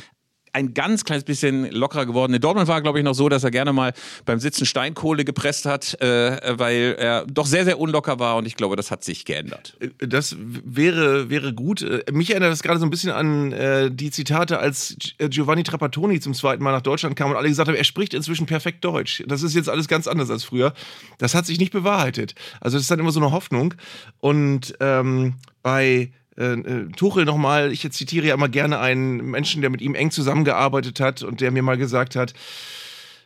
ein 0.53 0.73
ganz 0.73 1.03
kleines 1.03 1.23
bisschen 1.23 1.69
lockerer 1.71 2.05
geworden. 2.05 2.33
In 2.33 2.41
Dortmund 2.41 2.67
war, 2.67 2.81
glaube 2.81 2.99
ich, 2.99 3.05
noch 3.05 3.15
so, 3.15 3.27
dass 3.27 3.43
er 3.43 3.51
gerne 3.51 3.73
mal 3.73 3.93
beim 4.25 4.39
Sitzen 4.39 4.65
Steinkohle 4.65 5.25
gepresst 5.25 5.65
hat, 5.65 5.99
äh, 5.99 6.57
weil 6.57 6.95
er 6.97 7.25
doch 7.25 7.47
sehr, 7.47 7.65
sehr 7.65 7.79
unlocker 7.79 8.19
war 8.19 8.37
und 8.37 8.45
ich 8.45 8.55
glaube, 8.55 8.75
das 8.75 8.91
hat 8.91 9.03
sich 9.03 9.25
geändert. 9.25 9.75
Äh, 9.79 10.07
das 10.07 10.35
wäre, 10.39 11.29
wäre 11.29 11.53
gut. 11.53 11.81
Äh, 11.81 12.03
mich 12.11 12.29
erinnert 12.29 12.51
das 12.51 12.61
gerade 12.61 12.79
so 12.79 12.85
ein 12.85 12.91
bisschen 12.91 13.11
an 13.11 13.51
äh, 13.51 13.91
die 13.91 14.11
Zitate, 14.11 14.59
als 14.59 14.95
äh, 15.17 15.27
Giovanni 15.27 15.63
Trapattoni 15.63 16.19
zum 16.19 16.33
zweiten 16.33 16.63
Mal 16.63 16.71
nach 16.71 16.81
Deutschland 16.81 17.15
kam 17.15 17.31
und 17.31 17.37
alle 17.37 17.49
gesagt 17.49 17.67
haben, 17.67 17.75
er 17.75 17.83
spricht 17.83 18.13
inzwischen 18.13 18.45
perfekt 18.45 18.85
Deutsch. 18.85 19.23
Das 19.27 19.41
ist 19.41 19.55
jetzt 19.55 19.69
alles 19.69 19.87
ganz 19.87 20.07
anders 20.07 20.29
als 20.29 20.43
früher. 20.43 20.73
Das 21.17 21.33
hat 21.33 21.45
sich 21.45 21.59
nicht 21.59 21.71
bewahrheitet. 21.71 22.35
Also 22.61 22.77
das 22.77 22.83
ist 22.83 22.91
dann 22.91 22.99
immer 22.99 23.11
so 23.11 23.19
eine 23.19 23.31
Hoffnung. 23.31 23.73
Und 24.19 24.75
ähm, 24.79 25.35
bei 25.63 26.11
äh, 26.37 26.53
äh, 26.53 26.89
Tuchel 26.95 27.25
nochmal, 27.25 27.71
ich 27.71 27.89
zitiere 27.91 28.27
ja 28.27 28.33
immer 28.33 28.49
gerne 28.49 28.79
einen 28.79 29.17
Menschen, 29.17 29.61
der 29.61 29.69
mit 29.69 29.81
ihm 29.81 29.95
eng 29.95 30.11
zusammengearbeitet 30.11 30.99
hat 30.99 31.23
und 31.23 31.41
der 31.41 31.51
mir 31.51 31.63
mal 31.63 31.77
gesagt 31.77 32.15
hat, 32.15 32.33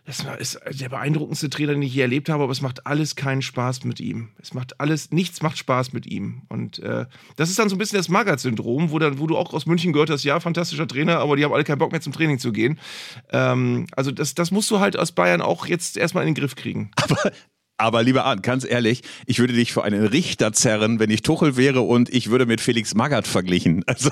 das 0.08 0.26
ist 0.40 0.60
der 0.80 0.88
beeindruckendste 0.88 1.50
Trainer, 1.50 1.74
den 1.74 1.82
ich 1.82 1.94
je 1.94 2.02
erlebt 2.02 2.30
habe, 2.30 2.44
aber 2.44 2.52
es 2.54 2.62
macht 2.62 2.88
alles 2.88 3.18
keinen 3.18 3.42
Spaß 3.42 3.84
mit 3.84 4.00
ihm. 4.00 4.30
Es 4.42 4.54
macht 4.54 4.80
alles, 4.80 5.12
nichts 5.12 5.42
macht 5.42 5.58
Spaß 5.58 5.92
mit 5.92 6.08
ihm. 6.08 6.44
Und 6.48 6.80
äh, 6.80 7.08
das 7.36 7.50
ist 7.50 7.60
dann 7.60 7.68
so 7.68 7.76
ein 7.76 7.78
bisschen 7.78 7.98
das 7.98 8.08
Magath-Syndrom, 8.08 8.90
wo, 8.90 9.02
wo 9.20 9.28
du 9.28 9.36
auch 9.36 9.54
aus 9.54 9.66
München 9.66 9.92
gehört 9.92 10.10
hast, 10.10 10.24
ja, 10.24 10.40
fantastischer 10.40 10.88
Trainer, 10.88 11.20
aber 11.20 11.36
die 11.36 11.44
haben 11.44 11.52
alle 11.52 11.66
keinen 11.66 11.80
Bock 11.80 11.92
mehr 11.92 12.00
zum 12.00 12.14
Training 12.14 12.40
zu 12.40 12.54
gehen. 12.54 12.80
Ähm, 13.34 13.86
also 13.98 14.12
das, 14.12 14.34
das 14.34 14.50
musst 14.50 14.72
du 14.72 14.80
halt 14.80 14.98
aus 14.98 15.12
Bayern 15.12 15.42
auch 15.42 15.66
jetzt 15.66 15.98
erstmal 15.98 16.26
in 16.26 16.34
den 16.34 16.42
Griff 16.42 16.56
kriegen. 16.56 16.92
Aber 16.96 17.34
aber 17.78 18.02
lieber 18.02 18.26
Arndt, 18.26 18.42
ganz 18.42 18.66
ehrlich, 18.66 19.02
ich 19.28 19.40
würde 19.40 19.54
dich 19.54 19.72
für 19.72 19.84
einen 19.84 20.06
Richter 20.08 20.52
zerren, 20.52 21.00
wenn 21.00 21.12
ich 21.12 21.22
Tuchel 21.22 21.58
wäre 21.58 21.82
und 21.82 22.10
ich 22.10 22.32
würde 22.32 22.48
mit 22.48 22.60
Felix 22.60 22.96
Magath 22.96 23.28
verglichen. 23.28 23.84
Also, 23.98 24.12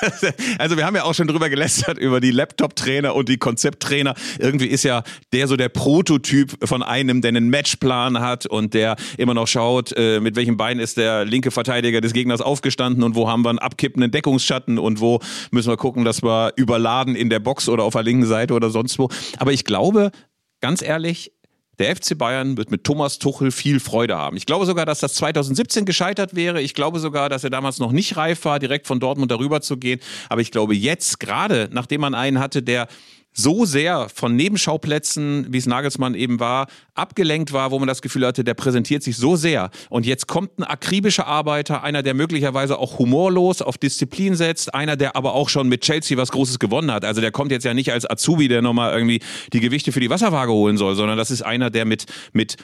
das, 0.00 0.34
also 0.58 0.76
wir 0.76 0.86
haben 0.86 0.94
ja 0.94 1.02
auch 1.02 1.14
schon 1.14 1.26
drüber 1.26 1.48
gelästert 1.48 1.98
über 1.98 2.20
die 2.20 2.30
Laptop-Trainer 2.30 3.14
und 3.14 3.28
die 3.28 3.38
Konzepttrainer. 3.38 4.14
Irgendwie 4.38 4.66
ist 4.66 4.84
ja 4.84 5.02
der 5.32 5.48
so 5.48 5.56
der 5.56 5.68
Prototyp 5.68 6.56
von 6.64 6.82
einem, 6.82 7.22
der 7.22 7.30
einen 7.30 7.50
Matchplan 7.50 8.20
hat 8.20 8.46
und 8.46 8.72
der 8.74 8.94
immer 9.18 9.34
noch 9.34 9.48
schaut, 9.48 9.92
äh, 9.96 10.20
mit 10.20 10.36
welchem 10.36 10.56
Bein 10.56 10.78
ist 10.78 10.96
der 10.96 11.24
linke 11.24 11.50
Verteidiger 11.50 12.00
des 12.00 12.12
Gegners 12.12 12.40
aufgestanden 12.40 13.02
und 13.02 13.16
wo 13.16 13.28
haben 13.28 13.44
wir 13.44 13.50
einen 13.50 13.58
abkippenden 13.58 14.12
Deckungsschatten 14.12 14.78
und 14.78 15.00
wo 15.00 15.20
müssen 15.50 15.70
wir 15.70 15.76
gucken, 15.76 16.04
dass 16.04 16.22
wir 16.22 16.52
überladen 16.56 17.16
in 17.16 17.30
der 17.30 17.40
Box 17.40 17.68
oder 17.68 17.82
auf 17.82 17.94
der 17.94 18.04
linken 18.04 18.26
Seite 18.26 18.54
oder 18.54 18.70
sonst 18.70 18.98
wo. 18.98 19.08
Aber 19.38 19.52
ich 19.52 19.64
glaube, 19.64 20.12
ganz 20.60 20.82
ehrlich, 20.82 21.32
der 21.78 21.94
FC 21.94 22.16
Bayern 22.16 22.56
wird 22.56 22.70
mit 22.70 22.84
Thomas 22.84 23.18
Tuchel 23.18 23.50
viel 23.50 23.80
Freude 23.80 24.16
haben. 24.16 24.36
Ich 24.36 24.46
glaube 24.46 24.66
sogar, 24.66 24.86
dass 24.86 25.00
das 25.00 25.14
2017 25.14 25.84
gescheitert 25.84 26.34
wäre. 26.34 26.60
Ich 26.62 26.74
glaube 26.74 26.98
sogar, 26.98 27.28
dass 27.28 27.44
er 27.44 27.50
damals 27.50 27.78
noch 27.78 27.92
nicht 27.92 28.16
reif 28.16 28.44
war, 28.44 28.58
direkt 28.58 28.86
von 28.86 29.00
Dortmund 29.00 29.30
darüber 29.30 29.60
zu 29.60 29.76
gehen. 29.76 30.00
Aber 30.28 30.40
ich 30.40 30.50
glaube 30.50 30.74
jetzt, 30.74 31.20
gerade 31.20 31.68
nachdem 31.72 32.00
man 32.00 32.14
einen 32.14 32.38
hatte, 32.38 32.62
der 32.62 32.88
so 33.36 33.66
sehr 33.66 34.08
von 34.08 34.34
Nebenschauplätzen, 34.34 35.46
wie 35.50 35.58
es 35.58 35.66
Nagelsmann 35.66 36.14
eben 36.14 36.40
war, 36.40 36.66
abgelenkt 36.94 37.52
war, 37.52 37.70
wo 37.70 37.78
man 37.78 37.86
das 37.86 38.00
Gefühl 38.00 38.26
hatte, 38.26 38.42
der 38.42 38.54
präsentiert 38.54 39.02
sich 39.02 39.16
so 39.16 39.36
sehr. 39.36 39.70
Und 39.90 40.06
jetzt 40.06 40.26
kommt 40.26 40.58
ein 40.58 40.64
akribischer 40.64 41.26
Arbeiter, 41.26 41.82
einer, 41.82 42.02
der 42.02 42.14
möglicherweise 42.14 42.78
auch 42.78 42.98
humorlos 42.98 43.60
auf 43.60 43.76
Disziplin 43.76 44.34
setzt, 44.34 44.74
einer, 44.74 44.96
der 44.96 45.16
aber 45.16 45.34
auch 45.34 45.50
schon 45.50 45.68
mit 45.68 45.82
Chelsea 45.82 46.16
was 46.16 46.32
Großes 46.32 46.58
gewonnen 46.58 46.90
hat. 46.90 47.04
Also 47.04 47.20
der 47.20 47.30
kommt 47.30 47.52
jetzt 47.52 47.64
ja 47.64 47.74
nicht 47.74 47.92
als 47.92 48.08
Azubi, 48.08 48.48
der 48.48 48.62
nochmal 48.62 48.94
irgendwie 48.94 49.20
die 49.52 49.60
Gewichte 49.60 49.92
für 49.92 50.00
die 50.00 50.08
Wasserwaage 50.08 50.52
holen 50.52 50.78
soll, 50.78 50.94
sondern 50.94 51.18
das 51.18 51.30
ist 51.30 51.42
einer, 51.42 51.68
der 51.68 51.84
mit, 51.84 52.06
mit 52.32 52.56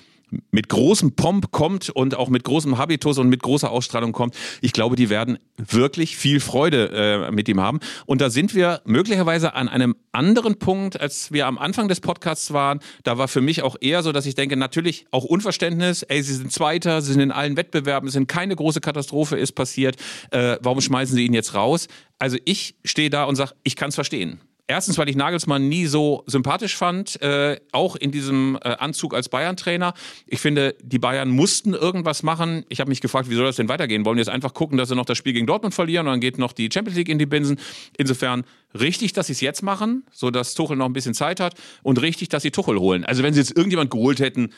mit 0.51 0.69
großem 0.69 1.15
Pomp 1.15 1.51
kommt 1.51 1.91
und 1.91 2.17
auch 2.17 2.29
mit 2.29 2.45
großem 2.45 2.79
Habitus 2.79 3.19
und 3.19 3.29
mit 3.29 3.43
großer 3.43 3.71
Ausstrahlung 3.71 4.13
kommt. 4.13 4.35
Ich 4.61 4.73
glaube, 4.73 4.97
die 4.97 5.11
werden 5.11 5.39
wirklich 5.57 6.17
viel 6.17 6.41
Freude 6.41 6.91
äh, 6.93 7.31
mit 7.31 7.49
ihm 7.49 7.61
haben. 7.61 7.81
Und 8.07 8.21
da 8.21 8.31
sind 8.31 8.55
wir 8.55 8.81
möglicherweise 8.85 9.55
an 9.55 9.69
einem 9.69 9.95
anderen 10.13 10.59
Punkt, 10.59 11.01
als 11.01 11.33
wir 11.33 11.47
am 11.47 11.59
Anfang 11.59 11.89
des 11.89 12.01
Podcasts 12.01 12.53
waren. 12.53 12.81
Da 13.05 13.19
war 13.19 13.29
für 13.29 13.41
mich 13.41 13.63
auch 13.63 13.77
eher 13.81 14.03
so, 14.03 14.13
dass 14.13 14.27
ich 14.27 14.35
denke, 14.35 14.57
natürlich 14.57 15.07
auch 15.11 15.25
Unverständnis. 15.25 16.03
Ey, 16.03 16.23
sie 16.23 16.35
sind 16.35 16.53
Zweiter, 16.53 17.03
sie 17.03 17.13
sind 17.13 17.21
in 17.21 17.33
allen 17.33 17.57
Wettbewerben, 17.57 18.07
es 18.07 18.15
sind 18.15 18.29
keine 18.29 18.57
große 18.57 18.81
Katastrophe 18.81 19.37
ist 19.37 19.53
passiert. 19.53 19.97
Äh, 20.31 20.57
warum 20.61 20.81
schmeißen 20.81 21.15
sie 21.15 21.25
ihn 21.25 21.35
jetzt 21.35 21.55
raus? 21.55 21.89
Also 22.19 22.39
ich 22.45 22.77
stehe 22.85 23.11
da 23.11 23.25
und 23.25 23.37
sage, 23.37 23.53
ich 23.65 23.77
kann 23.77 23.89
es 23.89 23.95
verstehen. 23.95 24.41
Erstens, 24.73 24.97
weil 24.97 25.11
ich 25.11 25.17
Nagelsmann 25.17 25.69
nie 25.69 25.85
so 25.85 26.25
sympathisch 26.25 26.79
fand, 26.79 27.21
äh, 27.21 27.61
auch 27.73 27.95
in 27.95 28.11
diesem 28.11 28.59
äh, 28.65 28.71
Anzug 28.71 29.13
als 29.13 29.29
Bayern-Trainer. 29.29 29.93
Ich 30.27 30.41
finde, 30.41 30.75
die 30.83 30.99
Bayern 30.99 31.29
mussten 31.29 31.75
irgendwas 31.75 32.23
machen. 32.23 32.65
Ich 32.71 32.81
habe 32.81 32.89
mich 32.89 33.03
gefragt, 33.03 33.29
wie 33.29 33.35
soll 33.35 33.45
das 33.45 33.57
denn 33.57 33.69
weitergehen? 33.69 34.07
Wollen 34.07 34.17
wir 34.17 34.23
jetzt 34.23 34.33
einfach 34.33 34.55
gucken, 34.55 34.79
dass 34.79 34.89
sie 34.89 34.97
noch 34.97 35.05
das 35.05 35.19
Spiel 35.19 35.35
gegen 35.35 35.47
Dortmund 35.47 35.75
verlieren 35.75 36.07
und 36.07 36.15
dann 36.15 36.21
geht 36.21 36.39
noch 36.39 36.55
die 36.55 36.71
Champions 36.73 36.97
League 36.97 37.11
in 37.11 37.19
die 37.19 37.27
Binsen? 37.27 37.59
Insofern 37.99 38.45
richtig, 38.73 39.13
dass 39.13 39.27
sie 39.27 39.35
es 39.35 39.43
jetzt 39.43 39.63
machen, 39.63 40.07
sodass 40.11 40.55
Tuchel 40.55 40.79
noch 40.79 40.87
ein 40.87 40.95
bisschen 40.95 41.13
Zeit 41.13 41.39
hat 41.39 41.53
und 41.83 42.01
richtig, 42.01 42.31
dass 42.31 42.43
sie 42.43 42.51
Tuchel 42.51 42.79
holen. 42.79 43.05
Also 43.05 43.23
wenn 43.23 43.35
sie 43.35 43.41
jetzt 43.41 43.55
irgendjemand 43.55 43.91
geholt 43.91 44.21
hätten, 44.21 44.55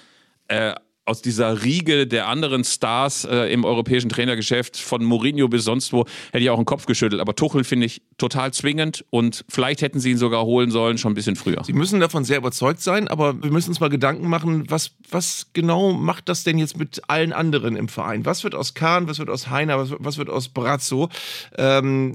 äh, 0.46 0.74
aus 1.06 1.20
dieser 1.20 1.62
Riege 1.62 2.06
der 2.06 2.28
anderen 2.28 2.64
Stars 2.64 3.24
äh, 3.24 3.52
im 3.52 3.64
europäischen 3.64 4.08
Trainergeschäft, 4.08 4.78
von 4.78 5.04
Mourinho 5.04 5.48
bis 5.48 5.64
sonst 5.64 5.92
wo, 5.92 6.06
hätte 6.32 6.42
ich 6.44 6.50
auch 6.50 6.56
einen 6.56 6.64
Kopf 6.64 6.86
geschüttelt. 6.86 7.20
Aber 7.20 7.34
Tuchel 7.34 7.64
finde 7.64 7.86
ich 7.86 8.02
total 8.16 8.52
zwingend 8.54 9.04
und 9.10 9.44
vielleicht 9.48 9.82
hätten 9.82 10.00
sie 10.00 10.12
ihn 10.12 10.18
sogar 10.18 10.44
holen 10.44 10.70
sollen, 10.70 10.96
schon 10.96 11.12
ein 11.12 11.14
bisschen 11.14 11.36
früher. 11.36 11.62
Sie 11.64 11.74
müssen 11.74 12.00
davon 12.00 12.24
sehr 12.24 12.38
überzeugt 12.38 12.80
sein, 12.80 13.08
aber 13.08 13.42
wir 13.42 13.50
müssen 13.50 13.70
uns 13.70 13.80
mal 13.80 13.90
Gedanken 13.90 14.28
machen, 14.28 14.70
was, 14.70 14.92
was 15.10 15.48
genau 15.52 15.92
macht 15.92 16.28
das 16.28 16.42
denn 16.42 16.56
jetzt 16.58 16.78
mit 16.78 17.02
allen 17.08 17.34
anderen 17.34 17.76
im 17.76 17.88
Verein? 17.88 18.24
Was 18.24 18.42
wird 18.42 18.54
aus 18.54 18.72
Kahn, 18.72 19.06
was 19.06 19.18
wird 19.18 19.28
aus 19.28 19.50
Heiner, 19.50 19.78
was, 19.78 19.90
was 19.98 20.16
wird 20.16 20.30
aus 20.30 20.48
Brazzo, 20.48 21.10
ähm, 21.58 22.14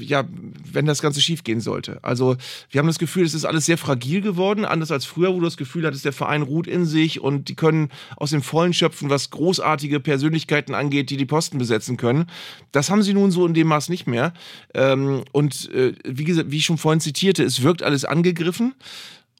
ja, 0.00 0.24
wenn 0.72 0.86
das 0.86 1.02
Ganze 1.02 1.20
schiefgehen 1.20 1.60
sollte? 1.60 1.98
Also, 2.02 2.36
wir 2.70 2.78
haben 2.78 2.86
das 2.86 2.98
Gefühl, 2.98 3.26
es 3.26 3.34
ist 3.34 3.44
alles 3.44 3.66
sehr 3.66 3.76
fragil 3.78 4.22
geworden, 4.22 4.64
anders 4.64 4.90
als 4.90 5.04
früher, 5.04 5.34
wo 5.34 5.38
du 5.38 5.44
das 5.44 5.58
Gefühl 5.58 5.86
hattest, 5.86 6.06
der 6.06 6.12
Verein 6.14 6.42
ruht 6.42 6.66
in 6.66 6.86
sich 6.86 7.20
und 7.20 7.48
die 7.48 7.54
können 7.54 7.89
aus 8.16 8.30
dem 8.30 8.42
Vollen 8.42 8.72
schöpfen, 8.72 9.10
was 9.10 9.30
großartige 9.30 10.00
Persönlichkeiten 10.00 10.74
angeht, 10.74 11.10
die 11.10 11.16
die 11.16 11.26
Posten 11.26 11.58
besetzen 11.58 11.96
können. 11.96 12.26
Das 12.72 12.90
haben 12.90 13.02
sie 13.02 13.14
nun 13.14 13.30
so 13.30 13.46
in 13.46 13.54
dem 13.54 13.68
Maß 13.68 13.88
nicht 13.88 14.06
mehr. 14.06 14.32
Ähm, 14.74 15.24
und 15.32 15.70
äh, 15.72 15.94
wie, 16.04 16.24
gesagt, 16.24 16.50
wie 16.50 16.58
ich 16.58 16.64
schon 16.64 16.78
vorhin 16.78 17.00
zitierte, 17.00 17.44
es 17.44 17.62
wirkt 17.62 17.82
alles 17.82 18.04
angegriffen. 18.04 18.74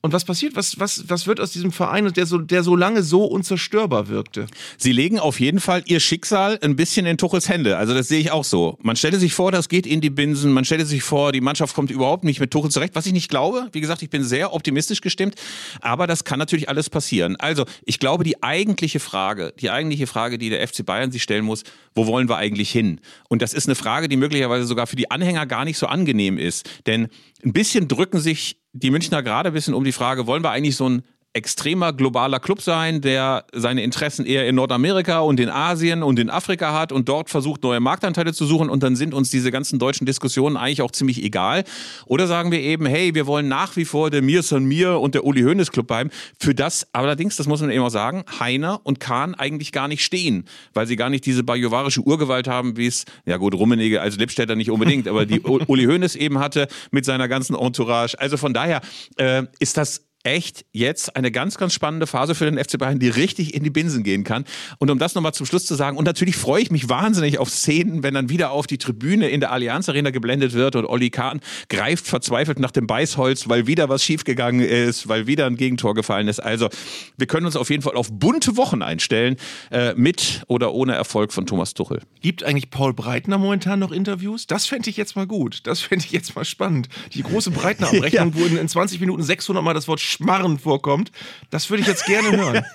Und 0.03 0.15
was 0.15 0.25
passiert? 0.25 0.57
Was, 0.57 0.81
was, 0.81 1.11
was 1.11 1.27
wird 1.27 1.41
aus 1.41 1.51
diesem 1.51 1.73
Verein, 1.73 2.11
der 2.11 2.25
so, 2.25 2.39
der 2.39 2.63
so 2.63 2.75
lange 2.75 3.03
so 3.03 3.25
unzerstörbar 3.25 4.09
wirkte? 4.09 4.47
Sie 4.79 4.93
legen 4.93 5.19
auf 5.19 5.41
jeden 5.41 5.61
Fall 5.61 5.83
ihr 5.85 6.01
Schicksal 6.01 6.59
ein 6.63 6.75
bisschen 6.75 7.05
in 7.05 7.19
Tuchels 7.19 7.51
Hände. 7.51 7.77
Also 7.77 7.93
das 7.93 8.09
sehe 8.09 8.19
ich 8.19 8.31
auch 8.31 8.45
so. 8.45 8.79
Man 8.81 8.97
stellte 8.97 9.19
sich 9.19 9.35
vor, 9.35 9.53
das 9.53 9.69
geht 9.69 9.87
in 9.87 10.01
die 10.01 10.09
Binsen. 10.09 10.53
Man 10.53 10.65
stellte 10.65 10.87
sich 10.87 11.03
vor, 11.03 11.33
die 11.33 11.43
Mannschaft 11.43 11.75
kommt 11.75 11.91
überhaupt 11.91 12.25
nicht 12.25 12.41
mit 12.41 12.51
Tuchel 12.51 12.71
zurecht. 12.71 12.95
Was 12.95 13.05
ich 13.05 13.13
nicht 13.13 13.29
glaube. 13.29 13.69
Wie 13.73 13.81
gesagt, 13.83 14.03
ich 14.03 14.09
bin 14.09 14.25
sehr 14.25 14.55
optimistisch 14.55 15.03
gestimmt. 15.03 15.35
Aber 15.83 16.07
das 16.07 16.25
kann 16.25 16.39
natürlich 16.39 16.71
alles 16.71 16.89
passieren. 16.89 17.37
Also 17.37 17.67
ich 17.85 17.99
glaube, 17.99 18.25
die 18.25 18.43
eigentliche 18.43 19.01
Frage, 19.01 19.53
die 19.61 19.69
eigentliche 19.69 20.07
Frage, 20.07 20.39
die 20.39 20.49
der 20.49 20.67
FC 20.67 20.85
Bayern 20.87 21.13
sich 21.13 21.23
stellen 21.23 21.45
muss, 21.45 21.63
wo 21.95 22.07
wollen 22.07 22.31
wir 22.31 22.39
eigentlich 22.39 22.71
hin? 22.71 23.01
Und 23.29 23.43
das 23.43 23.53
ist 23.53 23.67
eine 23.67 23.75
Frage, 23.75 24.09
die 24.09 24.17
möglicherweise 24.17 24.65
sogar 24.65 24.87
für 24.87 24.97
die 24.97 25.11
Anhänger 25.11 25.45
gar 25.45 25.67
nicht 25.67 25.77
so 25.77 25.87
angenehm 25.89 26.39
ist. 26.39 26.69
Denn 26.87 27.09
ein 27.45 27.53
bisschen 27.53 27.87
drücken 27.87 28.19
sich 28.19 28.60
die 28.73 28.91
Münchner 28.91 29.23
gerade 29.23 29.49
ein 29.49 29.53
bisschen 29.53 29.75
um 29.75 29.85
die 29.85 29.93
Frage, 29.93 30.27
wollen 30.27 30.45
wir 30.45 30.51
eigentlich 30.51 30.77
so 30.77 30.89
ein 30.89 31.03
extremer 31.33 31.93
globaler 31.93 32.41
Club 32.41 32.61
sein, 32.61 33.01
der 33.01 33.45
seine 33.53 33.83
Interessen 33.85 34.27
eher 34.27 34.49
in 34.49 34.57
Nordamerika 34.57 35.21
und 35.21 35.39
in 35.39 35.49
Asien 35.49 36.03
und 36.03 36.19
in 36.19 36.29
Afrika 36.29 36.73
hat 36.73 36.91
und 36.91 37.09
dort 37.09 37.31
versucht, 37.31 37.63
neue 37.63 37.79
Marktanteile 37.79 38.33
zu 38.33 38.47
suchen 38.47 38.69
und 38.69 38.83
dann 38.83 38.97
sind 38.97 39.15
uns 39.15 39.31
diese 39.31 39.53
ganzen 39.53 39.79
deutschen 39.79 40.07
Diskussionen 40.07 40.57
eigentlich 40.57 40.83
auch 40.83 40.91
ziemlich 40.91 41.23
egal. 41.23 41.63
Oder 42.07 42.27
sagen 42.27 42.51
wir 42.51 42.61
eben, 42.61 42.85
hey, 42.85 43.15
wir 43.15 43.29
wollen 43.29 43.47
nach 43.47 43.77
wie 43.77 43.85
vor 43.85 44.11
der 44.11 44.23
Mir 44.23 44.43
San 44.43 44.65
Mir 44.65 44.99
und 44.99 45.15
der 45.15 45.25
Uli 45.25 45.43
Hoeneß 45.43 45.71
Club 45.71 45.87
bleiben. 45.87 46.11
Für 46.39 46.55
das 46.55 46.89
allerdings, 46.93 47.37
das 47.37 47.47
muss 47.47 47.61
man 47.61 47.71
eben 47.71 47.85
auch 47.85 47.91
sagen, 47.91 48.25
Heiner 48.41 48.81
und 48.83 48.99
Kahn 48.99 49.37
eigentlich 49.37 49.71
gar 49.71 49.87
nicht 49.87 50.05
stehen, 50.05 50.47
weil 50.75 50.89
sie 50.89 50.97
gar 50.97 51.11
nicht 51.11 51.25
diese 51.27 51.45
bajuwarische 51.45 52.01
Urgewalt 52.01 52.49
haben, 52.49 52.77
wie 52.77 52.89
es, 52.89 53.05
ja 53.25 53.37
gut, 53.37 53.55
Rummenigge 53.55 54.01
als 54.01 54.17
Lippstädter 54.17 54.57
nicht 54.57 54.71
unbedingt, 54.71 55.07
aber 55.07 55.27
die 55.27 55.41
Uli 55.43 55.85
Hoeneß 55.85 56.17
eben 56.17 56.41
hatte 56.41 56.67
mit 56.91 57.05
seiner 57.05 57.29
ganzen 57.29 57.55
Entourage. 57.55 58.19
Also 58.19 58.37
von 58.37 58.53
daher 58.53 58.81
äh, 59.17 59.45
ist 59.61 59.77
das 59.77 60.10
echt 60.23 60.67
jetzt 60.73 61.17
eine 61.17 61.31
ganz, 61.31 61.57
ganz 61.57 61.73
spannende 61.73 62.07
Phase 62.07 62.35
für 62.35 62.51
den 62.51 62.63
FC 62.63 62.79
Bayern, 62.79 62.99
die 62.99 63.09
richtig 63.09 63.55
in 63.55 63.65
die 63.65 63.71
Binsen 63.71 64.03
gehen 64.03 64.25
kann. 64.25 64.45
Und 64.79 64.91
um 64.91 64.99
das 64.99 65.15
nochmal 65.15 65.33
zum 65.33 65.47
Schluss 65.47 65.65
zu 65.65 65.75
sagen, 65.75 65.97
und 65.97 66.05
natürlich 66.05 66.37
freue 66.37 66.63
ich 66.63 66.71
mich 66.71 66.89
wahnsinnig 66.89 67.39
auf 67.39 67.49
Szenen, 67.49 68.03
wenn 68.03 68.15
dann 68.15 68.29
wieder 68.29 68.51
auf 68.51 68.67
die 68.67 68.79
Tribüne 68.79 69.29
in 69.29 69.41
der 69.41 69.53
Allianz 69.53 69.89
Arena 69.89 70.11
geblendet 70.11 70.53
wird 70.53 70.77
und 70.77 70.85
Olli 70.85 71.11
Kahn 71.11 71.41
greift 71.69 72.07
verzweifelt 72.07 72.59
nach 72.59 72.71
dem 72.71 72.87
Beißholz, 72.87 73.49
weil 73.49 73.67
wieder 73.67 73.89
was 73.89 74.05
schiefgegangen 74.05 74.61
ist, 74.61 75.09
weil 75.09 75.27
wieder 75.27 75.47
ein 75.47 75.57
Gegentor 75.57 75.95
gefallen 75.95 76.29
ist. 76.29 76.41
Also 76.41 76.69
wir 77.17 77.27
können 77.27 77.47
uns 77.47 77.57
auf 77.57 77.71
jeden 77.71 77.83
Fall 77.83 77.95
auf 77.95 78.09
bunte 78.13 78.57
Wochen 78.57 78.83
einstellen, 78.83 79.37
äh, 79.71 79.95
mit 79.95 80.43
oder 80.49 80.73
ohne 80.73 80.95
Erfolg 80.95 81.33
von 81.33 81.47
Thomas 81.47 81.75
Tuchel. 81.75 82.03
Gibt 82.21 82.45
eigentlich 82.45 82.71
Paul 82.71 82.93
Breitner 82.93 83.39
momentan 83.39 83.79
noch 83.79 83.93
Interviews? 83.93 84.47
Das 84.47 84.67
fände 84.67 84.91
ich 84.91 84.97
jetzt 84.97 85.17
mal 85.17 85.27
gut. 85.27 85.67
Das 85.67 85.81
fände 85.81 86.05
ich 86.05 86.13
jetzt 86.13 86.37
mal 86.37 86.45
spannend. 86.45 86.89
Die 87.15 87.23
große 87.23 87.51
Breitner-Abrechnung, 87.51 88.33
ja. 88.35 88.41
wo 88.41 88.45
in 88.45 88.69
20 88.69 89.01
Minuten 89.01 89.23
600 89.23 89.65
Mal 89.65 89.75
das 89.75 89.89
Wort 89.89 90.01
Schmarren 90.11 90.59
vorkommt. 90.59 91.11
Das 91.51 91.71
würde 91.71 91.83
ich 91.83 91.89
jetzt 91.89 92.07
gerne 92.07 92.37
hören. 92.37 92.65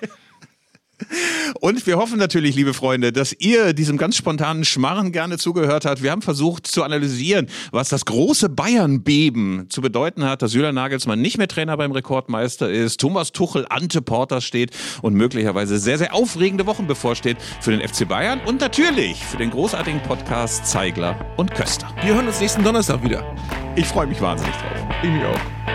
Und 1.60 1.86
wir 1.88 1.98
hoffen 1.98 2.18
natürlich, 2.18 2.56
liebe 2.56 2.74
Freunde, 2.74 3.12
dass 3.12 3.34
ihr 3.34 3.74
diesem 3.74 3.98
ganz 3.98 4.16
spontanen 4.16 4.66
Schmarren 4.66 5.12
gerne 5.12 5.38
zugehört 5.38 5.86
habt. 5.86 6.02
Wir 6.02 6.12
haben 6.12 6.22
versucht 6.22 6.68
zu 6.68 6.84
analysieren, 6.84 7.48
was 7.72 7.90
das 7.90 8.06
große 8.06 8.50
Bayern-Beben 8.50 9.68
zu 9.70 9.82
bedeuten 9.82 10.24
hat, 10.24 10.42
dass 10.42 10.54
Julian 10.54 10.76
Nagelsmann 10.76 11.22
nicht 11.22 11.38
mehr 11.38 11.48
Trainer 11.48 11.76
beim 11.78 11.92
Rekordmeister 11.92 12.70
ist, 12.70 13.00
Thomas 13.00 13.32
Tuchel 13.32 13.66
ante 13.70 14.02
Porter 14.02 14.42
steht 14.42 14.72
und 15.02 15.16
möglicherweise 15.16 15.80
sehr, 15.80 15.98
sehr 15.98 16.14
aufregende 16.14 16.66
Wochen 16.66 16.88
bevorsteht 16.88 17.38
für 17.62 17.72
den 17.72 17.88
FC 17.88 18.08
Bayern 18.08 18.40
und 18.46 18.62
natürlich 18.62 19.18
für 19.18 19.38
den 19.38 19.52
großartigen 19.52 20.02
Podcast 20.04 20.66
Zeigler 20.66 21.34
und 21.38 21.54
Köster. 21.54 21.94
Wir 22.04 22.16
hören 22.16 22.28
uns 22.28 22.40
nächsten 22.40 22.64
Donnerstag 22.64 23.04
wieder. 23.04 23.24
Ich 23.76 23.86
freue 23.86 24.08
mich 24.08 24.22
wahnsinnig 24.22 24.56
drauf. 24.56 24.96
Ich 25.04 25.10
mich 25.10 25.24
auch. 25.24 25.75